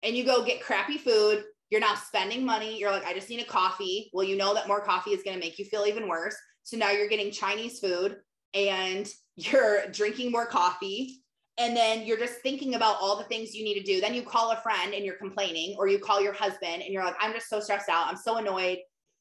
And 0.02 0.16
you 0.16 0.24
go 0.24 0.44
get 0.44 0.62
crappy 0.62 0.98
food 0.98 1.44
you're 1.72 1.80
now 1.80 1.94
spending 1.94 2.44
money. 2.44 2.78
You're 2.78 2.90
like, 2.90 3.06
I 3.06 3.14
just 3.14 3.30
need 3.30 3.40
a 3.40 3.46
coffee. 3.46 4.10
Well, 4.12 4.26
you 4.26 4.36
know 4.36 4.52
that 4.52 4.68
more 4.68 4.82
coffee 4.82 5.12
is 5.12 5.22
going 5.22 5.34
to 5.34 5.40
make 5.40 5.58
you 5.58 5.64
feel 5.64 5.86
even 5.86 6.06
worse. 6.06 6.36
So 6.64 6.76
now 6.76 6.90
you're 6.90 7.08
getting 7.08 7.30
Chinese 7.32 7.80
food 7.80 8.18
and 8.52 9.10
you're 9.36 9.86
drinking 9.90 10.30
more 10.30 10.44
coffee. 10.44 11.21
And 11.62 11.76
then 11.76 12.04
you're 12.04 12.18
just 12.18 12.40
thinking 12.40 12.74
about 12.74 12.96
all 13.00 13.16
the 13.16 13.24
things 13.24 13.54
you 13.54 13.62
need 13.62 13.78
to 13.78 13.84
do. 13.84 14.00
Then 14.00 14.14
you 14.14 14.22
call 14.22 14.50
a 14.50 14.56
friend 14.56 14.92
and 14.92 15.04
you're 15.04 15.14
complaining, 15.14 15.76
or 15.78 15.86
you 15.86 16.00
call 16.00 16.20
your 16.20 16.32
husband 16.32 16.82
and 16.82 16.92
you're 16.92 17.04
like, 17.04 17.14
I'm 17.20 17.32
just 17.32 17.48
so 17.48 17.60
stressed 17.60 17.88
out. 17.88 18.08
I'm 18.08 18.16
so 18.16 18.38
annoyed. 18.38 18.78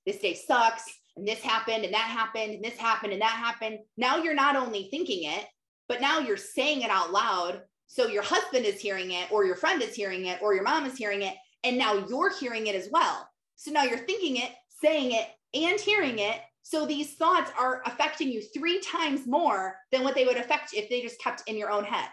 This 0.08 0.18
day 0.18 0.34
sucks. 0.34 0.84
And 1.18 1.28
this 1.28 1.42
happened 1.42 1.86
and 1.86 1.94
that 1.94 2.00
happened 2.00 2.56
and 2.56 2.64
this 2.64 2.78
happened 2.78 3.14
and 3.14 3.22
that 3.22 3.30
happened. 3.30 3.78
Now 3.96 4.18
you're 4.18 4.34
not 4.34 4.56
only 4.56 4.88
thinking 4.90 5.30
it, 5.30 5.46
but 5.88 6.02
now 6.02 6.18
you're 6.18 6.36
saying 6.36 6.82
it 6.82 6.90
out 6.90 7.12
loud. 7.12 7.62
So 7.86 8.08
your 8.08 8.24
husband 8.24 8.66
is 8.66 8.80
hearing 8.80 9.12
it, 9.12 9.32
or 9.32 9.46
your 9.46 9.56
friend 9.56 9.80
is 9.82 9.94
hearing 9.94 10.26
it, 10.26 10.40
or 10.42 10.56
your 10.56 10.64
mom 10.64 10.86
is 10.86 10.98
hearing 10.98 11.22
it. 11.22 11.36
And 11.64 11.78
now 11.78 11.94
you're 12.10 12.36
hearing 12.36 12.66
it 12.66 12.76
as 12.76 12.90
well. 12.92 13.30
So 13.56 13.70
now 13.72 13.84
you're 13.84 14.00
thinking 14.00 14.38
it, 14.38 14.50
saying 14.82 15.12
it, 15.12 15.28
and 15.54 15.80
hearing 15.80 16.18
it. 16.18 16.40
So 16.64 16.88
these 16.88 17.14
thoughts 17.16 17.52
are 17.60 17.84
affecting 17.86 18.30
you 18.30 18.42
three 18.42 18.80
times 18.80 19.28
more 19.28 19.76
than 19.92 20.04
what 20.04 20.16
they 20.16 20.26
would 20.26 20.38
affect 20.38 20.74
if 20.74 20.90
they 20.90 21.02
just 21.02 21.22
kept 21.22 21.44
in 21.48 21.56
your 21.58 21.70
own 21.70 21.84
head. 21.84 22.08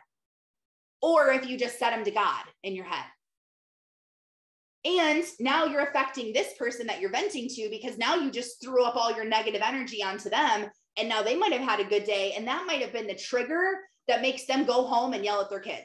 Or 1.01 1.31
if 1.31 1.49
you 1.49 1.59
just 1.59 1.79
set 1.79 1.91
them 1.91 2.05
to 2.05 2.11
God 2.11 2.45
in 2.63 2.75
your 2.75 2.85
head. 2.85 3.05
And 4.85 5.25
now 5.41 5.65
you're 5.67 5.87
affecting 5.87 6.33
this 6.33 6.55
person 6.59 6.87
that 6.87 7.01
you're 7.01 7.11
venting 7.11 7.49
to 7.49 7.69
because 7.71 7.99
now 7.99 8.17
you 8.17 8.31
just 8.31 8.63
threw 8.63 8.85
up 8.85 8.97
all 8.97 9.15
your 9.15 9.25
negative 9.25 9.63
energy 9.65 10.03
onto 10.03 10.31
them. 10.31 10.71
And 10.97 11.09
now 11.09 11.23
they 11.23 11.37
might 11.37 11.53
have 11.53 11.63
had 11.63 11.81
a 11.81 11.89
good 11.89 12.05
day. 12.05 12.33
And 12.37 12.47
that 12.49 12.67
might 12.67 12.81
have 12.81 12.93
been 12.93 13.07
the 13.07 13.15
trigger 13.15 13.81
that 14.07 14.23
makes 14.23 14.47
them 14.47 14.65
go 14.65 14.85
home 14.85 15.13
and 15.13 15.25
yell 15.25 15.41
at 15.41 15.51
their 15.51 15.61
kids 15.61 15.85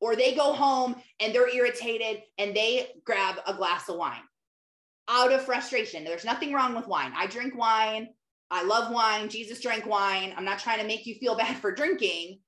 or 0.00 0.16
they 0.16 0.34
go 0.34 0.52
home 0.52 0.96
and 1.20 1.34
they're 1.34 1.54
irritated 1.54 2.22
and 2.38 2.54
they 2.54 2.88
grab 3.04 3.36
a 3.46 3.54
glass 3.54 3.88
of 3.88 3.96
wine 3.96 4.22
out 5.08 5.32
of 5.32 5.42
frustration. 5.42 6.04
There's 6.04 6.24
nothing 6.24 6.52
wrong 6.52 6.74
with 6.74 6.86
wine. 6.86 7.12
I 7.16 7.26
drink 7.26 7.56
wine. 7.56 8.08
I 8.50 8.64
love 8.64 8.92
wine. 8.92 9.28
Jesus 9.28 9.60
drank 9.60 9.86
wine. 9.86 10.34
I'm 10.36 10.44
not 10.44 10.58
trying 10.58 10.80
to 10.80 10.86
make 10.86 11.06
you 11.06 11.16
feel 11.16 11.36
bad 11.38 11.56
for 11.56 11.72
drinking. 11.72 12.40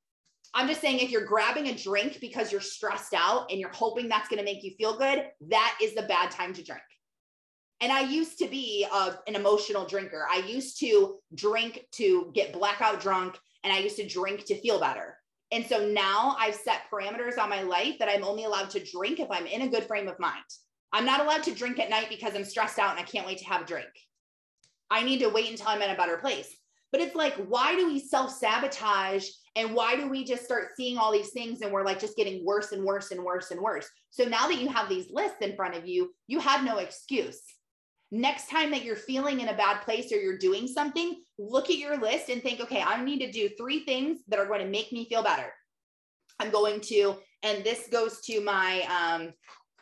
I'm 0.53 0.67
just 0.67 0.81
saying 0.81 0.99
if 0.99 1.11
you're 1.11 1.25
grabbing 1.25 1.69
a 1.69 1.75
drink 1.75 2.19
because 2.21 2.51
you're 2.51 2.61
stressed 2.61 3.15
out 3.15 3.51
and 3.51 3.61
you're 3.61 3.71
hoping 3.71 4.09
that's 4.09 4.29
going 4.29 4.39
to 4.39 4.45
make 4.45 4.65
you 4.65 4.73
feel 4.73 4.99
good, 4.99 5.27
that 5.49 5.79
is 5.81 5.95
the 5.95 6.03
bad 6.03 6.31
time 6.31 6.53
to 6.55 6.63
drink. 6.63 6.83
And 7.81 7.91
I 7.93 8.01
used 8.01 8.39
to 8.39 8.49
be 8.49 8.87
a, 8.93 9.19
an 9.27 9.37
emotional 9.37 9.87
drinker. 9.87 10.27
I 10.31 10.39
used 10.39 10.79
to 10.81 11.17
drink 11.35 11.87
to 11.93 12.31
get 12.35 12.53
blackout 12.53 13.01
drunk 13.01 13.39
and 13.65 13.73
I 13.73 13.79
used 13.79 13.97
to 13.97 14.07
drink 14.07 14.45
to 14.47 14.61
feel 14.61 14.81
better. 14.81 15.17
And 15.53 15.67
so 15.67 15.89
now 15.89 16.37
I've 16.39 16.55
set 16.55 16.83
parameters 16.93 17.39
on 17.39 17.49
my 17.49 17.63
life 17.63 17.99
that 17.99 18.09
I'm 18.09 18.25
only 18.25 18.45
allowed 18.45 18.71
to 18.71 18.85
drink 18.85 19.19
if 19.19 19.31
I'm 19.31 19.47
in 19.47 19.63
a 19.63 19.69
good 19.69 19.85
frame 19.85 20.09
of 20.09 20.19
mind. 20.19 20.45
I'm 20.93 21.07
not 21.07 21.21
allowed 21.21 21.45
to 21.45 21.55
drink 21.55 21.79
at 21.79 21.91
night 21.91 22.09
because 22.09 22.35
I'm 22.35 22.45
stressed 22.45 22.79
out 22.79 22.91
and 22.91 23.01
I 23.01 23.05
can't 23.05 23.27
wait 23.27 23.39
to 23.39 23.47
have 23.47 23.63
a 23.63 23.67
drink. 23.67 23.89
I 24.91 25.03
need 25.05 25.21
to 25.21 25.29
wait 25.29 25.51
until 25.51 25.69
I'm 25.69 25.83
in 25.83 25.91
a 25.91 25.97
better 25.97 26.19
place. 26.19 26.55
But 26.93 27.01
it's 27.01 27.15
like, 27.15 27.35
why 27.35 27.77
do 27.77 27.87
we 27.87 28.01
self 28.01 28.33
sabotage 28.33 29.29
and 29.57 29.75
why 29.75 29.97
do 29.97 30.09
we 30.09 30.25
just 30.25 30.45
start 30.45 30.71
seeing 30.77 30.99
all 30.99 31.13
these 31.13 31.31
things 31.31 31.61
and 31.61 31.73
we're 31.73 31.85
like 31.85 32.01
just 32.01 32.17
getting 32.17 32.45
worse 32.45 32.73
and 32.73 32.85
worse 32.85 33.11
and 33.11 33.23
worse 33.23 33.51
and 33.51 33.61
worse? 33.61 33.89
So 34.11 34.25
now 34.25 34.49
that 34.49 34.61
you 34.61 34.69
have 34.69 34.89
these 34.89 35.11
lists 35.11 35.39
in 35.41 35.57
front 35.57 35.77
of 35.77 35.87
you, 35.87 36.13
you 36.27 36.41
have 36.41 36.65
no 36.65 36.79
excuse. 36.79 37.41
Next 38.13 38.51
time 38.51 38.73
that 38.73 38.85
you're 38.85 38.97
feeling 38.97 39.41
in 39.41 39.49
a 39.49 39.57
bad 39.57 39.83
place 39.83 40.13
or 40.13 40.17
you're 40.17 40.39
doing 40.39 40.67
something, 40.67 41.23
look 41.39 41.71
at 41.71 41.79
your 41.79 41.97
list 41.97 42.29
and 42.29 42.43
think, 42.43 42.61
okay, 42.61 42.83
I 42.83 43.03
need 43.05 43.21
to 43.21 43.31
do 43.31 43.51
three 43.57 43.85
things 43.85 44.21
that 44.29 44.41
are 44.41 44.47
going 44.47 44.61
to 44.61 44.67
make 44.67 44.91
me 44.91 45.09
feel 45.09 45.23
better. 45.23 45.53
I'm 46.41 46.51
going 46.51 46.81
to, 46.83 47.17
and 47.45 47.63
this 47.63 47.87
goes 47.89 48.21
to 48.23 48.41
my 48.41 48.83
um, 48.83 49.33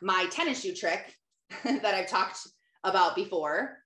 my 0.03 0.27
tennis 0.31 0.63
shoe 0.63 0.75
trick 0.75 1.15
that 1.65 1.95
I've 1.95 2.09
talked 2.09 2.39
about 2.85 3.17
before, 3.17 3.79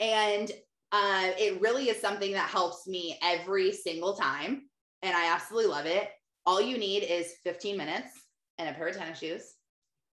and 0.00 0.50
uh, 0.94 1.32
it 1.36 1.60
really 1.60 1.88
is 1.88 2.00
something 2.00 2.30
that 2.34 2.48
helps 2.48 2.86
me 2.86 3.18
every 3.20 3.72
single 3.72 4.14
time, 4.14 4.62
and 5.02 5.16
I 5.16 5.34
absolutely 5.34 5.68
love 5.68 5.86
it. 5.86 6.08
All 6.46 6.62
you 6.62 6.78
need 6.78 7.02
is 7.02 7.34
15 7.42 7.76
minutes 7.76 8.10
and 8.58 8.68
a 8.68 8.72
pair 8.74 8.86
of 8.86 8.96
tennis 8.96 9.18
shoes 9.18 9.54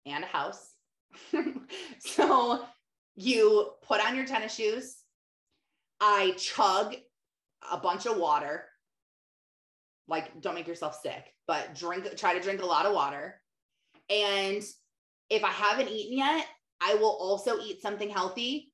and 0.07 0.23
a 0.23 0.27
house. 0.27 0.73
so 1.99 2.65
you 3.15 3.69
put 3.83 4.03
on 4.03 4.15
your 4.15 4.25
tennis 4.25 4.55
shoes. 4.55 4.95
I 5.99 6.31
chug 6.31 6.95
a 7.71 7.77
bunch 7.77 8.07
of 8.07 8.17
water. 8.17 8.65
Like, 10.07 10.41
don't 10.41 10.55
make 10.55 10.67
yourself 10.67 10.99
sick, 11.03 11.31
but 11.45 11.75
drink, 11.75 12.07
try 12.17 12.33
to 12.33 12.41
drink 12.41 12.63
a 12.63 12.65
lot 12.65 12.87
of 12.87 12.95
water. 12.95 13.39
And 14.09 14.63
if 15.29 15.43
I 15.43 15.51
haven't 15.51 15.89
eaten 15.89 16.17
yet, 16.17 16.47
I 16.81 16.95
will 16.95 17.15
also 17.21 17.59
eat 17.59 17.83
something 17.83 18.09
healthy, 18.09 18.70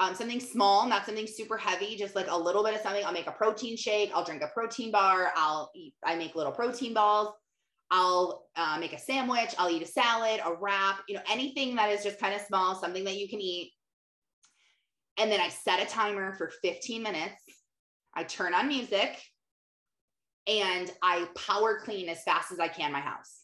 um, 0.00 0.14
something 0.14 0.40
small, 0.40 0.88
not 0.88 1.04
something 1.04 1.26
super 1.26 1.58
heavy, 1.58 1.94
just 1.94 2.16
like 2.16 2.26
a 2.30 2.36
little 2.36 2.64
bit 2.64 2.74
of 2.74 2.80
something. 2.80 3.04
I'll 3.04 3.12
make 3.12 3.26
a 3.26 3.32
protein 3.32 3.76
shake. 3.76 4.10
I'll 4.14 4.24
drink 4.24 4.42
a 4.42 4.48
protein 4.48 4.90
bar. 4.90 5.30
I'll 5.36 5.70
eat, 5.76 5.94
I 6.02 6.16
make 6.16 6.34
little 6.34 6.52
protein 6.52 6.94
balls. 6.94 7.34
I'll 7.90 8.46
uh, 8.56 8.78
make 8.80 8.94
a 8.94 8.98
sandwich. 8.98 9.54
I'll 9.58 9.68
eat 9.68 9.82
a 9.82 9.86
salad, 9.86 10.40
a 10.44 10.54
wrap, 10.54 11.00
you 11.06 11.16
know, 11.16 11.22
anything 11.30 11.76
that 11.76 11.90
is 11.90 12.02
just 12.02 12.18
kind 12.18 12.34
of 12.34 12.40
small, 12.40 12.74
something 12.74 13.04
that 13.04 13.18
you 13.18 13.28
can 13.28 13.40
eat. 13.40 13.72
And 15.18 15.30
then 15.30 15.40
I 15.40 15.50
set 15.50 15.82
a 15.82 15.86
timer 15.86 16.32
for 16.32 16.50
15 16.62 17.02
minutes. 17.02 17.42
I 18.14 18.24
turn 18.24 18.54
on 18.54 18.68
music 18.68 19.20
and 20.46 20.90
I 21.02 21.28
power 21.36 21.80
clean 21.84 22.08
as 22.08 22.22
fast 22.22 22.52
as 22.52 22.58
I 22.58 22.68
can 22.68 22.90
my 22.90 23.00
house. 23.00 23.42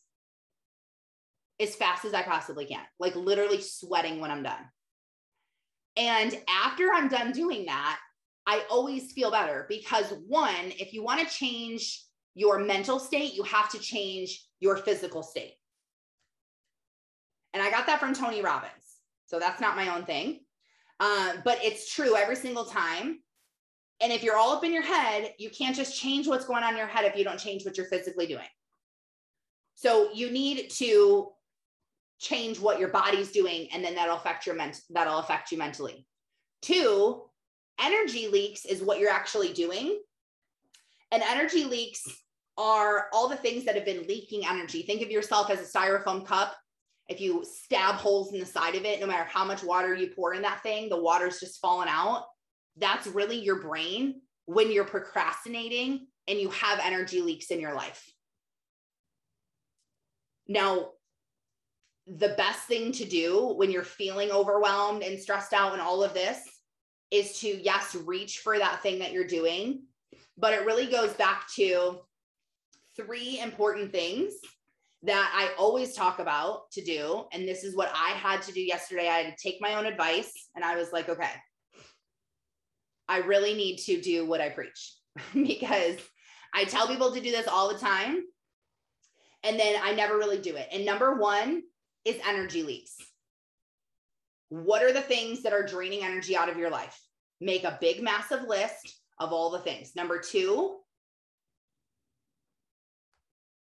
As 1.60 1.76
fast 1.76 2.06
as 2.06 2.14
I 2.14 2.22
possibly 2.22 2.64
can, 2.64 2.84
like 2.98 3.14
literally 3.14 3.60
sweating 3.60 4.20
when 4.20 4.30
I'm 4.30 4.42
done. 4.42 4.64
And 5.96 6.38
after 6.48 6.90
I'm 6.92 7.08
done 7.08 7.32
doing 7.32 7.66
that, 7.66 7.98
I 8.46 8.64
always 8.70 9.12
feel 9.12 9.30
better 9.30 9.66
because 9.68 10.12
one, 10.26 10.72
if 10.78 10.92
you 10.92 11.02
want 11.02 11.20
to 11.20 11.34
change 11.34 12.04
your 12.34 12.58
mental 12.58 12.98
state, 12.98 13.34
you 13.34 13.42
have 13.44 13.70
to 13.70 13.78
change 13.78 14.46
your 14.60 14.76
physical 14.76 15.22
state. 15.22 15.54
And 17.54 17.62
I 17.62 17.70
got 17.70 17.86
that 17.86 17.98
from 17.98 18.14
Tony 18.14 18.42
Robbins. 18.42 18.72
So 19.26 19.40
that's 19.40 19.60
not 19.60 19.76
my 19.76 19.94
own 19.94 20.04
thing. 20.04 20.40
Um, 21.00 21.42
but 21.44 21.58
it's 21.62 21.92
true 21.92 22.16
every 22.16 22.36
single 22.36 22.66
time. 22.66 23.20
And 24.00 24.12
if 24.12 24.22
you're 24.22 24.36
all 24.36 24.52
up 24.52 24.64
in 24.64 24.72
your 24.72 24.82
head, 24.82 25.34
you 25.38 25.50
can't 25.50 25.74
just 25.74 25.98
change 25.98 26.28
what's 26.28 26.44
going 26.44 26.62
on 26.62 26.72
in 26.72 26.78
your 26.78 26.86
head 26.86 27.06
if 27.06 27.16
you 27.16 27.24
don't 27.24 27.40
change 27.40 27.64
what 27.64 27.76
you're 27.76 27.86
physically 27.86 28.26
doing. 28.26 28.46
So 29.74 30.10
you 30.12 30.30
need 30.30 30.70
to 30.70 31.28
change 32.18 32.58
what 32.58 32.78
your 32.78 32.88
body's 32.88 33.32
doing, 33.32 33.68
and 33.72 33.84
then 33.84 33.94
that'll 33.94 34.16
affect 34.16 34.46
your 34.46 34.54
ment- 34.54 34.80
that'll 34.90 35.18
affect 35.18 35.52
you 35.52 35.58
mentally. 35.58 36.06
Two, 36.62 37.22
energy 37.80 38.28
leaks 38.28 38.64
is 38.64 38.82
what 38.82 38.98
you're 38.98 39.10
actually 39.10 39.52
doing. 39.52 40.00
And 41.12 41.22
energy 41.22 41.64
leaks 41.64 42.02
are 42.58 43.06
all 43.12 43.28
the 43.28 43.36
things 43.36 43.64
that 43.64 43.74
have 43.74 43.84
been 43.84 44.06
leaking 44.06 44.46
energy. 44.46 44.82
Think 44.82 45.02
of 45.02 45.10
yourself 45.10 45.50
as 45.50 45.60
a 45.60 45.78
styrofoam 45.78 46.26
cup 46.26 46.56
if 47.08 47.20
you 47.20 47.44
stab 47.44 47.96
holes 47.96 48.32
in 48.32 48.40
the 48.40 48.46
side 48.46 48.74
of 48.74 48.84
it, 48.84 49.00
no 49.00 49.06
matter 49.06 49.24
how 49.24 49.44
much 49.44 49.62
water 49.62 49.94
you 49.94 50.08
pour 50.08 50.34
in 50.34 50.42
that 50.42 50.62
thing, 50.62 50.88
the 50.88 51.00
water's 51.00 51.38
just 51.38 51.60
falling 51.60 51.88
out. 51.88 52.24
That's 52.76 53.06
really 53.06 53.38
your 53.38 53.62
brain 53.62 54.20
when 54.46 54.72
you're 54.72 54.84
procrastinating 54.84 56.08
and 56.26 56.38
you 56.38 56.50
have 56.50 56.80
energy 56.82 57.22
leaks 57.22 57.50
in 57.50 57.60
your 57.60 57.74
life. 57.74 58.04
Now, 60.48 60.90
the 62.06 62.34
best 62.36 62.60
thing 62.60 62.92
to 62.92 63.04
do 63.04 63.54
when 63.56 63.70
you're 63.70 63.82
feeling 63.82 64.30
overwhelmed 64.30 65.02
and 65.02 65.18
stressed 65.18 65.52
out 65.52 65.72
and 65.72 65.82
all 65.82 66.04
of 66.04 66.14
this 66.14 66.40
is 67.10 67.38
to, 67.40 67.48
yes, 67.48 67.94
reach 67.94 68.38
for 68.38 68.58
that 68.58 68.82
thing 68.82 68.98
that 69.00 69.12
you're 69.12 69.26
doing. 69.26 69.82
But 70.38 70.52
it 70.52 70.64
really 70.64 70.86
goes 70.86 71.12
back 71.14 71.46
to 71.56 72.00
three 72.96 73.40
important 73.40 73.92
things 73.92 74.34
that 75.02 75.32
I 75.34 75.54
always 75.58 75.94
talk 75.94 76.18
about 76.18 76.70
to 76.72 76.82
do. 76.82 77.24
And 77.32 77.46
this 77.46 77.64
is 77.64 77.76
what 77.76 77.90
I 77.94 78.10
had 78.10 78.42
to 78.42 78.52
do 78.52 78.60
yesterday. 78.60 79.08
I 79.08 79.18
had 79.18 79.36
to 79.36 79.42
take 79.42 79.60
my 79.60 79.74
own 79.74 79.86
advice 79.86 80.32
and 80.54 80.64
I 80.64 80.76
was 80.76 80.92
like, 80.92 81.08
okay, 81.08 81.30
I 83.08 83.18
really 83.18 83.54
need 83.54 83.78
to 83.78 84.00
do 84.00 84.26
what 84.26 84.40
I 84.40 84.48
preach 84.48 84.94
because 85.34 85.96
I 86.54 86.64
tell 86.64 86.88
people 86.88 87.12
to 87.12 87.20
do 87.20 87.30
this 87.30 87.48
all 87.48 87.72
the 87.72 87.78
time. 87.78 88.22
And 89.44 89.60
then 89.60 89.80
I 89.82 89.92
never 89.92 90.16
really 90.16 90.38
do 90.38 90.56
it. 90.56 90.68
And 90.72 90.84
number 90.84 91.14
one 91.14 91.62
is 92.06 92.16
energy 92.26 92.62
leaks. 92.62 92.96
What 94.48 94.82
are 94.82 94.92
the 94.92 95.02
things 95.02 95.42
that 95.42 95.52
are 95.52 95.66
draining 95.66 96.04
energy 96.04 96.36
out 96.36 96.48
of 96.48 96.56
your 96.56 96.70
life? 96.70 96.98
Make 97.40 97.64
a 97.64 97.76
big, 97.80 98.02
massive 98.02 98.42
list 98.42 99.00
of 99.18 99.32
all 99.32 99.50
the 99.50 99.58
things. 99.58 99.96
Number 99.96 100.18
two, 100.18 100.76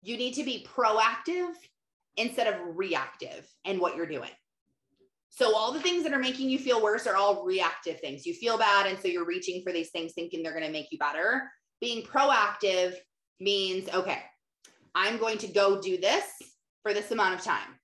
you 0.00 0.16
need 0.16 0.34
to 0.34 0.44
be 0.44 0.66
proactive 0.74 1.52
instead 2.16 2.52
of 2.52 2.76
reactive 2.76 3.46
in 3.64 3.78
what 3.78 3.96
you're 3.96 4.06
doing. 4.06 4.30
So, 5.28 5.56
all 5.56 5.72
the 5.72 5.80
things 5.80 6.02
that 6.02 6.12
are 6.12 6.18
making 6.18 6.50
you 6.50 6.58
feel 6.58 6.82
worse 6.82 7.06
are 7.06 7.16
all 7.16 7.44
reactive 7.44 8.00
things. 8.00 8.26
You 8.26 8.34
feel 8.34 8.58
bad. 8.58 8.86
And 8.86 8.98
so 8.98 9.08
you're 9.08 9.24
reaching 9.24 9.62
for 9.62 9.72
these 9.72 9.90
things 9.90 10.12
thinking 10.12 10.42
they're 10.42 10.52
going 10.52 10.66
to 10.66 10.72
make 10.72 10.88
you 10.90 10.98
better. 10.98 11.50
Being 11.80 12.02
proactive 12.02 12.94
means, 13.40 13.88
okay, 13.94 14.18
I'm 14.94 15.18
going 15.18 15.38
to 15.38 15.46
go 15.46 15.80
do 15.80 15.96
this 15.98 16.24
for 16.82 16.92
this 16.92 17.10
amount 17.12 17.34
of 17.34 17.42
time. 17.42 17.78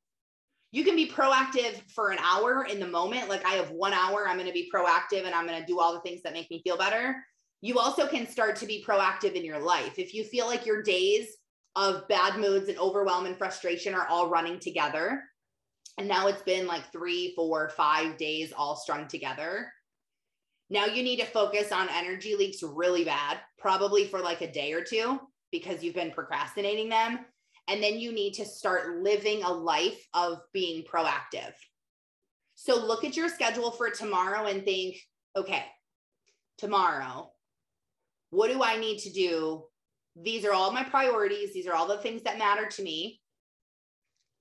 You 0.71 0.85
can 0.85 0.97
be 0.97 1.09
proactive 1.09 1.81
for 1.91 2.11
an 2.11 2.19
hour 2.21 2.65
in 2.65 2.79
the 2.79 2.87
moment. 2.87 3.29
Like 3.29 3.45
I 3.47 3.55
have 3.55 3.71
one 3.71 3.93
hour, 3.95 4.29
I'm 4.29 4.37
going 4.37 4.49
to 4.49 4.53
be 4.53 4.71
proactive 4.75 5.25
and 5.25 5.35
I'm 5.35 5.47
going 5.47 5.61
to 5.61 5.67
do 5.67 5.81
all 5.81 5.95
the 5.95 6.01
things 6.01 6.23
that 6.23 6.35
make 6.35 6.51
me 6.51 6.61
feel 6.63 6.77
better. 6.77 7.17
You 7.63 7.79
also 7.79 8.07
can 8.07 8.29
start 8.29 8.57
to 8.57 8.67
be 8.67 8.85
proactive 8.87 9.33
in 9.33 9.45
your 9.45 9.59
life. 9.59 9.99
If 9.99 10.15
you 10.15 10.25
feel 10.25 10.47
like 10.47 10.67
your 10.67 10.83
days 10.83 11.37
of 11.79 12.07
bad 12.09 12.39
moods 12.39 12.69
and 12.69 12.79
overwhelm 12.79 13.27
and 13.27 13.37
frustration 13.37 13.95
are 13.95 14.07
all 14.09 14.29
running 14.29 14.59
together. 14.59 15.23
And 15.97 16.09
now 16.09 16.27
it's 16.27 16.43
been 16.43 16.67
like 16.67 16.91
three, 16.93 17.33
four, 17.35 17.71
five 17.71 18.17
days 18.17 18.53
all 18.57 18.77
strung 18.77 19.07
together. 19.09 19.73
Now 20.71 20.87
you 20.87 21.03
need 21.03 21.19
to 21.21 21.27
focus 21.27 21.73
on 21.73 21.89
energy 21.89 22.35
leaks 22.35 22.63
really 22.63 23.05
bad, 23.05 23.39
probably 23.59 24.07
for 24.07 24.21
like 24.21 24.43
a 24.43 24.51
day 24.51 24.73
or 24.73 24.83
two 24.83 25.21
because 25.51 25.83
you've 25.83 25.95
been 25.95 26.11
procrastinating 26.11 26.89
them. 26.89 27.21
And 27.69 27.83
then 27.83 27.99
you 27.99 28.13
need 28.13 28.35
to 28.35 28.45
start 28.45 29.03
living 29.03 29.43
a 29.43 29.53
life 29.53 30.07
of 30.15 30.39
being 30.53 30.85
proactive. 30.85 31.53
So 32.55 32.75
look 32.75 33.05
at 33.05 33.17
your 33.17 33.29
schedule 33.29 33.71
for 33.71 33.91
tomorrow 33.91 34.47
and 34.47 34.65
think, 34.65 34.97
okay, 35.37 35.65
tomorrow, 36.57 37.31
what 38.31 38.51
do 38.51 38.63
I 38.63 38.79
need 38.79 38.99
to 39.01 39.13
do 39.13 39.65
these 40.23 40.45
are 40.45 40.53
all 40.53 40.73
my 40.73 40.83
priorities. 40.83 41.53
These 41.53 41.67
are 41.67 41.75
all 41.75 41.87
the 41.87 41.99
things 41.99 42.23
that 42.23 42.39
matter 42.39 42.67
to 42.67 42.83
me. 42.83 43.21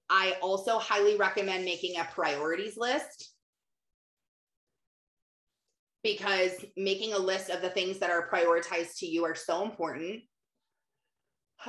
I 0.09 0.37
also 0.41 0.79
highly 0.79 1.17
recommend 1.17 1.65
making 1.65 1.99
a 1.99 2.05
priorities 2.05 2.77
list 2.77 3.33
because 6.03 6.53
making 6.77 7.13
a 7.13 7.19
list 7.19 7.49
of 7.49 7.61
the 7.61 7.69
things 7.69 7.99
that 7.99 8.09
are 8.09 8.29
prioritized 8.29 8.97
to 8.99 9.05
you 9.05 9.25
are 9.25 9.35
so 9.35 9.63
important. 9.63 10.21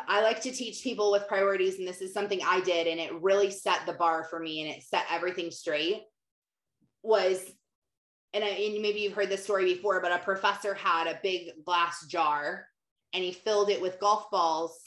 I 0.06 0.22
like 0.22 0.40
to 0.42 0.52
teach 0.52 0.82
people 0.82 1.10
with 1.10 1.28
priorities, 1.28 1.78
and 1.78 1.88
this 1.88 2.02
is 2.02 2.12
something 2.12 2.40
I 2.44 2.60
did, 2.60 2.86
and 2.86 3.00
it 3.00 3.22
really 3.22 3.50
set 3.50 3.86
the 3.86 3.94
bar 3.94 4.24
for 4.24 4.38
me 4.38 4.60
and 4.60 4.70
it 4.70 4.82
set 4.82 5.06
everything 5.10 5.50
straight. 5.50 6.02
Was 7.02 7.42
and, 8.34 8.44
I, 8.44 8.48
and 8.48 8.82
maybe 8.82 9.00
you've 9.00 9.14
heard 9.14 9.30
this 9.30 9.44
story 9.44 9.64
before, 9.64 10.00
but 10.00 10.12
a 10.12 10.18
professor 10.18 10.74
had 10.74 11.06
a 11.06 11.20
big 11.22 11.64
glass 11.64 12.06
jar 12.06 12.66
and 13.14 13.24
he 13.24 13.32
filled 13.32 13.70
it 13.70 13.80
with 13.80 14.00
golf 14.00 14.30
balls. 14.30 14.78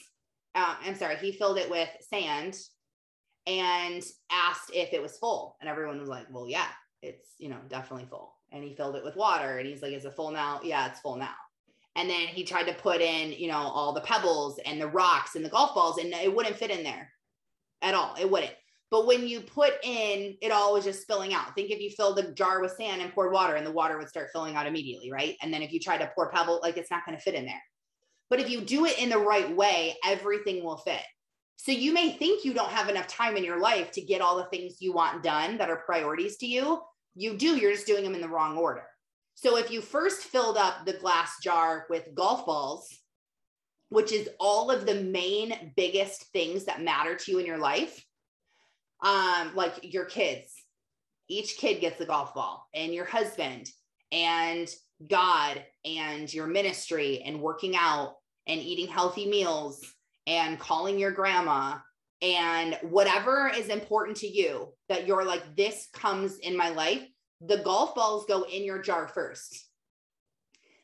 Um, 0.54 0.76
I'm 0.84 0.94
sorry, 0.94 1.16
he 1.16 1.32
filled 1.32 1.58
it 1.58 1.70
with 1.70 1.88
sand 2.08 2.56
and 3.46 4.02
asked 4.30 4.70
if 4.72 4.92
it 4.92 5.02
was 5.02 5.18
full. 5.18 5.56
And 5.60 5.68
everyone 5.68 5.98
was 5.98 6.08
like, 6.08 6.26
well, 6.30 6.48
yeah, 6.48 6.68
it's, 7.02 7.30
you 7.38 7.48
know, 7.48 7.58
definitely 7.68 8.06
full. 8.08 8.34
And 8.52 8.62
he 8.62 8.76
filled 8.76 8.96
it 8.96 9.04
with 9.04 9.16
water 9.16 9.58
and 9.58 9.66
he's 9.66 9.82
like, 9.82 9.92
is 9.92 10.04
it 10.04 10.14
full 10.14 10.30
now? 10.30 10.60
Yeah, 10.62 10.88
it's 10.88 11.00
full 11.00 11.16
now. 11.16 11.34
And 11.94 12.08
then 12.08 12.28
he 12.28 12.44
tried 12.44 12.64
to 12.64 12.74
put 12.74 13.00
in, 13.00 13.32
you 13.32 13.48
know, 13.48 13.58
all 13.58 13.92
the 13.92 14.00
pebbles 14.00 14.58
and 14.64 14.80
the 14.80 14.88
rocks 14.88 15.34
and 15.34 15.44
the 15.44 15.50
golf 15.50 15.74
balls, 15.74 15.98
and 15.98 16.12
it 16.14 16.34
wouldn't 16.34 16.56
fit 16.56 16.70
in 16.70 16.82
there 16.82 17.10
at 17.82 17.94
all. 17.94 18.14
It 18.18 18.30
wouldn't. 18.30 18.54
But 18.90 19.06
when 19.06 19.26
you 19.26 19.40
put 19.40 19.74
in, 19.82 20.36
it 20.42 20.52
all 20.52 20.74
was 20.74 20.84
just 20.84 21.02
spilling 21.02 21.32
out. 21.32 21.54
Think 21.54 21.70
if 21.70 21.80
you 21.80 21.90
filled 21.90 22.18
the 22.18 22.32
jar 22.32 22.60
with 22.60 22.72
sand 22.72 23.00
and 23.00 23.12
poured 23.12 23.32
water, 23.32 23.56
and 23.56 23.66
the 23.66 23.72
water 23.72 23.98
would 23.98 24.08
start 24.08 24.30
filling 24.32 24.54
out 24.54 24.66
immediately, 24.66 25.10
right? 25.10 25.36
And 25.42 25.52
then 25.52 25.62
if 25.62 25.72
you 25.72 25.80
try 25.80 25.96
to 25.96 26.10
pour 26.14 26.30
pebble, 26.30 26.60
like 26.62 26.76
it's 26.76 26.90
not 26.90 27.04
going 27.06 27.16
to 27.16 27.22
fit 27.22 27.34
in 27.34 27.46
there. 27.46 27.62
But 28.28 28.40
if 28.40 28.50
you 28.50 28.60
do 28.60 28.86
it 28.86 28.98
in 28.98 29.08
the 29.10 29.18
right 29.18 29.54
way, 29.54 29.96
everything 30.04 30.64
will 30.64 30.78
fit. 30.78 31.02
So 31.56 31.72
you 31.72 31.92
may 31.92 32.12
think 32.12 32.44
you 32.44 32.54
don't 32.54 32.70
have 32.70 32.88
enough 32.88 33.06
time 33.06 33.36
in 33.36 33.44
your 33.44 33.60
life 33.60 33.92
to 33.92 34.00
get 34.00 34.20
all 34.20 34.36
the 34.36 34.46
things 34.46 34.76
you 34.80 34.92
want 34.92 35.22
done 35.22 35.58
that 35.58 35.70
are 35.70 35.82
priorities 35.86 36.36
to 36.38 36.46
you. 36.46 36.80
You 37.14 37.36
do, 37.36 37.56
you're 37.56 37.72
just 37.72 37.86
doing 37.86 38.04
them 38.04 38.14
in 38.14 38.20
the 38.20 38.28
wrong 38.28 38.56
order. 38.56 38.84
So 39.34 39.56
if 39.56 39.70
you 39.70 39.80
first 39.80 40.22
filled 40.22 40.56
up 40.56 40.84
the 40.84 40.92
glass 40.92 41.36
jar 41.42 41.86
with 41.90 42.14
golf 42.14 42.46
balls, 42.46 42.88
which 43.88 44.12
is 44.12 44.28
all 44.38 44.70
of 44.70 44.86
the 44.86 45.02
main 45.02 45.72
biggest 45.76 46.24
things 46.32 46.64
that 46.64 46.82
matter 46.82 47.14
to 47.14 47.30
you 47.30 47.38
in 47.38 47.46
your 47.46 47.58
life, 47.58 48.04
um, 49.02 49.54
like 49.54 49.74
your 49.82 50.04
kids, 50.04 50.52
each 51.28 51.56
kid 51.56 51.80
gets 51.80 52.00
a 52.00 52.06
golf 52.06 52.34
ball, 52.34 52.68
and 52.74 52.94
your 52.94 53.04
husband, 53.04 53.68
and 54.12 54.68
God, 55.08 55.64
and 55.84 56.32
your 56.32 56.46
ministry, 56.46 57.22
and 57.24 57.40
working 57.40 57.74
out, 57.76 58.14
and 58.46 58.60
eating 58.60 58.88
healthy 58.88 59.28
meals 59.28 59.84
and 60.26 60.58
calling 60.58 60.98
your 60.98 61.10
grandma 61.10 61.78
and 62.20 62.78
whatever 62.82 63.50
is 63.54 63.68
important 63.68 64.16
to 64.18 64.28
you 64.28 64.72
that 64.88 65.06
you're 65.06 65.24
like, 65.24 65.56
this 65.56 65.88
comes 65.92 66.38
in 66.38 66.56
my 66.56 66.68
life, 66.70 67.02
the 67.44 67.58
golf 67.58 67.94
balls 67.94 68.24
go 68.26 68.42
in 68.44 68.64
your 68.64 68.80
jar 68.80 69.08
first. 69.08 69.66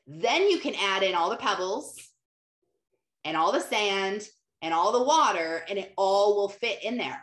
Then 0.07 0.49
you 0.49 0.59
can 0.59 0.75
add 0.75 1.03
in 1.03 1.15
all 1.15 1.31
the 1.31 1.37
pebbles 1.37 1.97
and 3.25 3.37
all 3.37 3.53
the 3.53 3.61
sand 3.61 4.27
and 4.63 4.75
all 4.75 4.93
the 4.93 5.05
water, 5.05 5.65
and 5.69 5.79
it 5.79 5.93
all 5.97 6.37
will 6.37 6.49
fit 6.49 6.83
in 6.83 6.97
there. 6.97 7.23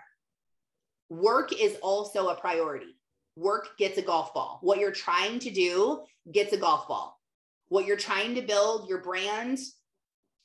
Work 1.10 1.52
is 1.54 1.76
also 1.82 2.30
a 2.30 2.36
priority. 2.36 2.98
Work 3.36 3.78
gets 3.78 3.98
a 3.98 4.02
golf 4.02 4.34
ball. 4.34 4.60
What 4.62 4.80
you're 4.80 4.92
trying 4.92 5.40
to 5.40 5.52
do 5.52 6.04
gets 6.32 6.54
a 6.54 6.58
golf 6.58 6.88
ball. 6.88 7.20
What 7.68 7.86
you're 7.86 7.98
trying 7.98 8.36
to 8.36 8.42
build, 8.42 8.88
your 8.88 9.02
brand, 9.02 9.60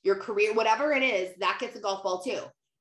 your 0.03 0.17
career, 0.17 0.53
whatever 0.55 0.93
it 0.93 1.03
is, 1.03 1.37
that 1.39 1.59
gets 1.61 1.77
a 1.77 1.81
golf 1.81 2.03
ball 2.03 2.23
too. 2.23 2.41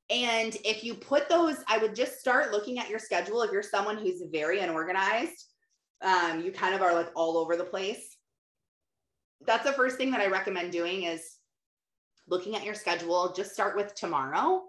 And 0.09 0.57
if 0.65 0.83
you 0.83 0.95
put 0.95 1.29
those, 1.29 1.57
I 1.67 1.77
would 1.77 1.95
just 1.95 2.19
start 2.19 2.51
looking 2.51 2.79
at 2.79 2.89
your 2.89 2.97
schedule. 2.97 3.43
If 3.43 3.51
you're 3.51 3.61
someone 3.61 3.97
who's 3.97 4.23
very 4.31 4.59
unorganized, 4.59 5.45
um, 6.01 6.41
you 6.41 6.51
kind 6.51 6.75
of 6.75 6.81
are 6.81 6.93
like 6.93 7.09
all 7.15 7.37
over 7.37 7.55
the 7.55 7.63
place. 7.63 8.17
That's 9.45 9.65
the 9.65 9.73
first 9.73 9.97
thing 9.97 10.11
that 10.11 10.21
I 10.21 10.27
recommend 10.27 10.71
doing 10.71 11.03
is 11.03 11.37
looking 12.27 12.55
at 12.55 12.63
your 12.63 12.75
schedule. 12.75 13.33
Just 13.35 13.53
start 13.53 13.75
with 13.75 13.95
tomorrow. 13.95 14.63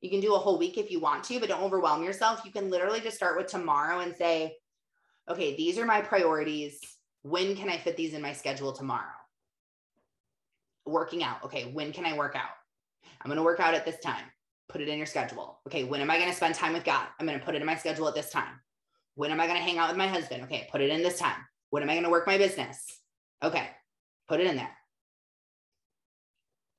You 0.00 0.10
can 0.10 0.20
do 0.20 0.34
a 0.34 0.38
whole 0.38 0.58
week 0.58 0.78
if 0.78 0.90
you 0.90 0.98
want 0.98 1.24
to, 1.24 1.38
but 1.38 1.48
don't 1.50 1.62
overwhelm 1.62 2.02
yourself. 2.02 2.42
You 2.44 2.52
can 2.52 2.70
literally 2.70 3.00
just 3.00 3.16
start 3.16 3.36
with 3.36 3.48
tomorrow 3.48 4.00
and 4.00 4.16
say, 4.16 4.56
okay, 5.28 5.56
these 5.56 5.78
are 5.78 5.84
my 5.84 6.00
priorities. 6.00 6.80
When 7.22 7.54
can 7.54 7.68
I 7.68 7.76
fit 7.76 7.96
these 7.96 8.14
in 8.14 8.22
my 8.22 8.32
schedule 8.32 8.72
tomorrow? 8.72 9.12
working 10.90 11.22
out. 11.22 11.42
Okay, 11.44 11.70
when 11.72 11.92
can 11.92 12.04
I 12.04 12.16
work 12.16 12.34
out? 12.36 12.50
I'm 13.20 13.28
going 13.28 13.36
to 13.36 13.42
work 13.42 13.60
out 13.60 13.74
at 13.74 13.84
this 13.84 13.98
time. 14.00 14.24
Put 14.68 14.80
it 14.80 14.88
in 14.88 14.98
your 14.98 15.06
schedule. 15.06 15.60
Okay, 15.66 15.84
when 15.84 16.00
am 16.00 16.10
I 16.10 16.16
going 16.16 16.30
to 16.30 16.36
spend 16.36 16.54
time 16.54 16.72
with 16.72 16.84
God? 16.84 17.06
I'm 17.18 17.26
going 17.26 17.38
to 17.38 17.44
put 17.44 17.54
it 17.54 17.60
in 17.60 17.66
my 17.66 17.76
schedule 17.76 18.08
at 18.08 18.14
this 18.14 18.30
time. 18.30 18.60
When 19.20 19.30
am 19.30 19.38
I 19.38 19.46
going 19.46 19.58
to 19.58 19.62
hang 19.62 19.76
out 19.76 19.90
with 19.90 19.98
my 19.98 20.06
husband? 20.06 20.44
Okay, 20.44 20.66
put 20.72 20.80
it 20.80 20.88
in 20.88 21.02
this 21.02 21.18
time. 21.18 21.36
When 21.68 21.82
am 21.82 21.90
I 21.90 21.92
going 21.92 22.04
to 22.04 22.10
work 22.10 22.26
my 22.26 22.38
business? 22.38 22.82
Okay, 23.42 23.68
put 24.30 24.40
it 24.40 24.46
in 24.46 24.56
there. 24.56 24.70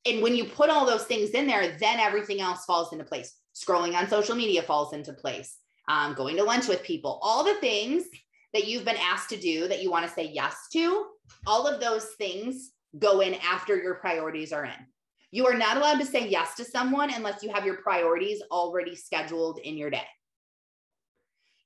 And 0.07 0.23
when 0.23 0.35
you 0.35 0.45
put 0.45 0.71
all 0.71 0.87
those 0.87 1.03
things 1.03 1.29
in 1.29 1.45
there, 1.45 1.77
then 1.77 1.99
everything 1.99 2.41
else 2.41 2.65
falls 2.65 2.93
into 2.93 3.05
place. 3.05 3.35
Scrolling 3.53 3.93
on 3.95 4.09
social 4.09 4.35
media 4.35 4.63
falls 4.63 4.91
into 4.91 5.13
place. 5.13 5.55
Um, 5.87 6.15
going 6.15 6.35
to 6.37 6.43
lunch 6.43 6.67
with 6.67 6.81
people, 6.81 7.19
all 7.21 7.43
the 7.43 7.59
things 7.59 8.05
that 8.53 8.67
you've 8.67 8.85
been 8.85 8.97
asked 8.99 9.29
to 9.29 9.37
do 9.37 9.67
that 9.67 9.83
you 9.83 9.91
want 9.91 10.07
to 10.07 10.11
say 10.11 10.27
yes 10.33 10.55
to, 10.73 11.05
all 11.45 11.67
of 11.67 11.79
those 11.79 12.05
things 12.17 12.71
go 12.97 13.19
in 13.19 13.35
after 13.35 13.77
your 13.77 13.93
priorities 13.93 14.51
are 14.51 14.65
in. 14.65 14.87
You 15.29 15.45
are 15.45 15.55
not 15.55 15.77
allowed 15.77 15.99
to 15.99 16.07
say 16.07 16.27
yes 16.27 16.55
to 16.55 16.65
someone 16.65 17.13
unless 17.13 17.43
you 17.43 17.53
have 17.53 17.67
your 17.67 17.77
priorities 17.83 18.41
already 18.49 18.95
scheduled 18.95 19.59
in 19.59 19.77
your 19.77 19.91
day. 19.91 20.07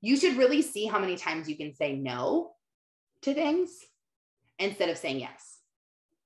You 0.06 0.18
should 0.18 0.38
really 0.38 0.62
see 0.62 0.86
how 0.86 1.00
many 1.00 1.16
times 1.16 1.50
you 1.50 1.58
can 1.58 1.74
say 1.74 1.96
no 1.96 2.52
to 3.24 3.34
things 3.34 3.72
instead 4.60 4.90
of 4.90 5.00
saying 5.00 5.20
yes. 5.20 5.58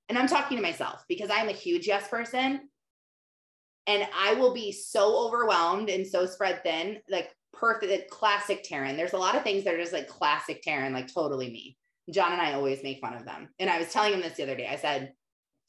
and 0.09 0.17
I'm 0.17 0.27
talking 0.27 0.57
to 0.57 0.61
myself 0.63 1.05
because 1.07 1.29
I'm 1.31 1.47
a 1.47 1.53
huge 1.53 1.87
yes 1.87 2.05
person. 2.09 2.59
And 3.87 4.05
I 4.13 4.33
will 4.33 4.53
be 4.53 4.73
so 4.73 5.25
overwhelmed 5.25 5.89
and 5.89 6.05
so 6.05 6.25
spread 6.25 6.61
thin, 6.61 6.97
like 7.09 7.33
perfect, 7.53 8.11
classic 8.11 8.65
Taryn. 8.69 8.97
There's 8.97 9.13
a 9.13 9.17
lot 9.17 9.35
of 9.35 9.43
things 9.43 9.63
that 9.63 9.73
are 9.73 9.79
just 9.79 9.93
like 9.93 10.09
classic 10.09 10.61
Taryn, 10.61 10.91
like 10.91 11.11
totally 11.11 11.49
me. 11.49 11.77
John 12.11 12.33
and 12.33 12.41
I 12.41 12.53
always 12.53 12.83
make 12.83 12.99
fun 12.99 13.13
of 13.13 13.23
them. 13.23 13.47
And 13.59 13.69
I 13.69 13.79
was 13.79 13.93
telling 13.93 14.13
him 14.13 14.19
this 14.19 14.33
the 14.33 14.43
other 14.43 14.57
day. 14.57 14.67
I 14.67 14.75
said, 14.75 15.13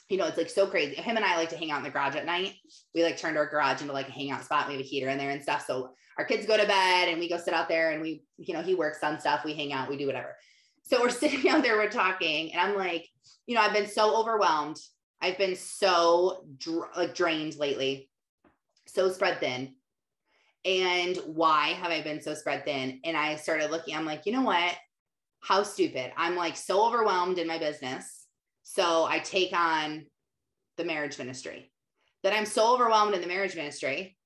you 0.09 0.17
know, 0.17 0.27
it's 0.27 0.37
like 0.37 0.51
so 0.51 0.67
crazy. 0.67 0.97
Him 0.97 1.17
and 1.17 1.25
I 1.25 1.37
like 1.37 1.51
to 1.51 1.57
hang 1.57 1.71
out 1.71 1.79
in 1.79 1.85
the 1.85 1.91
garage 1.91 2.17
at 2.17 2.27
night. 2.27 2.55
We 2.93 3.05
like 3.05 3.19
turned 3.19 3.39
our 3.39 3.47
garage 3.47 3.83
into 3.83 3.93
like 3.93 4.09
a 4.09 4.13
hangout 4.13 4.45
spot. 4.45 4.67
We 4.67 4.75
have 4.75 4.83
a 4.83 4.85
heater 4.85 5.09
in 5.09 5.19
there 5.19 5.31
and 5.31 5.43
stuff. 5.43 5.65
So 5.65 5.91
our 6.21 6.27
kids 6.27 6.45
go 6.45 6.59
to 6.59 6.67
bed 6.67 7.09
and 7.09 7.19
we 7.19 7.31
go 7.31 7.39
sit 7.39 7.55
out 7.55 7.67
there 7.67 7.93
and 7.93 8.03
we, 8.03 8.23
you 8.37 8.53
know, 8.53 8.61
he 8.61 8.75
works 8.75 9.03
on 9.03 9.19
stuff. 9.19 9.43
We 9.43 9.55
hang 9.55 9.73
out, 9.73 9.89
we 9.89 9.97
do 9.97 10.05
whatever. 10.05 10.37
So 10.83 11.01
we're 11.01 11.09
sitting 11.09 11.49
out 11.49 11.63
there, 11.63 11.79
we're 11.79 11.89
talking, 11.89 12.53
and 12.53 12.61
I'm 12.61 12.77
like, 12.77 13.09
you 13.47 13.55
know, 13.55 13.63
I've 13.63 13.73
been 13.73 13.89
so 13.89 14.15
overwhelmed. 14.15 14.77
I've 15.23 15.39
been 15.39 15.57
so 15.57 16.45
dr- 16.59 16.95
like 16.95 17.15
drained 17.15 17.57
lately, 17.57 18.11
so 18.87 19.11
spread 19.11 19.41
thin. 19.41 19.77
And 20.67 21.17
why 21.25 21.69
have 21.69 21.91
I 21.91 22.03
been 22.03 22.21
so 22.21 22.35
spread 22.35 22.67
thin? 22.67 23.01
And 23.03 23.17
I 23.17 23.37
started 23.37 23.71
looking, 23.71 23.97
I'm 23.97 24.05
like, 24.05 24.27
you 24.27 24.33
know 24.33 24.43
what? 24.43 24.75
How 25.41 25.63
stupid. 25.63 26.13
I'm 26.19 26.37
like 26.37 26.55
so 26.55 26.87
overwhelmed 26.87 27.39
in 27.39 27.47
my 27.47 27.57
business 27.57 28.27
so 28.63 29.05
I 29.05 29.21
take 29.21 29.55
on 29.55 30.05
the 30.77 30.85
marriage 30.85 31.19
ministry. 31.19 31.73
That 32.25 32.35
I'm 32.35 32.45
so 32.45 32.75
overwhelmed 32.75 33.15
in 33.15 33.23
the 33.23 33.27
marriage 33.27 33.57
ministry. 33.57 34.19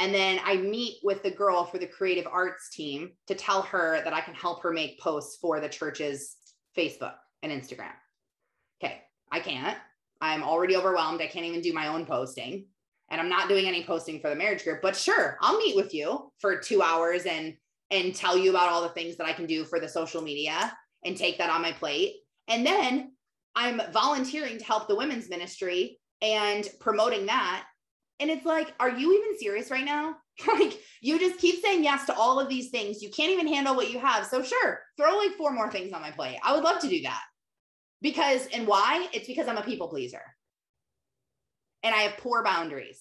And 0.00 0.14
then 0.14 0.40
I 0.44 0.56
meet 0.56 0.98
with 1.02 1.22
the 1.22 1.30
girl 1.30 1.64
for 1.64 1.76
the 1.76 1.86
creative 1.86 2.26
arts 2.26 2.70
team 2.70 3.12
to 3.26 3.34
tell 3.34 3.60
her 3.62 4.00
that 4.02 4.14
I 4.14 4.22
can 4.22 4.34
help 4.34 4.62
her 4.62 4.72
make 4.72 4.98
posts 4.98 5.36
for 5.40 5.60
the 5.60 5.68
church's 5.68 6.36
Facebook 6.76 7.14
and 7.42 7.52
Instagram. 7.52 7.92
Okay, 8.82 9.02
I 9.30 9.40
can't. 9.40 9.76
I'm 10.22 10.42
already 10.42 10.74
overwhelmed. 10.74 11.20
I 11.20 11.26
can't 11.26 11.44
even 11.44 11.60
do 11.60 11.74
my 11.74 11.88
own 11.88 12.06
posting. 12.06 12.64
And 13.10 13.20
I'm 13.20 13.28
not 13.28 13.48
doing 13.48 13.66
any 13.66 13.84
posting 13.84 14.20
for 14.20 14.30
the 14.30 14.36
marriage 14.36 14.64
group, 14.64 14.80
but 14.80 14.96
sure, 14.96 15.36
I'll 15.42 15.58
meet 15.58 15.76
with 15.76 15.92
you 15.92 16.32
for 16.38 16.56
2 16.56 16.80
hours 16.80 17.26
and 17.26 17.54
and 17.90 18.14
tell 18.14 18.38
you 18.38 18.50
about 18.50 18.68
all 18.68 18.82
the 18.82 18.88
things 18.90 19.16
that 19.16 19.26
I 19.26 19.32
can 19.32 19.46
do 19.46 19.64
for 19.64 19.80
the 19.80 19.88
social 19.88 20.22
media 20.22 20.72
and 21.04 21.16
take 21.16 21.38
that 21.38 21.50
on 21.50 21.62
my 21.62 21.72
plate. 21.72 22.16
And 22.48 22.64
then 22.64 23.12
I'm 23.56 23.80
volunteering 23.92 24.58
to 24.58 24.64
help 24.64 24.88
the 24.88 24.96
women's 24.96 25.28
ministry 25.28 25.98
and 26.22 26.68
promoting 26.80 27.26
that. 27.26 27.64
And 28.20 28.30
it's 28.30 28.44
like, 28.44 28.74
are 28.78 28.90
you 28.90 29.14
even 29.14 29.38
serious 29.38 29.70
right 29.70 29.84
now? 29.84 30.16
like, 30.46 30.78
you 31.00 31.18
just 31.18 31.40
keep 31.40 31.62
saying 31.62 31.82
yes 31.82 32.06
to 32.06 32.14
all 32.14 32.38
of 32.38 32.48
these 32.48 32.70
things. 32.70 33.02
You 33.02 33.10
can't 33.10 33.32
even 33.32 33.48
handle 33.48 33.74
what 33.74 33.90
you 33.90 33.98
have. 33.98 34.26
So, 34.26 34.42
sure, 34.42 34.80
throw 34.96 35.16
like 35.16 35.32
four 35.36 35.52
more 35.52 35.70
things 35.70 35.92
on 35.92 36.02
my 36.02 36.10
plate. 36.10 36.38
I 36.44 36.54
would 36.54 36.64
love 36.64 36.80
to 36.80 36.88
do 36.88 37.02
that. 37.02 37.22
Because, 38.02 38.46
and 38.52 38.66
why? 38.66 39.08
It's 39.12 39.26
because 39.26 39.48
I'm 39.48 39.58
a 39.58 39.62
people 39.62 39.88
pleaser 39.88 40.22
and 41.82 41.94
I 41.94 41.98
have 42.00 42.18
poor 42.18 42.42
boundaries. 42.44 43.00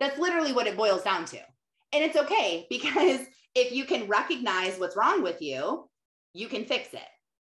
That's 0.00 0.18
literally 0.18 0.52
what 0.52 0.66
it 0.66 0.76
boils 0.76 1.02
down 1.02 1.24
to. 1.26 1.38
And 1.92 2.04
it's 2.04 2.16
okay 2.16 2.66
because 2.70 3.20
if 3.54 3.72
you 3.72 3.84
can 3.84 4.08
recognize 4.08 4.78
what's 4.78 4.96
wrong 4.96 5.22
with 5.22 5.42
you, 5.42 5.88
you 6.34 6.48
can 6.48 6.64
fix 6.64 6.92
it. 6.92 7.00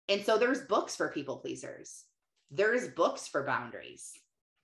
And 0.08 0.24
so 0.24 0.38
there's 0.38 0.62
books 0.62 0.96
for 0.96 1.08
people 1.08 1.36
pleasers. 1.36 2.04
There's 2.50 2.88
books 2.88 3.28
for 3.28 3.44
boundaries. 3.44 4.10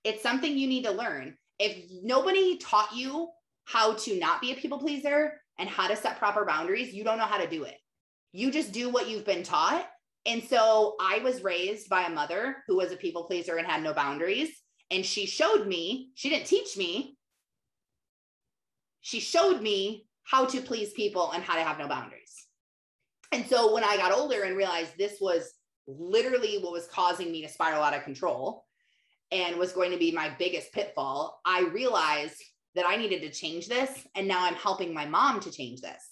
It's 0.03 0.23
something 0.23 0.57
you 0.57 0.67
need 0.67 0.83
to 0.83 0.91
learn. 0.91 1.37
If 1.59 1.89
nobody 2.03 2.57
taught 2.57 2.95
you 2.95 3.29
how 3.65 3.93
to 3.93 4.19
not 4.19 4.41
be 4.41 4.51
a 4.51 4.55
people 4.55 4.79
pleaser 4.79 5.41
and 5.59 5.67
how 5.67 5.87
to 5.87 5.95
set 5.95 6.19
proper 6.19 6.45
boundaries, 6.45 6.93
you 6.93 7.03
don't 7.03 7.17
know 7.17 7.25
how 7.25 7.37
to 7.37 7.49
do 7.49 7.63
it. 7.63 7.75
You 8.31 8.51
just 8.51 8.71
do 8.71 8.89
what 8.89 9.09
you've 9.09 9.25
been 9.25 9.43
taught. 9.43 9.85
And 10.25 10.43
so 10.43 10.95
I 10.99 11.19
was 11.19 11.43
raised 11.43 11.89
by 11.89 12.03
a 12.03 12.09
mother 12.09 12.57
who 12.67 12.77
was 12.77 12.91
a 12.91 12.97
people 12.97 13.23
pleaser 13.23 13.57
and 13.57 13.65
had 13.65 13.81
no 13.81 13.93
boundaries. 13.93 14.49
And 14.91 15.05
she 15.05 15.25
showed 15.25 15.67
me, 15.67 16.11
she 16.15 16.29
didn't 16.29 16.47
teach 16.47 16.77
me, 16.77 17.17
she 19.01 19.19
showed 19.19 19.61
me 19.61 20.05
how 20.23 20.45
to 20.45 20.61
please 20.61 20.91
people 20.91 21.31
and 21.31 21.43
how 21.43 21.55
to 21.55 21.63
have 21.63 21.79
no 21.79 21.87
boundaries. 21.87 22.45
And 23.31 23.45
so 23.47 23.73
when 23.73 23.83
I 23.83 23.97
got 23.97 24.11
older 24.11 24.43
and 24.43 24.57
realized 24.57 24.97
this 24.97 25.17
was 25.21 25.53
literally 25.87 26.59
what 26.59 26.73
was 26.73 26.87
causing 26.87 27.31
me 27.31 27.41
to 27.41 27.49
spiral 27.49 27.83
out 27.83 27.93
of 27.93 28.03
control 28.03 28.65
and 29.31 29.57
was 29.57 29.73
going 29.73 29.91
to 29.91 29.97
be 29.97 30.11
my 30.11 30.29
biggest 30.37 30.71
pitfall, 30.71 31.41
I 31.45 31.61
realized 31.73 32.41
that 32.75 32.85
I 32.87 32.95
needed 32.95 33.21
to 33.21 33.31
change 33.31 33.67
this. 33.67 33.91
And 34.15 34.27
now 34.27 34.45
I'm 34.45 34.55
helping 34.55 34.93
my 34.93 35.05
mom 35.05 35.39
to 35.41 35.51
change 35.51 35.81
this. 35.81 36.03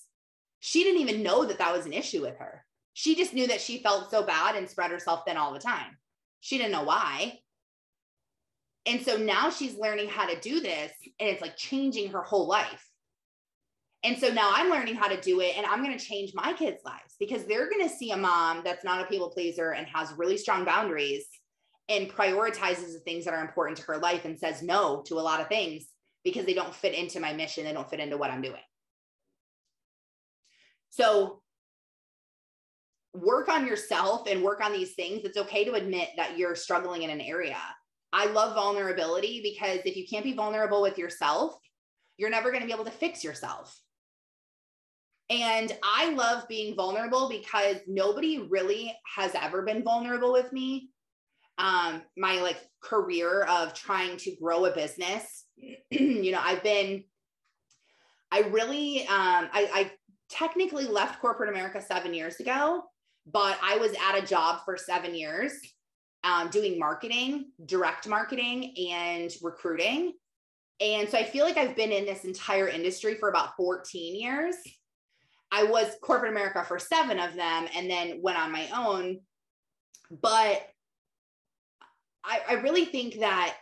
She 0.59 0.83
didn't 0.83 1.01
even 1.01 1.23
know 1.23 1.45
that 1.45 1.59
that 1.59 1.75
was 1.75 1.85
an 1.85 1.93
issue 1.93 2.21
with 2.21 2.37
her. 2.37 2.65
She 2.93 3.15
just 3.15 3.33
knew 3.33 3.47
that 3.47 3.61
she 3.61 3.83
felt 3.83 4.09
so 4.09 4.23
bad 4.23 4.55
and 4.55 4.69
spread 4.69 4.91
herself 4.91 5.23
thin 5.25 5.37
all 5.37 5.53
the 5.53 5.59
time. 5.59 5.97
She 6.39 6.57
didn't 6.57 6.71
know 6.71 6.83
why. 6.83 7.39
And 8.85 9.01
so 9.01 9.17
now 9.17 9.49
she's 9.49 9.77
learning 9.77 10.09
how 10.09 10.27
to 10.27 10.39
do 10.39 10.59
this 10.59 10.91
and 11.19 11.29
it's 11.29 11.41
like 11.41 11.57
changing 11.57 12.11
her 12.11 12.21
whole 12.21 12.47
life. 12.47 12.89
And 14.03 14.17
so 14.17 14.29
now 14.29 14.51
I'm 14.53 14.69
learning 14.69 14.95
how 14.95 15.07
to 15.07 15.19
do 15.19 15.41
it 15.41 15.57
and 15.57 15.65
I'm 15.65 15.83
going 15.83 15.97
to 15.97 16.03
change 16.03 16.33
my 16.35 16.53
kids' 16.53 16.83
lives 16.85 17.15
because 17.19 17.45
they're 17.45 17.69
going 17.69 17.87
to 17.87 17.93
see 17.93 18.11
a 18.11 18.17
mom 18.17 18.61
that's 18.63 18.83
not 18.83 19.01
a 19.01 19.07
people 19.07 19.29
pleaser 19.29 19.71
and 19.71 19.87
has 19.87 20.13
really 20.15 20.37
strong 20.37 20.63
boundaries 20.63 21.25
and 21.89 22.09
prioritizes 22.09 22.93
the 22.93 23.01
things 23.05 23.25
that 23.25 23.33
are 23.33 23.41
important 23.41 23.77
to 23.77 23.83
her 23.85 23.97
life 23.97 24.25
and 24.25 24.37
says 24.37 24.63
no 24.63 25.03
to 25.05 25.19
a 25.19 25.21
lot 25.21 25.41
of 25.41 25.47
things 25.47 25.87
because 26.23 26.45
they 26.45 26.53
don't 26.53 26.73
fit 26.73 26.93
into 26.93 27.19
my 27.19 27.33
mission, 27.33 27.63
they 27.63 27.73
don't 27.73 27.89
fit 27.89 27.99
into 27.99 28.17
what 28.17 28.31
I'm 28.31 28.41
doing. 28.41 28.61
So 30.89 31.41
work 33.13 33.49
on 33.49 33.65
yourself 33.65 34.27
and 34.27 34.43
work 34.43 34.63
on 34.63 34.73
these 34.73 34.93
things. 34.95 35.21
It's 35.23 35.37
okay 35.37 35.65
to 35.65 35.73
admit 35.73 36.09
that 36.17 36.37
you're 36.37 36.55
struggling 36.55 37.03
in 37.03 37.09
an 37.09 37.21
area. 37.21 37.57
I 38.11 38.27
love 38.27 38.55
vulnerability 38.55 39.41
because 39.43 39.79
if 39.85 39.95
you 39.95 40.05
can't 40.09 40.23
be 40.23 40.33
vulnerable 40.33 40.81
with 40.81 40.97
yourself, 40.97 41.55
you're 42.17 42.29
never 42.29 42.49
going 42.49 42.61
to 42.61 42.67
be 42.67 42.73
able 42.73 42.85
to 42.85 42.91
fix 42.91 43.23
yourself. 43.23 43.77
And 45.29 45.71
I 45.83 46.11
love 46.13 46.47
being 46.47 46.75
vulnerable 46.75 47.29
because 47.29 47.77
nobody 47.87 48.39
really 48.49 48.95
has 49.15 49.31
ever 49.35 49.63
been 49.63 49.83
vulnerable 49.83 50.31
with 50.31 50.53
me. 50.53 50.91
Um, 51.57 52.01
my 52.17 52.41
like 52.41 52.57
career 52.81 53.43
of 53.43 53.73
trying 53.73 54.17
to 54.17 54.35
grow 54.35 54.65
a 54.65 54.71
business, 54.71 55.45
you 55.89 56.31
know, 56.31 56.41
I've 56.41 56.63
been, 56.63 57.03
I 58.31 58.41
really, 58.41 59.01
um, 59.01 59.49
I, 59.53 59.69
I 59.73 59.91
technically 60.29 60.85
left 60.85 61.21
corporate 61.21 61.49
America 61.49 61.81
seven 61.81 62.13
years 62.13 62.39
ago, 62.39 62.83
but 63.25 63.57
I 63.63 63.77
was 63.77 63.93
at 63.93 64.21
a 64.21 64.25
job 64.25 64.61
for 64.65 64.77
seven 64.77 65.15
years 65.15 65.53
um, 66.25 66.49
doing 66.49 66.79
marketing, 66.79 67.51
direct 67.65 68.07
marketing, 68.07 68.73
and 68.91 69.31
recruiting. 69.41 70.13
And 70.81 71.07
so 71.07 71.17
I 71.17 71.23
feel 71.23 71.45
like 71.45 71.57
I've 71.57 71.75
been 71.75 71.91
in 71.91 72.05
this 72.05 72.25
entire 72.25 72.67
industry 72.67 73.15
for 73.15 73.29
about 73.29 73.55
14 73.55 74.19
years. 74.19 74.55
I 75.51 75.63
was 75.63 75.95
corporate 76.01 76.31
America 76.31 76.65
for 76.67 76.79
seven 76.79 77.19
of 77.19 77.35
them 77.35 77.67
and 77.75 77.89
then 77.89 78.19
went 78.21 78.39
on 78.39 78.51
my 78.51 78.67
own. 78.75 79.19
But 80.11 80.67
I, 82.25 82.41
I 82.49 82.53
really 82.61 82.85
think 82.85 83.19
that 83.19 83.55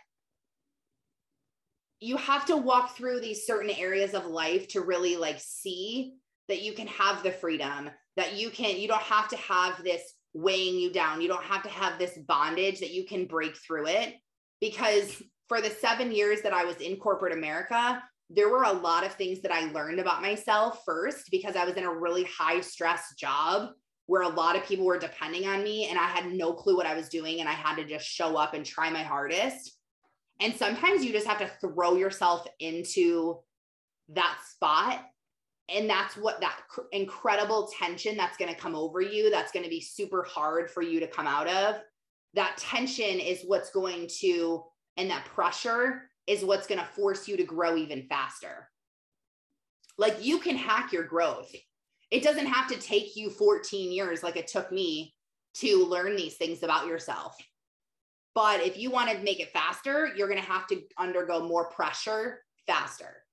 you 2.00 2.16
have 2.16 2.46
to 2.46 2.56
walk 2.56 2.96
through 2.96 3.20
these 3.20 3.46
certain 3.46 3.70
areas 3.70 4.14
of 4.14 4.26
life 4.26 4.68
to 4.68 4.80
really 4.80 5.16
like 5.16 5.38
see 5.38 6.14
that 6.48 6.62
you 6.62 6.72
can 6.72 6.86
have 6.86 7.22
the 7.22 7.30
freedom 7.30 7.90
that 8.16 8.34
you 8.34 8.50
can 8.50 8.76
you 8.76 8.88
don't 8.88 9.02
have 9.02 9.28
to 9.28 9.36
have 9.36 9.82
this 9.82 10.02
weighing 10.34 10.76
you 10.76 10.92
down. 10.92 11.20
You 11.20 11.28
don't 11.28 11.44
have 11.44 11.62
to 11.62 11.68
have 11.68 11.98
this 11.98 12.18
bondage 12.26 12.80
that 12.80 12.92
you 12.92 13.04
can 13.04 13.26
break 13.26 13.56
through 13.56 13.86
it. 13.86 14.14
Because 14.60 15.22
for 15.48 15.60
the 15.60 15.70
7 15.70 16.10
years 16.10 16.42
that 16.42 16.52
I 16.52 16.64
was 16.64 16.76
in 16.76 16.96
corporate 16.96 17.32
America 17.32 18.02
there 18.30 18.48
were 18.48 18.64
a 18.64 18.72
lot 18.72 19.04
of 19.04 19.12
things 19.12 19.40
that 19.42 19.52
I 19.52 19.70
learned 19.72 20.00
about 20.00 20.22
myself 20.22 20.82
first 20.84 21.30
because 21.30 21.56
I 21.56 21.64
was 21.64 21.74
in 21.74 21.84
a 21.84 21.92
really 21.92 22.24
high 22.24 22.60
stress 22.60 23.14
job 23.18 23.70
where 24.06 24.22
a 24.22 24.28
lot 24.28 24.56
of 24.56 24.66
people 24.66 24.84
were 24.84 24.98
depending 24.98 25.46
on 25.46 25.62
me 25.62 25.88
and 25.88 25.98
I 25.98 26.04
had 26.04 26.32
no 26.32 26.52
clue 26.52 26.76
what 26.76 26.86
I 26.86 26.94
was 26.94 27.08
doing 27.08 27.40
and 27.40 27.48
I 27.48 27.52
had 27.52 27.76
to 27.76 27.84
just 27.84 28.06
show 28.06 28.36
up 28.36 28.54
and 28.54 28.64
try 28.64 28.90
my 28.90 29.02
hardest. 29.02 29.78
And 30.40 30.54
sometimes 30.54 31.04
you 31.04 31.12
just 31.12 31.26
have 31.26 31.38
to 31.38 31.50
throw 31.60 31.96
yourself 31.96 32.46
into 32.60 33.38
that 34.10 34.38
spot. 34.46 35.04
And 35.70 35.88
that's 35.88 36.16
what 36.16 36.40
that 36.40 36.58
cr- 36.68 36.82
incredible 36.92 37.70
tension 37.78 38.16
that's 38.16 38.36
going 38.36 38.52
to 38.52 38.60
come 38.60 38.74
over 38.74 39.00
you, 39.00 39.30
that's 39.30 39.52
going 39.52 39.64
to 39.64 39.70
be 39.70 39.80
super 39.80 40.22
hard 40.24 40.70
for 40.70 40.82
you 40.82 41.00
to 41.00 41.06
come 41.06 41.26
out 41.26 41.48
of. 41.48 41.76
That 42.34 42.58
tension 42.58 43.20
is 43.20 43.42
what's 43.46 43.70
going 43.70 44.08
to, 44.20 44.64
and 44.98 45.08
that 45.08 45.24
pressure 45.24 46.10
is 46.26 46.44
what's 46.44 46.66
going 46.66 46.80
to 46.80 46.86
force 46.86 47.26
you 47.26 47.36
to 47.36 47.44
grow 47.44 47.76
even 47.76 48.06
faster. 48.08 48.68
Like 49.96 50.22
you 50.22 50.38
can 50.38 50.56
hack 50.56 50.92
your 50.92 51.04
growth. 51.04 51.54
It 52.14 52.22
doesn't 52.22 52.46
have 52.46 52.68
to 52.68 52.78
take 52.78 53.16
you 53.16 53.28
14 53.28 53.90
years 53.90 54.22
like 54.22 54.36
it 54.36 54.46
took 54.46 54.70
me 54.70 55.12
to 55.54 55.84
learn 55.84 56.14
these 56.14 56.36
things 56.36 56.62
about 56.62 56.86
yourself. 56.86 57.36
But 58.36 58.60
if 58.60 58.78
you 58.78 58.92
want 58.92 59.10
to 59.10 59.18
make 59.18 59.40
it 59.40 59.50
faster, 59.50 60.12
you're 60.14 60.28
going 60.28 60.40
to 60.40 60.48
have 60.48 60.68
to 60.68 60.80
undergo 60.96 61.44
more 61.44 61.70
pressure 61.70 62.44
faster. 62.68 63.24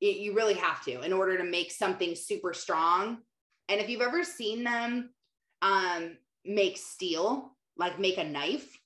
It, 0.00 0.18
you 0.18 0.36
really 0.36 0.54
have 0.54 0.84
to 0.84 1.00
in 1.00 1.12
order 1.12 1.36
to 1.36 1.42
make 1.42 1.72
something 1.72 2.14
super 2.14 2.54
strong. 2.54 3.18
And 3.68 3.80
if 3.80 3.88
you've 3.88 4.00
ever 4.00 4.22
seen 4.22 4.62
them 4.62 5.10
um, 5.62 6.16
make 6.44 6.76
steel, 6.76 7.56
like 7.76 7.98
make 7.98 8.18
a 8.18 8.24
knife. 8.24 8.78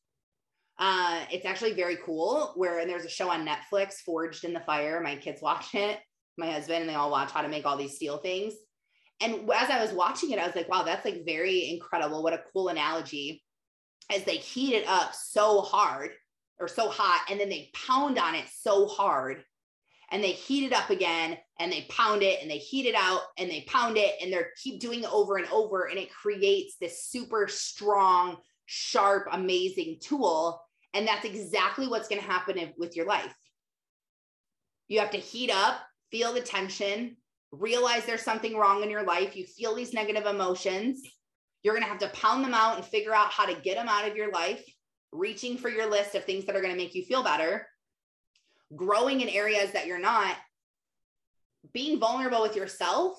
Uh, 0.78 1.24
it's 1.30 1.44
actually 1.44 1.74
very 1.74 1.98
cool. 2.06 2.52
Where 2.56 2.78
and 2.78 2.88
there's 2.88 3.04
a 3.04 3.10
show 3.10 3.30
on 3.30 3.46
Netflix, 3.46 3.96
Forged 3.96 4.44
in 4.44 4.54
the 4.54 4.60
Fire. 4.60 5.02
My 5.02 5.16
kids 5.16 5.42
watch 5.42 5.74
it, 5.74 5.98
my 6.36 6.50
husband, 6.50 6.82
and 6.82 6.88
they 6.88 6.94
all 6.94 7.10
watch 7.10 7.30
how 7.30 7.42
to 7.42 7.48
make 7.48 7.66
all 7.66 7.76
these 7.76 7.96
steel 7.96 8.18
things. 8.18 8.54
And 9.20 9.50
as 9.50 9.70
I 9.70 9.80
was 9.80 9.92
watching 9.92 10.30
it, 10.30 10.38
I 10.38 10.46
was 10.46 10.54
like, 10.54 10.68
wow, 10.68 10.82
that's 10.82 11.04
like 11.04 11.24
very 11.24 11.70
incredible. 11.70 12.22
What 12.22 12.34
a 12.34 12.42
cool 12.52 12.68
analogy. 12.68 13.42
As 14.14 14.24
they 14.24 14.36
heat 14.36 14.74
it 14.74 14.86
up 14.86 15.14
so 15.14 15.62
hard 15.62 16.10
or 16.60 16.68
so 16.68 16.88
hot, 16.88 17.26
and 17.30 17.40
then 17.40 17.48
they 17.48 17.70
pound 17.74 18.18
on 18.18 18.34
it 18.34 18.44
so 18.60 18.86
hard, 18.86 19.42
and 20.10 20.22
they 20.22 20.32
heat 20.32 20.64
it 20.64 20.72
up 20.72 20.90
again, 20.90 21.36
and 21.58 21.72
they 21.72 21.86
pound 21.90 22.22
it, 22.22 22.40
and 22.40 22.50
they 22.50 22.58
heat 22.58 22.86
it 22.86 22.94
out, 22.94 23.22
and 23.38 23.50
they 23.50 23.64
pound 23.66 23.96
it, 23.96 24.14
and 24.22 24.32
they're 24.32 24.50
keep 24.62 24.80
doing 24.80 25.02
it 25.02 25.12
over 25.12 25.38
and 25.38 25.48
over, 25.48 25.86
and 25.86 25.98
it 25.98 26.12
creates 26.12 26.76
this 26.80 27.04
super 27.04 27.48
strong, 27.48 28.36
sharp, 28.66 29.26
amazing 29.32 29.96
tool. 30.00 30.62
And 30.94 31.06
that's 31.06 31.24
exactly 31.24 31.88
what's 31.88 32.08
going 32.08 32.20
to 32.20 32.26
happen 32.26 32.72
with 32.78 32.96
your 32.96 33.06
life. 33.06 33.34
You 34.88 35.00
have 35.00 35.10
to 35.10 35.18
heat 35.18 35.50
up, 35.50 35.80
feel 36.10 36.32
the 36.32 36.40
tension, 36.40 37.16
realize 37.52 38.04
there's 38.04 38.22
something 38.22 38.56
wrong 38.56 38.82
in 38.82 38.90
your 38.90 39.04
life. 39.04 39.36
You 39.36 39.44
feel 39.44 39.74
these 39.74 39.92
negative 39.92 40.26
emotions. 40.26 41.02
You're 41.62 41.74
going 41.74 41.84
to 41.84 41.88
have 41.88 41.98
to 42.00 42.08
pound 42.08 42.44
them 42.44 42.54
out 42.54 42.76
and 42.76 42.84
figure 42.84 43.14
out 43.14 43.30
how 43.32 43.46
to 43.46 43.60
get 43.60 43.76
them 43.76 43.88
out 43.88 44.08
of 44.08 44.16
your 44.16 44.30
life, 44.30 44.64
reaching 45.12 45.56
for 45.56 45.68
your 45.68 45.90
list 45.90 46.14
of 46.14 46.24
things 46.24 46.44
that 46.46 46.54
are 46.54 46.60
going 46.60 46.72
to 46.72 46.78
make 46.78 46.94
you 46.94 47.04
feel 47.04 47.22
better, 47.22 47.66
growing 48.74 49.20
in 49.20 49.28
areas 49.28 49.72
that 49.72 49.86
you're 49.86 49.98
not, 49.98 50.36
being 51.72 51.98
vulnerable 51.98 52.42
with 52.42 52.56
yourself 52.56 53.18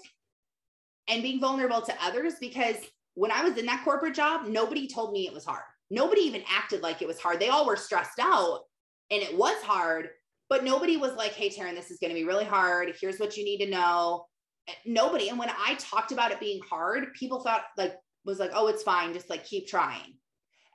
and 1.07 1.21
being 1.21 1.39
vulnerable 1.39 1.81
to 1.81 1.93
others. 2.01 2.35
Because 2.39 2.75
when 3.15 3.31
I 3.31 3.43
was 3.43 3.57
in 3.57 3.65
that 3.65 3.83
corporate 3.83 4.15
job, 4.15 4.47
nobody 4.47 4.87
told 4.87 5.11
me 5.11 5.27
it 5.27 5.33
was 5.33 5.45
hard. 5.45 5.63
Nobody 5.89 6.21
even 6.21 6.43
acted 6.49 6.81
like 6.81 7.01
it 7.01 7.07
was 7.07 7.19
hard. 7.19 7.39
They 7.39 7.49
all 7.49 7.65
were 7.65 7.75
stressed 7.75 8.19
out 8.19 8.61
and 9.09 9.21
it 9.21 9.37
was 9.37 9.61
hard, 9.63 10.09
but 10.49 10.63
nobody 10.63 10.97
was 10.97 11.13
like, 11.13 11.33
hey, 11.33 11.49
Taryn, 11.49 11.75
this 11.75 11.91
is 11.91 11.99
going 11.99 12.09
to 12.09 12.19
be 12.19 12.25
really 12.25 12.45
hard. 12.45 12.93
Here's 12.99 13.19
what 13.19 13.37
you 13.37 13.43
need 13.43 13.59
to 13.59 13.69
know. 13.69 14.25
Eh, 14.67 14.73
nobody. 14.85 15.29
And 15.29 15.39
when 15.39 15.49
I 15.49 15.75
talked 15.75 16.11
about 16.11 16.31
it 16.31 16.39
being 16.39 16.61
hard, 16.69 17.13
people 17.13 17.41
thought 17.41 17.63
like, 17.77 17.95
was 18.25 18.39
like, 18.39 18.51
oh, 18.53 18.67
it's 18.67 18.83
fine. 18.83 19.13
Just 19.13 19.29
like 19.29 19.45
keep 19.45 19.67
trying. 19.67 20.15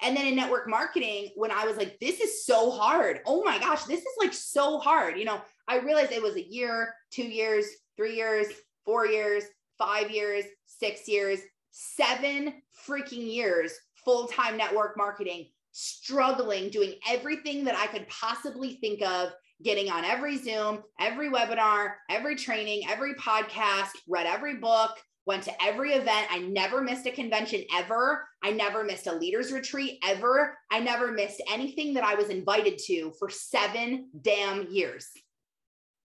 And 0.02 0.16
then 0.16 0.26
in 0.26 0.34
network 0.34 0.68
marketing, 0.68 1.30
when 1.36 1.52
I 1.52 1.64
was 1.64 1.76
like, 1.76 1.98
this 2.00 2.20
is 2.20 2.44
so 2.44 2.70
hard. 2.70 3.20
Oh 3.24 3.44
my 3.44 3.58
gosh, 3.58 3.84
this 3.84 4.00
is 4.00 4.14
like 4.18 4.32
so 4.32 4.78
hard. 4.78 5.16
You 5.16 5.24
know, 5.24 5.40
I 5.68 5.78
realized 5.78 6.10
it 6.10 6.22
was 6.22 6.36
a 6.36 6.50
year, 6.50 6.94
two 7.10 7.22
years, 7.22 7.66
three 7.96 8.16
years, 8.16 8.48
four 8.84 9.06
years, 9.06 9.44
five 9.78 10.10
years, 10.10 10.44
six 10.66 11.06
years, 11.06 11.38
seven 11.70 12.54
freaking 12.86 13.32
years 13.32 13.72
full 14.04 14.26
time 14.26 14.56
network 14.56 14.96
marketing, 14.96 15.48
struggling, 15.70 16.68
doing 16.70 16.94
everything 17.08 17.64
that 17.64 17.76
I 17.76 17.86
could 17.86 18.08
possibly 18.08 18.74
think 18.74 19.02
of 19.02 19.30
getting 19.62 19.90
on 19.90 20.04
every 20.04 20.36
Zoom, 20.36 20.82
every 21.00 21.30
webinar, 21.30 21.94
every 22.10 22.36
training, 22.36 22.88
every 22.88 23.14
podcast, 23.14 23.90
read 24.08 24.26
every 24.26 24.56
book, 24.56 24.98
went 25.26 25.44
to 25.44 25.62
every 25.62 25.92
event. 25.92 26.26
I 26.30 26.38
never 26.38 26.80
missed 26.80 27.06
a 27.06 27.12
convention 27.12 27.64
ever. 27.74 28.26
I 28.42 28.50
never 28.50 28.84
missed 28.84 29.06
a 29.06 29.12
leaders 29.12 29.52
retreat 29.52 29.98
ever. 30.06 30.58
I 30.70 30.80
never 30.80 31.12
missed 31.12 31.42
anything 31.50 31.94
that 31.94 32.04
I 32.04 32.14
was 32.14 32.28
invited 32.28 32.78
to 32.86 33.12
for 33.18 33.30
seven 33.30 34.08
damn 34.20 34.70
years. 34.70 35.08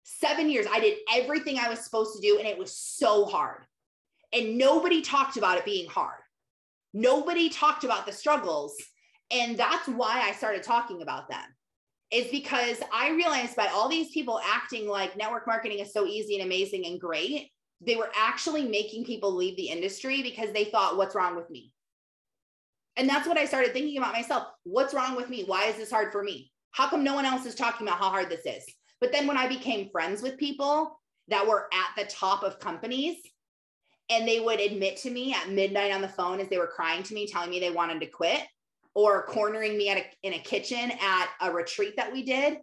Seven 0.04 0.50
years. 0.50 0.66
I 0.72 0.80
did 0.80 0.98
everything 1.14 1.60
I 1.60 1.70
was 1.70 1.80
supposed 1.80 2.16
to 2.16 2.22
do, 2.22 2.38
and 2.38 2.48
it 2.48 2.58
was 2.58 2.76
so 2.76 3.26
hard. 3.26 3.64
And 4.34 4.58
nobody 4.58 5.02
talked 5.02 5.38
about 5.38 5.58
it 5.58 5.66
being 5.66 5.90
hard. 5.90 6.20
Nobody 6.94 7.50
talked 7.50 7.84
about 7.84 8.06
the 8.06 8.12
struggles. 8.12 8.76
And 9.32 9.58
that's 9.58 9.88
why 9.88 10.22
I 10.22 10.34
started 10.34 10.64
talking 10.64 11.02
about 11.02 11.30
them 11.30 11.55
is 12.12 12.28
because 12.32 12.78
I 12.94 13.10
realized 13.12 13.56
by 13.56 13.68
all 13.68 13.90
these 13.90 14.12
people 14.12 14.40
acting 14.46 14.88
like 14.88 15.18
network 15.18 15.48
marketing 15.48 15.80
is 15.80 15.92
so 15.92 16.06
easy 16.06 16.36
and 16.36 16.46
amazing 16.46 16.86
and 16.86 17.00
great, 17.00 17.50
they 17.82 17.96
were 17.96 18.12
actually 18.16 18.68
making 18.68 19.06
people 19.06 19.36
leave 19.36 19.58
the 19.58 19.70
industry 19.70 20.22
because 20.22 20.52
they 20.54 20.66
thought, 20.66 20.98
what's 20.98 21.16
wrong 21.16 21.36
with 21.36 21.50
me? 21.50 21.72
And 22.98 23.10
that's 23.10 23.28
what 23.28 23.38
I 23.38 23.46
started 23.46 23.74
thinking 23.74 23.98
about 23.98 24.14
myself. 24.14 24.48
What's 24.64 24.94
wrong 24.94 25.16
with 25.16 25.30
me? 25.30 25.44
Why 25.44 25.66
is 25.66 25.76
this 25.76 25.92
hard 25.92 26.12
for 26.12 26.24
me? 26.24 26.52
How 26.72 26.90
come 26.90 27.04
no 27.04 27.16
one 27.16 27.26
else 27.26 27.46
is 27.46 27.56
talking 27.56 27.88
about 27.88 28.00
how 28.00 28.10
hard 28.10 28.30
this 28.30 28.46
is? 28.46 28.66
But 29.02 29.12
then 29.12 29.28
when 29.28 29.38
I 29.38 29.48
became 29.48 29.90
friends 29.90 30.22
with 30.22 30.38
people 30.38 31.00
that 31.28 31.46
were 31.46 31.68
at 31.74 31.90
the 31.98 32.10
top 32.10 32.44
of 32.44 32.60
companies, 32.60 33.18
and 34.10 34.28
they 34.28 34.40
would 34.40 34.60
admit 34.60 34.98
to 34.98 35.10
me 35.10 35.34
at 35.34 35.50
midnight 35.50 35.92
on 35.92 36.02
the 36.02 36.08
phone 36.08 36.40
as 36.40 36.48
they 36.48 36.58
were 36.58 36.68
crying 36.68 37.04
to 37.04 37.14
me, 37.14 37.28
telling 37.28 37.50
me 37.50 37.60
they 37.60 37.72
wanted 37.72 38.00
to 38.00 38.06
quit, 38.06 38.42
or 38.96 39.26
cornering 39.28 39.78
me 39.78 39.90
at 39.90 39.98
a, 39.98 40.06
in 40.24 40.34
a 40.34 40.40
kitchen 40.40 40.92
at 41.02 41.30
a 41.42 41.52
retreat 41.52 41.96
that 41.98 42.12
we 42.12 42.24
did, 42.24 42.58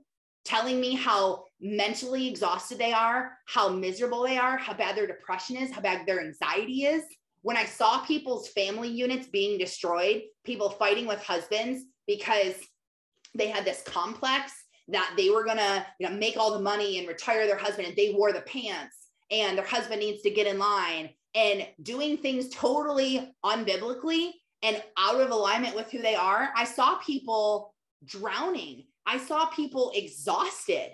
telling 0.45 0.81
me 0.81 0.95
how 0.95 1.45
mentally 1.61 2.27
exhausted 2.27 2.79
they 2.79 2.93
are, 2.93 3.33
how 3.47 3.69
miserable 3.69 4.25
they 4.25 4.39
are, 4.39 4.57
how 4.57 4.73
bad 4.73 4.97
their 4.97 5.07
depression 5.07 5.57
is, 5.57 5.71
how 5.71 5.81
bad 5.81 6.07
their 6.07 6.21
anxiety 6.21 6.85
is. 6.85 7.05
When 7.43 7.57
I 7.57 7.65
saw 7.65 8.01
people's 8.05 8.49
family 8.49 8.89
units 8.89 9.29
being 9.29 9.59
destroyed, 9.59 10.23
people 10.45 10.71
fighting 10.71 11.07
with 11.07 11.23
husbands 11.23 11.85
because 12.07 12.55
they 13.37 13.49
had 13.49 13.65
this 13.65 13.83
complex 13.83 14.53
that 14.89 15.15
they 15.17 15.31
were 15.31 15.45
gonna 15.45 15.87
you 16.01 16.09
know, 16.09 16.15
make 16.15 16.37
all 16.37 16.53
the 16.53 16.61
money 16.61 16.99
and 16.99 17.07
retire 17.07 17.47
their 17.47 17.57
husband 17.57 17.89
and 17.89 17.97
they 17.97 18.15
wore 18.15 18.33
the 18.33 18.41
pants 18.43 18.97
and 19.31 19.57
their 19.57 19.65
husband 19.65 20.01
needs 20.01 20.23
to 20.23 20.31
get 20.31 20.47
in 20.47 20.59
line 20.59 21.11
and 21.35 21.67
doing 21.83 22.17
things 22.17 22.49
totally 22.51 23.33
unbiblically 23.45 24.33
and 24.63 24.83
out 24.97 25.21
of 25.21 25.31
alignment 25.31 25.75
with 25.75 25.91
who 25.91 26.01
they 26.01 26.15
are, 26.15 26.51
I 26.57 26.65
saw 26.65 26.99
people 26.99 27.75
drowning. 28.05 28.85
I 29.07 29.19
saw 29.19 29.47
people 29.47 29.93
exhausted. 29.95 30.91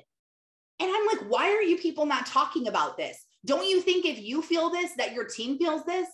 And 0.80 0.90
I'm 0.90 1.06
like, 1.06 1.28
why 1.28 1.50
are 1.50 1.62
you 1.62 1.76
people 1.76 2.06
not 2.06 2.26
talking 2.26 2.68
about 2.68 2.96
this? 2.96 3.24
Don't 3.44 3.68
you 3.68 3.80
think 3.80 4.06
if 4.06 4.20
you 4.20 4.42
feel 4.42 4.70
this, 4.70 4.92
that 4.96 5.12
your 5.12 5.24
team 5.24 5.58
feels 5.58 5.84
this? 5.84 6.08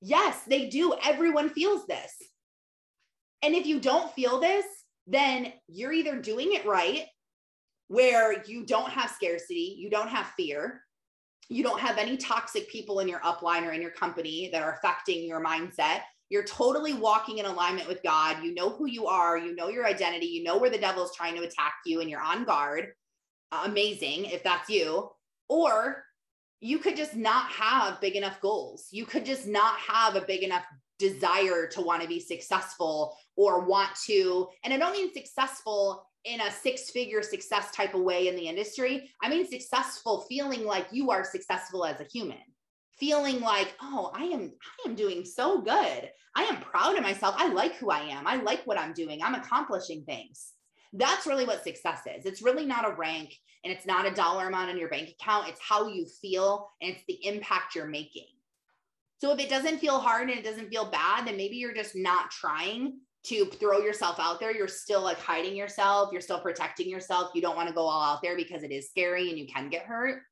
Yes, 0.00 0.42
they 0.46 0.68
do. 0.68 0.94
Everyone 1.04 1.48
feels 1.50 1.86
this. 1.86 2.12
And 3.42 3.54
if 3.54 3.66
you 3.66 3.80
don't 3.80 4.12
feel 4.12 4.40
this, 4.40 4.66
then 5.06 5.52
you're 5.68 5.92
either 5.92 6.20
doing 6.20 6.52
it 6.52 6.66
right, 6.66 7.06
where 7.88 8.42
you 8.44 8.66
don't 8.66 8.90
have 8.90 9.10
scarcity, 9.10 9.76
you 9.78 9.88
don't 9.88 10.08
have 10.08 10.26
fear, 10.36 10.82
you 11.48 11.62
don't 11.62 11.80
have 11.80 11.98
any 11.98 12.16
toxic 12.16 12.68
people 12.68 12.98
in 12.98 13.08
your 13.08 13.20
upline 13.20 13.62
or 13.62 13.72
in 13.72 13.80
your 13.80 13.92
company 13.92 14.50
that 14.52 14.62
are 14.62 14.72
affecting 14.72 15.24
your 15.24 15.42
mindset. 15.42 16.00
You're 16.28 16.44
totally 16.44 16.92
walking 16.92 17.38
in 17.38 17.46
alignment 17.46 17.88
with 17.88 18.02
God. 18.02 18.42
You 18.42 18.54
know 18.54 18.70
who 18.70 18.86
you 18.86 19.06
are. 19.06 19.38
You 19.38 19.54
know 19.54 19.68
your 19.68 19.86
identity. 19.86 20.26
You 20.26 20.42
know 20.42 20.58
where 20.58 20.70
the 20.70 20.78
devil 20.78 21.04
is 21.04 21.12
trying 21.16 21.36
to 21.36 21.42
attack 21.42 21.74
you, 21.84 22.00
and 22.00 22.10
you're 22.10 22.20
on 22.20 22.44
guard. 22.44 22.92
Uh, 23.52 23.62
amazing 23.64 24.24
if 24.26 24.42
that's 24.42 24.68
you. 24.68 25.10
Or 25.48 26.04
you 26.60 26.78
could 26.78 26.96
just 26.96 27.14
not 27.14 27.50
have 27.50 28.00
big 28.00 28.16
enough 28.16 28.40
goals. 28.40 28.88
You 28.90 29.06
could 29.06 29.24
just 29.24 29.46
not 29.46 29.78
have 29.78 30.16
a 30.16 30.22
big 30.22 30.42
enough 30.42 30.64
desire 30.98 31.66
to 31.68 31.80
want 31.80 32.02
to 32.02 32.08
be 32.08 32.18
successful 32.18 33.16
or 33.36 33.64
want 33.64 33.90
to. 34.06 34.48
And 34.64 34.72
I 34.72 34.78
don't 34.78 34.92
mean 34.92 35.12
successful 35.12 36.06
in 36.24 36.40
a 36.40 36.50
six 36.50 36.90
figure 36.90 37.22
success 37.22 37.70
type 37.70 37.94
of 37.94 38.00
way 38.00 38.28
in 38.28 38.34
the 38.34 38.48
industry. 38.48 39.10
I 39.22 39.28
mean, 39.28 39.46
successful, 39.48 40.26
feeling 40.28 40.64
like 40.64 40.88
you 40.90 41.10
are 41.10 41.24
successful 41.24 41.84
as 41.84 42.00
a 42.00 42.04
human, 42.04 42.38
feeling 42.98 43.40
like, 43.40 43.74
oh, 43.80 44.10
I 44.14 44.24
am, 44.24 44.52
I 44.62 44.88
am 44.88 44.94
doing 44.94 45.24
so 45.24 45.60
good. 45.60 46.10
I 46.34 46.44
am 46.44 46.60
proud 46.60 46.96
of 46.96 47.02
myself. 47.02 47.34
I 47.38 47.48
like 47.48 47.76
who 47.76 47.90
I 47.90 48.00
am. 48.00 48.26
I 48.26 48.36
like 48.36 48.66
what 48.66 48.78
I'm 48.78 48.92
doing. 48.92 49.22
I'm 49.22 49.34
accomplishing 49.34 50.04
things. 50.04 50.52
That's 50.92 51.26
really 51.26 51.44
what 51.44 51.64
success 51.64 52.00
is. 52.06 52.26
It's 52.26 52.42
really 52.42 52.64
not 52.64 52.88
a 52.88 52.94
rank 52.94 53.34
and 53.64 53.72
it's 53.72 53.86
not 53.86 54.06
a 54.06 54.14
dollar 54.14 54.48
amount 54.48 54.70
in 54.70 54.78
your 54.78 54.88
bank 54.88 55.10
account. 55.10 55.48
It's 55.48 55.60
how 55.60 55.88
you 55.88 56.06
feel 56.06 56.70
and 56.80 56.92
it's 56.92 57.04
the 57.08 57.24
impact 57.26 57.74
you're 57.74 57.86
making. 57.86 58.28
So 59.18 59.32
if 59.32 59.40
it 59.40 59.48
doesn't 59.48 59.78
feel 59.78 59.98
hard 59.98 60.28
and 60.28 60.38
it 60.38 60.44
doesn't 60.44 60.68
feel 60.68 60.90
bad, 60.90 61.26
then 61.26 61.36
maybe 61.36 61.56
you're 61.56 61.74
just 61.74 61.96
not 61.96 62.30
trying 62.30 63.00
to 63.24 63.46
throw 63.46 63.78
yourself 63.78 64.20
out 64.20 64.38
there. 64.38 64.54
You're 64.54 64.68
still 64.68 65.02
like 65.02 65.18
hiding 65.18 65.56
yourself. 65.56 66.10
You're 66.12 66.20
still 66.20 66.40
protecting 66.40 66.88
yourself. 66.88 67.32
You 67.34 67.42
don't 67.42 67.56
want 67.56 67.68
to 67.68 67.74
go 67.74 67.82
all 67.82 68.02
out 68.02 68.22
there 68.22 68.36
because 68.36 68.62
it 68.62 68.70
is 68.70 68.88
scary 68.88 69.30
and 69.30 69.38
you 69.38 69.46
can 69.46 69.68
get 69.68 69.84
hurt. 69.84 70.22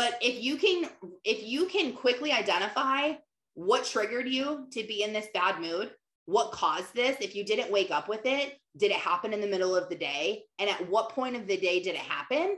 But 0.00 0.16
if 0.22 0.42
you 0.42 0.56
can, 0.56 0.88
if 1.24 1.46
you 1.46 1.66
can 1.66 1.92
quickly 1.92 2.32
identify 2.32 3.12
what 3.52 3.84
triggered 3.84 4.26
you 4.26 4.66
to 4.72 4.82
be 4.86 5.02
in 5.02 5.12
this 5.12 5.26
bad 5.34 5.60
mood, 5.60 5.90
what 6.24 6.52
caused 6.52 6.94
this, 6.94 7.18
if 7.20 7.34
you 7.34 7.44
didn't 7.44 7.70
wake 7.70 7.90
up 7.90 8.08
with 8.08 8.24
it, 8.24 8.58
did 8.78 8.92
it 8.92 8.96
happen 8.96 9.34
in 9.34 9.42
the 9.42 9.46
middle 9.46 9.76
of 9.76 9.90
the 9.90 9.96
day? 9.96 10.44
And 10.58 10.70
at 10.70 10.88
what 10.88 11.10
point 11.10 11.36
of 11.36 11.46
the 11.46 11.58
day 11.58 11.82
did 11.82 11.96
it 11.96 12.00
happen? 12.00 12.56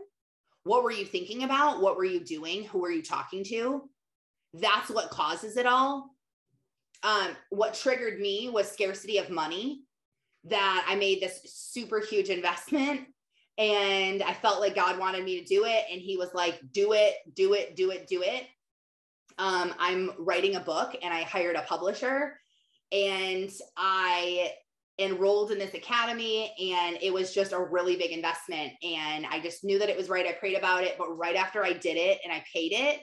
What 0.62 0.84
were 0.84 0.92
you 0.92 1.04
thinking 1.04 1.42
about? 1.42 1.82
What 1.82 1.96
were 1.96 2.04
you 2.04 2.20
doing? 2.20 2.62
Who 2.66 2.78
were 2.78 2.92
you 2.92 3.02
talking 3.02 3.42
to? 3.46 3.90
That's 4.54 4.88
what 4.88 5.10
causes 5.10 5.56
it 5.56 5.66
all 5.66 6.12
um, 7.02 7.36
what 7.50 7.74
triggered 7.74 8.20
me 8.20 8.48
was 8.48 8.70
scarcity 8.70 9.18
of 9.18 9.30
money 9.30 9.82
that 10.44 10.86
I 10.88 10.94
made 10.94 11.20
this 11.20 11.40
super 11.44 12.00
huge 12.00 12.28
investment 12.28 13.02
and 13.58 14.22
I 14.22 14.32
felt 14.34 14.60
like 14.60 14.74
God 14.74 14.98
wanted 14.98 15.24
me 15.24 15.40
to 15.40 15.44
do 15.44 15.64
it. 15.64 15.84
And 15.90 16.00
he 16.00 16.16
was 16.16 16.32
like, 16.34 16.60
do 16.72 16.92
it, 16.92 17.14
do 17.34 17.52
it, 17.54 17.76
do 17.76 17.90
it, 17.90 18.06
do 18.06 18.22
it. 18.22 18.46
Um, 19.38 19.74
I'm 19.78 20.12
writing 20.18 20.56
a 20.56 20.60
book 20.60 20.96
and 21.02 21.12
I 21.12 21.22
hired 21.22 21.56
a 21.56 21.62
publisher 21.62 22.38
and 22.90 23.50
I 23.76 24.52
enrolled 24.98 25.50
in 25.50 25.58
this 25.58 25.74
academy 25.74 26.52
and 26.60 26.98
it 27.00 27.12
was 27.12 27.34
just 27.34 27.52
a 27.52 27.58
really 27.58 27.96
big 27.96 28.10
investment 28.10 28.72
and 28.82 29.26
I 29.26 29.40
just 29.40 29.64
knew 29.64 29.78
that 29.78 29.88
it 29.88 29.96
was 29.96 30.10
right. 30.10 30.26
I 30.26 30.32
prayed 30.32 30.56
about 30.56 30.84
it, 30.84 30.96
but 30.98 31.16
right 31.16 31.34
after 31.34 31.64
I 31.64 31.72
did 31.72 31.96
it 31.96 32.18
and 32.24 32.32
I 32.32 32.44
paid 32.52 32.72
it, 32.72 33.00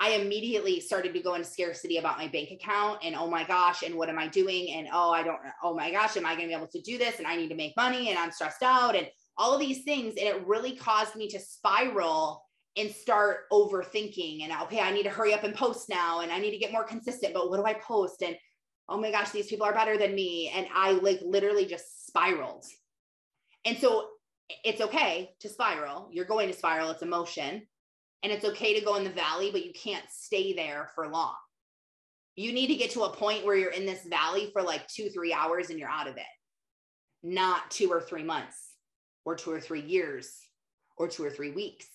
I 0.00 0.12
immediately 0.12 0.80
started 0.80 1.12
to 1.14 1.20
go 1.20 1.34
into 1.34 1.46
scarcity 1.46 1.98
about 1.98 2.18
my 2.18 2.26
bank 2.28 2.50
account 2.50 3.00
and 3.04 3.14
oh 3.14 3.28
my 3.28 3.44
gosh, 3.44 3.82
and 3.82 3.94
what 3.94 4.08
am 4.08 4.18
I 4.18 4.26
doing? 4.26 4.72
And 4.72 4.88
oh, 4.92 5.12
I 5.12 5.22
don't, 5.22 5.38
oh 5.62 5.74
my 5.74 5.92
gosh, 5.92 6.16
am 6.16 6.26
I 6.26 6.34
going 6.34 6.48
to 6.48 6.48
be 6.48 6.56
able 6.56 6.66
to 6.68 6.80
do 6.80 6.98
this? 6.98 7.18
And 7.18 7.26
I 7.26 7.36
need 7.36 7.48
to 7.50 7.54
make 7.54 7.76
money 7.76 8.08
and 8.08 8.18
I'm 8.18 8.32
stressed 8.32 8.62
out 8.62 8.96
and 8.96 9.06
all 9.36 9.54
of 9.54 9.60
these 9.60 9.84
things. 9.84 10.14
And 10.18 10.26
it 10.26 10.46
really 10.46 10.76
caused 10.76 11.16
me 11.16 11.28
to 11.28 11.40
spiral 11.40 12.44
and 12.76 12.90
start 12.90 13.50
overthinking. 13.52 14.42
And 14.42 14.52
okay, 14.62 14.80
I 14.80 14.92
need 14.92 15.02
to 15.04 15.10
hurry 15.10 15.34
up 15.34 15.44
and 15.44 15.54
post 15.54 15.88
now 15.88 16.20
and 16.20 16.32
I 16.32 16.38
need 16.38 16.52
to 16.52 16.58
get 16.58 16.72
more 16.72 16.84
consistent. 16.84 17.34
But 17.34 17.50
what 17.50 17.58
do 17.58 17.64
I 17.64 17.74
post? 17.74 18.22
And 18.22 18.36
oh 18.88 18.98
my 18.98 19.10
gosh, 19.10 19.30
these 19.30 19.48
people 19.48 19.66
are 19.66 19.74
better 19.74 19.98
than 19.98 20.14
me. 20.14 20.50
And 20.54 20.66
I 20.74 20.92
like 20.92 21.20
literally 21.22 21.66
just 21.66 22.06
spiraled. 22.06 22.64
And 23.64 23.76
so 23.78 24.08
it's 24.64 24.80
okay 24.80 25.30
to 25.40 25.48
spiral. 25.48 26.08
You're 26.10 26.24
going 26.24 26.48
to 26.48 26.56
spiral, 26.56 26.90
it's 26.90 27.02
emotion. 27.02 27.62
And 28.22 28.32
it's 28.32 28.44
okay 28.44 28.78
to 28.78 28.84
go 28.84 28.94
in 28.94 29.04
the 29.04 29.10
valley, 29.10 29.50
but 29.50 29.64
you 29.64 29.72
can't 29.72 30.04
stay 30.08 30.52
there 30.52 30.90
for 30.94 31.08
long. 31.08 31.34
You 32.36 32.52
need 32.52 32.68
to 32.68 32.76
get 32.76 32.92
to 32.92 33.02
a 33.02 33.12
point 33.12 33.44
where 33.44 33.56
you're 33.56 33.72
in 33.72 33.84
this 33.84 34.04
valley 34.06 34.50
for 34.52 34.62
like 34.62 34.86
two, 34.86 35.10
three 35.10 35.32
hours 35.32 35.70
and 35.70 35.78
you're 35.78 35.88
out 35.88 36.08
of 36.08 36.16
it, 36.16 36.22
not 37.22 37.70
two 37.70 37.90
or 37.90 38.00
three 38.00 38.22
months 38.22 38.71
or 39.24 39.34
two 39.34 39.50
or 39.50 39.60
three 39.60 39.82
years 39.82 40.38
or 40.96 41.08
two 41.08 41.24
or 41.24 41.30
three 41.30 41.50
weeks. 41.50 41.86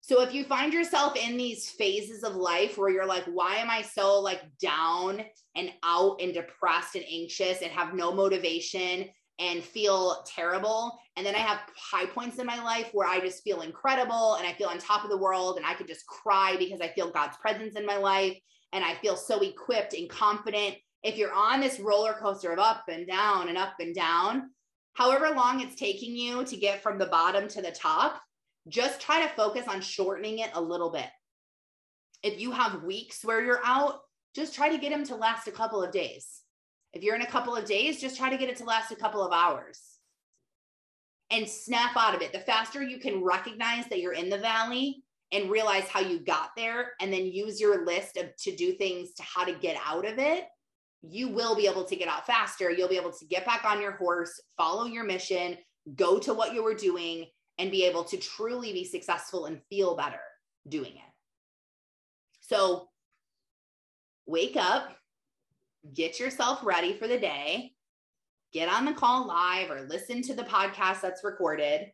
So 0.00 0.22
if 0.22 0.32
you 0.32 0.44
find 0.44 0.72
yourself 0.72 1.16
in 1.16 1.36
these 1.36 1.68
phases 1.68 2.24
of 2.24 2.34
life 2.34 2.78
where 2.78 2.88
you're 2.88 3.06
like, 3.06 3.24
why 3.24 3.56
am 3.56 3.68
I 3.68 3.82
so 3.82 4.20
like 4.20 4.40
down 4.58 5.22
and 5.54 5.70
out 5.82 6.20
and 6.22 6.32
depressed 6.32 6.94
and 6.94 7.04
anxious 7.10 7.60
and 7.60 7.70
have 7.72 7.94
no 7.94 8.12
motivation 8.12 9.06
and 9.38 9.62
feel 9.62 10.24
terrible. 10.26 10.98
And 11.16 11.24
then 11.24 11.34
I 11.34 11.40
have 11.40 11.60
high 11.76 12.06
points 12.06 12.38
in 12.38 12.46
my 12.46 12.62
life 12.62 12.88
where 12.92 13.06
I 13.06 13.20
just 13.20 13.44
feel 13.44 13.60
incredible 13.60 14.34
and 14.34 14.46
I 14.46 14.52
feel 14.54 14.68
on 14.68 14.78
top 14.78 15.04
of 15.04 15.10
the 15.10 15.18
world 15.18 15.56
and 15.58 15.66
I 15.66 15.74
could 15.74 15.86
just 15.86 16.06
cry 16.06 16.56
because 16.58 16.80
I 16.80 16.88
feel 16.88 17.10
God's 17.10 17.36
presence 17.36 17.76
in 17.76 17.86
my 17.86 17.96
life 17.96 18.36
and 18.72 18.84
I 18.84 18.94
feel 18.94 19.16
so 19.16 19.40
equipped 19.40 19.94
and 19.94 20.08
confident. 20.08 20.76
If 21.02 21.16
you're 21.16 21.32
on 21.32 21.60
this 21.60 21.78
roller 21.78 22.14
coaster 22.14 22.52
of 22.52 22.58
up 22.58 22.84
and 22.88 23.06
down 23.06 23.48
and 23.48 23.56
up 23.56 23.74
and 23.78 23.94
down, 23.94 24.50
however 24.98 25.30
long 25.30 25.60
it's 25.60 25.76
taking 25.76 26.16
you 26.16 26.44
to 26.44 26.56
get 26.56 26.82
from 26.82 26.98
the 26.98 27.06
bottom 27.06 27.46
to 27.46 27.62
the 27.62 27.70
top, 27.70 28.20
just 28.66 29.00
try 29.00 29.22
to 29.22 29.34
focus 29.34 29.68
on 29.68 29.80
shortening 29.80 30.40
it 30.40 30.50
a 30.54 30.60
little 30.60 30.90
bit. 30.90 31.06
If 32.24 32.40
you 32.40 32.50
have 32.50 32.82
weeks 32.82 33.24
where 33.24 33.40
you're 33.40 33.64
out, 33.64 34.00
just 34.34 34.56
try 34.56 34.68
to 34.68 34.76
get 34.76 34.90
them 34.90 35.04
to 35.04 35.14
last 35.14 35.46
a 35.46 35.52
couple 35.52 35.84
of 35.84 35.92
days. 35.92 36.42
If 36.92 37.04
you're 37.04 37.14
in 37.14 37.22
a 37.22 37.26
couple 37.26 37.54
of 37.54 37.64
days, 37.64 38.00
just 38.00 38.16
try 38.16 38.28
to 38.28 38.36
get 38.36 38.48
it 38.48 38.56
to 38.56 38.64
last 38.64 38.90
a 38.90 38.96
couple 38.96 39.24
of 39.24 39.32
hours 39.32 39.80
and 41.30 41.48
snap 41.48 41.96
out 41.96 42.16
of 42.16 42.20
it. 42.20 42.32
The 42.32 42.40
faster 42.40 42.82
you 42.82 42.98
can 42.98 43.22
recognize 43.22 43.86
that 43.90 44.00
you're 44.00 44.14
in 44.14 44.28
the 44.28 44.38
valley 44.38 45.04
and 45.30 45.48
realize 45.48 45.86
how 45.86 46.00
you 46.00 46.18
got 46.18 46.50
there 46.56 46.94
and 47.00 47.12
then 47.12 47.26
use 47.26 47.60
your 47.60 47.86
list 47.86 48.16
of 48.16 48.34
to 48.38 48.56
do 48.56 48.72
things 48.72 49.12
to 49.12 49.22
how 49.22 49.44
to 49.44 49.52
get 49.52 49.80
out 49.86 50.04
of 50.04 50.18
it, 50.18 50.48
you 51.02 51.28
will 51.28 51.54
be 51.54 51.66
able 51.66 51.84
to 51.84 51.96
get 51.96 52.08
out 52.08 52.26
faster. 52.26 52.70
You'll 52.70 52.88
be 52.88 52.96
able 52.96 53.12
to 53.12 53.26
get 53.26 53.46
back 53.46 53.64
on 53.64 53.80
your 53.80 53.92
horse, 53.92 54.40
follow 54.56 54.86
your 54.86 55.04
mission, 55.04 55.56
go 55.94 56.18
to 56.18 56.34
what 56.34 56.54
you 56.54 56.62
were 56.62 56.74
doing 56.74 57.26
and 57.58 57.70
be 57.70 57.84
able 57.84 58.04
to 58.04 58.16
truly 58.16 58.72
be 58.72 58.84
successful 58.84 59.46
and 59.46 59.60
feel 59.68 59.96
better 59.96 60.20
doing 60.68 60.92
it. 60.92 61.12
So 62.40 62.88
wake 64.26 64.56
up, 64.56 64.96
get 65.94 66.20
yourself 66.20 66.60
ready 66.64 66.94
for 66.94 67.08
the 67.08 67.18
day, 67.18 67.72
get 68.52 68.68
on 68.68 68.84
the 68.84 68.92
call 68.92 69.26
live 69.26 69.70
or 69.70 69.82
listen 69.82 70.22
to 70.22 70.34
the 70.34 70.44
podcast 70.44 71.00
that's 71.00 71.24
recorded. 71.24 71.92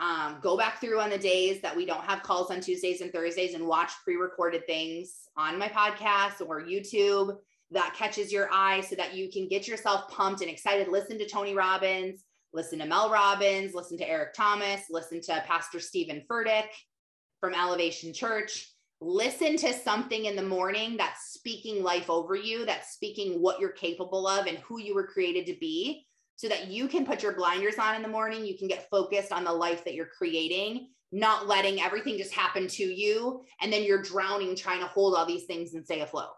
Um, 0.00 0.38
go 0.42 0.56
back 0.56 0.80
through 0.80 1.00
on 1.00 1.10
the 1.10 1.18
days 1.18 1.60
that 1.62 1.76
we 1.76 1.86
don't 1.86 2.02
have 2.04 2.24
calls 2.24 2.50
on 2.50 2.60
Tuesdays 2.60 3.00
and 3.00 3.12
Thursdays 3.12 3.54
and 3.54 3.66
watch 3.66 3.92
pre 4.02 4.16
recorded 4.16 4.66
things 4.66 5.28
on 5.36 5.56
my 5.56 5.68
podcast 5.68 6.44
or 6.44 6.62
YouTube 6.62 7.36
that 7.74 7.94
catches 7.96 8.32
your 8.32 8.48
eye 8.52 8.80
so 8.80 8.96
that 8.96 9.14
you 9.14 9.30
can 9.30 9.48
get 9.48 9.68
yourself 9.68 10.08
pumped 10.10 10.40
and 10.40 10.50
excited. 10.50 10.88
Listen 10.88 11.18
to 11.18 11.28
Tony 11.28 11.54
Robbins, 11.54 12.24
listen 12.52 12.78
to 12.78 12.86
Mel 12.86 13.10
Robbins, 13.10 13.74
listen 13.74 13.98
to 13.98 14.08
Eric 14.08 14.34
Thomas, 14.34 14.82
listen 14.90 15.20
to 15.22 15.44
Pastor 15.46 15.80
Stephen 15.80 16.22
Furtick 16.30 16.68
from 17.40 17.54
Elevation 17.54 18.12
Church 18.12 18.74
listen 19.04 19.56
to 19.58 19.72
something 19.72 20.24
in 20.24 20.36
the 20.36 20.42
morning 20.42 20.96
that's 20.96 21.32
speaking 21.34 21.82
life 21.82 22.08
over 22.08 22.34
you, 22.34 22.64
that's 22.64 22.94
speaking 22.94 23.40
what 23.40 23.60
you're 23.60 23.70
capable 23.70 24.26
of 24.26 24.46
and 24.46 24.58
who 24.58 24.80
you 24.80 24.94
were 24.94 25.06
created 25.06 25.46
to 25.46 25.56
be, 25.60 26.06
so 26.36 26.48
that 26.48 26.68
you 26.68 26.88
can 26.88 27.04
put 27.04 27.22
your 27.22 27.34
blinders 27.36 27.78
on 27.78 27.94
in 27.94 28.02
the 28.02 28.08
morning. 28.08 28.44
You 28.44 28.56
can 28.56 28.66
get 28.66 28.88
focused 28.90 29.30
on 29.30 29.44
the 29.44 29.52
life 29.52 29.84
that 29.84 29.94
you're 29.94 30.06
creating, 30.06 30.88
not 31.12 31.46
letting 31.46 31.80
everything 31.80 32.16
just 32.16 32.32
happen 32.32 32.66
to 32.66 32.82
you. 32.82 33.42
And 33.60 33.72
then 33.72 33.84
you're 33.84 34.02
drowning 34.02 34.56
trying 34.56 34.80
to 34.80 34.86
hold 34.86 35.14
all 35.14 35.26
these 35.26 35.44
things 35.44 35.74
and 35.74 35.84
stay 35.84 36.00
afloat. 36.00 36.30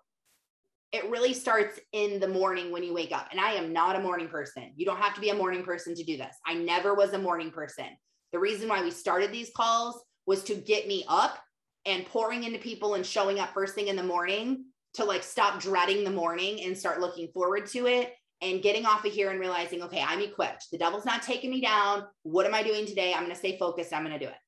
It 0.97 1.11
really 1.11 1.35
starts 1.35 1.79
in 1.93 2.21
the 2.21 2.29
morning 2.29 2.73
when 2.73 2.83
you 2.83 2.95
wake 2.95 3.13
up. 3.13 3.29
And 3.31 3.39
I 3.39 3.51
am 3.51 3.71
not 3.71 3.97
a 3.97 4.01
morning 4.01 4.29
person. 4.29 4.73
You 4.77 4.87
don't 4.87 4.97
have 4.97 5.15
to 5.15 5.21
be 5.21 5.29
a 5.29 5.35
morning 5.35 5.63
person 5.63 5.95
to 5.95 6.03
do 6.03 6.17
this. 6.17 6.35
I 6.47 6.55
never 6.55 6.95
was 6.95 7.13
a 7.13 7.19
morning 7.19 7.51
person. 7.51 7.85
The 8.33 8.39
reason 8.39 8.67
why 8.67 8.83
we 8.83 8.91
started 8.91 9.31
these 9.31 9.51
calls 9.55 10.03
was 10.25 10.43
to 10.45 10.55
get 10.55 10.89
me 10.89 11.05
up 11.07 11.39
and 11.85 12.07
pouring 12.07 12.45
into 12.45 12.59
people 12.59 12.95
and 12.95 13.05
showing 13.05 13.39
up 13.39 13.53
first 13.53 13.75
thing 13.75 13.89
in 13.89 13.97
the 13.97 14.03
morning 14.03 14.65
to 14.95 15.05
like 15.05 15.23
stop 15.23 15.61
dreading 15.61 16.03
the 16.03 16.11
morning 16.11 16.63
and 16.63 16.77
start 16.77 16.99
looking 16.99 17.29
forward 17.29 17.67
to 17.67 17.87
it 17.87 18.15
and 18.41 18.63
getting 18.63 18.87
off 18.87 19.05
of 19.05 19.13
here 19.13 19.31
and 19.31 19.39
realizing, 19.39 19.83
okay, 19.83 20.03
I'm 20.03 20.23
equipped. 20.23 20.69
The 20.73 20.79
devil's 20.79 21.05
not 21.05 21.23
taking 21.23 21.51
me 21.51 21.61
down. 21.61 22.05
What 22.23 22.47
am 22.47 22.55
I 22.55 22.63
doing 22.63 22.87
today? 22.87 23.13
I'm 23.13 23.21
going 23.21 23.33
to 23.33 23.39
stay 23.39 23.59
focused. 23.59 23.93
I'm 23.93 24.03
going 24.03 24.19
to 24.19 24.25
do 24.25 24.31
it. 24.31 24.39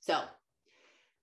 So 0.00 0.22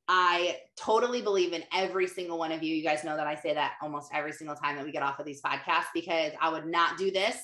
I 0.07 0.57
totally 0.75 1.21
believe 1.21 1.53
in 1.53 1.63
every 1.73 2.07
single 2.07 2.37
one 2.37 2.51
of 2.51 2.61
you. 2.61 2.75
You 2.75 2.83
guys 2.83 3.03
know 3.03 3.15
that 3.15 3.27
I 3.27 3.35
say 3.35 3.53
that 3.53 3.73
almost 3.81 4.11
every 4.13 4.33
single 4.33 4.55
time 4.55 4.75
that 4.75 4.85
we 4.85 4.91
get 4.91 5.03
off 5.03 5.19
of 5.19 5.25
these 5.25 5.41
podcasts 5.41 5.87
because 5.93 6.33
I 6.41 6.49
would 6.49 6.65
not 6.65 6.97
do 6.97 7.09
this 7.09 7.37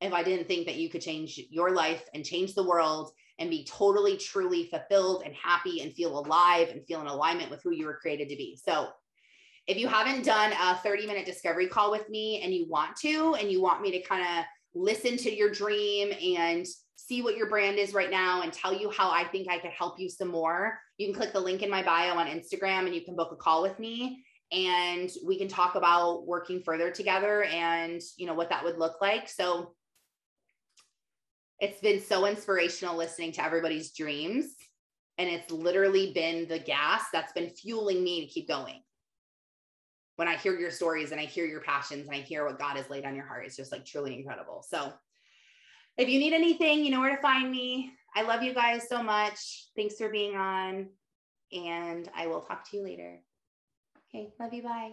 if 0.00 0.12
I 0.12 0.22
didn't 0.22 0.48
think 0.48 0.66
that 0.66 0.76
you 0.76 0.88
could 0.88 1.02
change 1.02 1.40
your 1.50 1.72
life 1.72 2.04
and 2.14 2.24
change 2.24 2.54
the 2.54 2.66
world 2.66 3.12
and 3.38 3.50
be 3.50 3.64
totally, 3.64 4.16
truly 4.16 4.68
fulfilled 4.68 5.22
and 5.24 5.34
happy 5.34 5.80
and 5.80 5.92
feel 5.94 6.18
alive 6.18 6.68
and 6.70 6.84
feel 6.86 7.00
in 7.00 7.06
alignment 7.06 7.50
with 7.50 7.62
who 7.62 7.72
you 7.72 7.86
were 7.86 7.98
created 8.00 8.28
to 8.28 8.36
be. 8.36 8.58
So, 8.62 8.88
if 9.66 9.76
you 9.76 9.86
haven't 9.86 10.24
done 10.24 10.54
a 10.58 10.76
30 10.76 11.06
minute 11.06 11.26
discovery 11.26 11.66
call 11.66 11.90
with 11.90 12.08
me 12.08 12.40
and 12.42 12.54
you 12.54 12.66
want 12.70 12.96
to, 12.96 13.34
and 13.34 13.52
you 13.52 13.60
want 13.60 13.82
me 13.82 13.90
to 13.90 14.00
kind 14.00 14.22
of 14.22 14.44
listen 14.74 15.18
to 15.18 15.34
your 15.34 15.50
dream 15.50 16.10
and 16.38 16.66
see 16.98 17.22
what 17.22 17.36
your 17.36 17.48
brand 17.48 17.78
is 17.78 17.94
right 17.94 18.10
now 18.10 18.42
and 18.42 18.52
tell 18.52 18.74
you 18.74 18.90
how 18.90 19.08
I 19.10 19.22
think 19.24 19.48
I 19.48 19.58
could 19.58 19.70
help 19.70 20.00
you 20.00 20.10
some 20.10 20.28
more, 20.28 20.78
you 20.96 21.06
can 21.06 21.14
click 21.14 21.32
the 21.32 21.40
link 21.40 21.62
in 21.62 21.70
my 21.70 21.82
bio 21.82 22.14
on 22.14 22.26
Instagram 22.26 22.86
and 22.86 22.94
you 22.94 23.02
can 23.02 23.14
book 23.14 23.30
a 23.32 23.36
call 23.36 23.62
with 23.62 23.78
me 23.78 24.24
and 24.50 25.08
we 25.24 25.38
can 25.38 25.46
talk 25.46 25.76
about 25.76 26.26
working 26.26 26.60
further 26.60 26.90
together 26.90 27.44
and 27.44 28.00
you 28.16 28.26
know 28.26 28.34
what 28.34 28.50
that 28.50 28.64
would 28.64 28.78
look 28.78 29.00
like. 29.00 29.28
So 29.28 29.74
it's 31.60 31.80
been 31.80 32.00
so 32.00 32.26
inspirational 32.26 32.96
listening 32.96 33.32
to 33.32 33.44
everybody's 33.44 33.92
dreams. 33.92 34.54
And 35.18 35.28
it's 35.28 35.50
literally 35.50 36.12
been 36.12 36.46
the 36.46 36.60
gas 36.60 37.04
that's 37.12 37.32
been 37.32 37.50
fueling 37.50 38.04
me 38.04 38.20
to 38.20 38.32
keep 38.32 38.46
going. 38.46 38.82
When 40.16 40.28
I 40.28 40.36
hear 40.36 40.58
your 40.58 40.70
stories 40.70 41.12
and 41.12 41.20
I 41.20 41.24
hear 41.24 41.44
your 41.44 41.60
passions 41.60 42.06
and 42.06 42.16
I 42.16 42.20
hear 42.20 42.44
what 42.44 42.58
God 42.58 42.76
has 42.76 42.90
laid 42.90 43.04
on 43.04 43.16
your 43.16 43.26
heart, 43.26 43.46
it's 43.46 43.56
just 43.56 43.72
like 43.72 43.84
truly 43.84 44.16
incredible. 44.16 44.64
So 44.68 44.92
if 45.98 46.08
you 46.08 46.20
need 46.20 46.32
anything, 46.32 46.84
you 46.84 46.90
know 46.90 47.00
where 47.00 47.14
to 47.14 47.20
find 47.20 47.50
me. 47.50 47.92
I 48.14 48.22
love 48.22 48.42
you 48.42 48.54
guys 48.54 48.88
so 48.88 49.02
much. 49.02 49.66
Thanks 49.76 49.96
for 49.96 50.08
being 50.08 50.36
on. 50.36 50.88
And 51.52 52.08
I 52.14 52.28
will 52.28 52.40
talk 52.40 52.68
to 52.70 52.76
you 52.76 52.84
later. 52.84 53.18
Okay, 54.08 54.30
love 54.40 54.54
you. 54.54 54.62
Bye. 54.62 54.92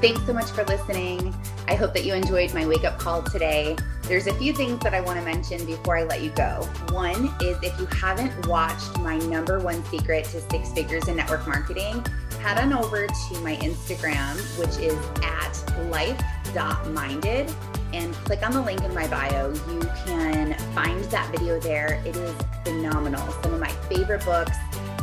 Thanks 0.00 0.24
so 0.26 0.34
much 0.34 0.50
for 0.50 0.62
listening. 0.64 1.34
I 1.68 1.74
hope 1.74 1.94
that 1.94 2.04
you 2.04 2.12
enjoyed 2.12 2.52
my 2.52 2.66
wake 2.66 2.84
up 2.84 2.98
call 2.98 3.22
today. 3.22 3.76
There's 4.02 4.26
a 4.26 4.34
few 4.34 4.52
things 4.52 4.78
that 4.80 4.94
I 4.94 5.00
want 5.00 5.18
to 5.18 5.24
mention 5.24 5.64
before 5.64 5.96
I 5.96 6.04
let 6.04 6.22
you 6.22 6.30
go. 6.30 6.68
One 6.90 7.34
is 7.40 7.56
if 7.62 7.78
you 7.80 7.86
haven't 7.86 8.46
watched 8.46 8.98
my 8.98 9.18
number 9.18 9.58
one 9.58 9.82
secret 9.86 10.26
to 10.26 10.40
six 10.50 10.70
figures 10.72 11.08
in 11.08 11.16
network 11.16 11.46
marketing, 11.46 12.04
head 12.40 12.58
on 12.58 12.72
over 12.72 13.06
to 13.06 13.40
my 13.40 13.56
Instagram, 13.56 14.36
which 14.58 14.78
is 14.78 14.94
at 15.24 15.90
life.minded, 15.90 17.52
and 17.96 18.12
click 18.26 18.46
on 18.46 18.52
the 18.52 18.60
link 18.60 18.82
in 18.82 18.92
my 18.94 19.06
bio. 19.08 19.52
You 19.72 19.80
can 20.04 20.54
find 20.74 21.02
that 21.04 21.30
video 21.30 21.58
there. 21.58 22.02
It 22.04 22.14
is 22.14 22.34
phenomenal. 22.62 23.26
Some 23.42 23.54
of 23.54 23.60
my 23.60 23.70
favorite 23.88 24.24
books, 24.24 24.56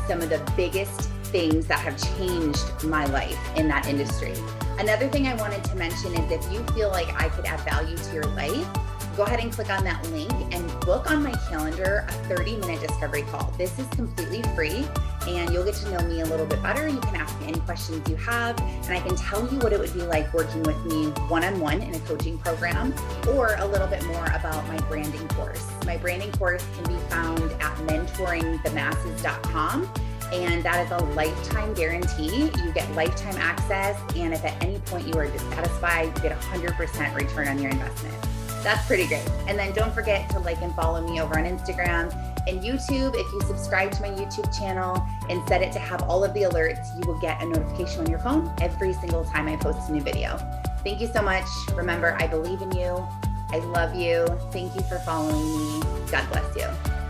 some 0.07 0.21
of 0.21 0.29
the 0.29 0.39
biggest 0.55 1.09
things 1.33 1.65
that 1.65 1.79
have 1.79 1.97
changed 2.17 2.83
my 2.83 3.05
life 3.05 3.39
in 3.55 3.67
that 3.67 3.87
industry. 3.87 4.35
Another 4.77 5.07
thing 5.07 5.27
I 5.27 5.33
wanted 5.35 5.63
to 5.65 5.75
mention 5.75 6.13
is 6.13 6.31
if 6.31 6.53
you 6.53 6.63
feel 6.75 6.89
like 6.89 7.09
I 7.19 7.29
could 7.29 7.45
add 7.45 7.61
value 7.61 7.97
to 7.97 8.13
your 8.13 8.25
life, 8.35 8.67
go 9.15 9.23
ahead 9.23 9.39
and 9.39 9.51
click 9.51 9.69
on 9.69 9.83
that 9.83 10.03
link 10.11 10.31
and 10.51 10.79
book 10.81 11.11
on 11.11 11.21
my 11.21 11.33
calendar 11.49 12.05
a 12.07 12.11
30 12.27 12.57
minute 12.57 12.81
discovery 12.81 13.21
call. 13.23 13.53
This 13.57 13.77
is 13.77 13.85
completely 13.87 14.41
free 14.55 14.85
and 15.27 15.51
you'll 15.51 15.63
get 15.63 15.75
to 15.75 15.91
know 15.91 15.99
me 16.07 16.21
a 16.21 16.25
little 16.25 16.45
bit 16.45 16.61
better. 16.61 16.87
You 16.87 16.99
can 16.99 17.15
ask 17.15 17.39
me 17.39 17.47
any 17.47 17.59
questions 17.61 18.07
you 18.09 18.17
have, 18.17 18.59
and 18.59 18.91
I 18.91 18.99
can 18.99 19.15
tell 19.15 19.41
you 19.51 19.57
what 19.59 19.71
it 19.71 19.79
would 19.79 19.93
be 19.93 20.01
like 20.01 20.33
working 20.33 20.63
with 20.63 20.83
me 20.85 21.05
one 21.29 21.43
on 21.43 21.59
one 21.59 21.81
in 21.81 21.95
a 21.95 21.99
coaching 22.01 22.37
program 22.39 22.93
or 23.29 23.55
a 23.59 23.65
little 23.65 23.87
bit 23.87 24.03
more 24.05 24.25
about 24.25 24.67
my 24.67 24.77
branding 24.89 25.25
course. 25.29 25.65
My 25.85 25.95
branding 25.97 26.31
course 26.33 26.65
can 26.75 26.83
be 26.93 26.99
found 27.09 27.39
at 27.61 27.75
mentoringthemasses.com 27.87 29.89
and 30.33 30.63
that 30.63 30.85
is 30.85 30.91
a 30.91 30.97
lifetime 31.13 31.73
guarantee. 31.75 32.49
You 32.63 32.71
get 32.73 32.91
lifetime 32.95 33.37
access, 33.37 33.95
and 34.15 34.33
if 34.33 34.43
at 34.43 34.61
any 34.63 34.79
point 34.79 35.07
you 35.07 35.13
are 35.13 35.27
dissatisfied, 35.27 36.07
you 36.07 36.23
get 36.23 36.37
100% 36.39 37.15
return 37.15 37.47
on 37.47 37.61
your 37.61 37.71
investment. 37.71 38.32
That's 38.63 38.85
pretty 38.87 39.07
great. 39.07 39.27
And 39.47 39.59
then 39.59 39.73
don't 39.73 39.93
forget 39.93 40.29
to 40.31 40.39
like 40.39 40.61
and 40.61 40.73
follow 40.73 41.05
me 41.05 41.21
over 41.21 41.37
on 41.37 41.45
Instagram 41.45 42.13
and 42.47 42.61
YouTube. 42.61 43.13
If 43.15 43.31
you 43.33 43.41
subscribe 43.41 43.91
to 43.91 44.01
my 44.01 44.09
YouTube 44.09 44.57
channel 44.57 45.05
and 45.29 45.45
set 45.47 45.61
it 45.61 45.71
to 45.73 45.79
have 45.79 46.03
all 46.03 46.23
of 46.23 46.33
the 46.33 46.43
alerts, 46.43 46.97
you 46.97 47.05
will 47.05 47.19
get 47.19 47.41
a 47.41 47.45
notification 47.45 48.01
on 48.01 48.09
your 48.09 48.19
phone 48.19 48.53
every 48.61 48.93
single 48.93 49.25
time 49.25 49.47
I 49.47 49.57
post 49.57 49.89
a 49.89 49.91
new 49.91 50.01
video. 50.01 50.37
Thank 50.83 51.01
you 51.01 51.07
so 51.07 51.21
much. 51.21 51.45
Remember, 51.75 52.17
I 52.19 52.27
believe 52.27 52.61
in 52.61 52.71
you. 52.71 53.05
I 53.49 53.59
love 53.59 53.95
you. 53.95 54.25
Thank 54.51 54.75
you 54.75 54.81
for 54.81 54.97
following 54.99 55.45
me. 55.45 55.81
God 56.09 56.27
bless 56.31 56.55
you. 56.55 57.02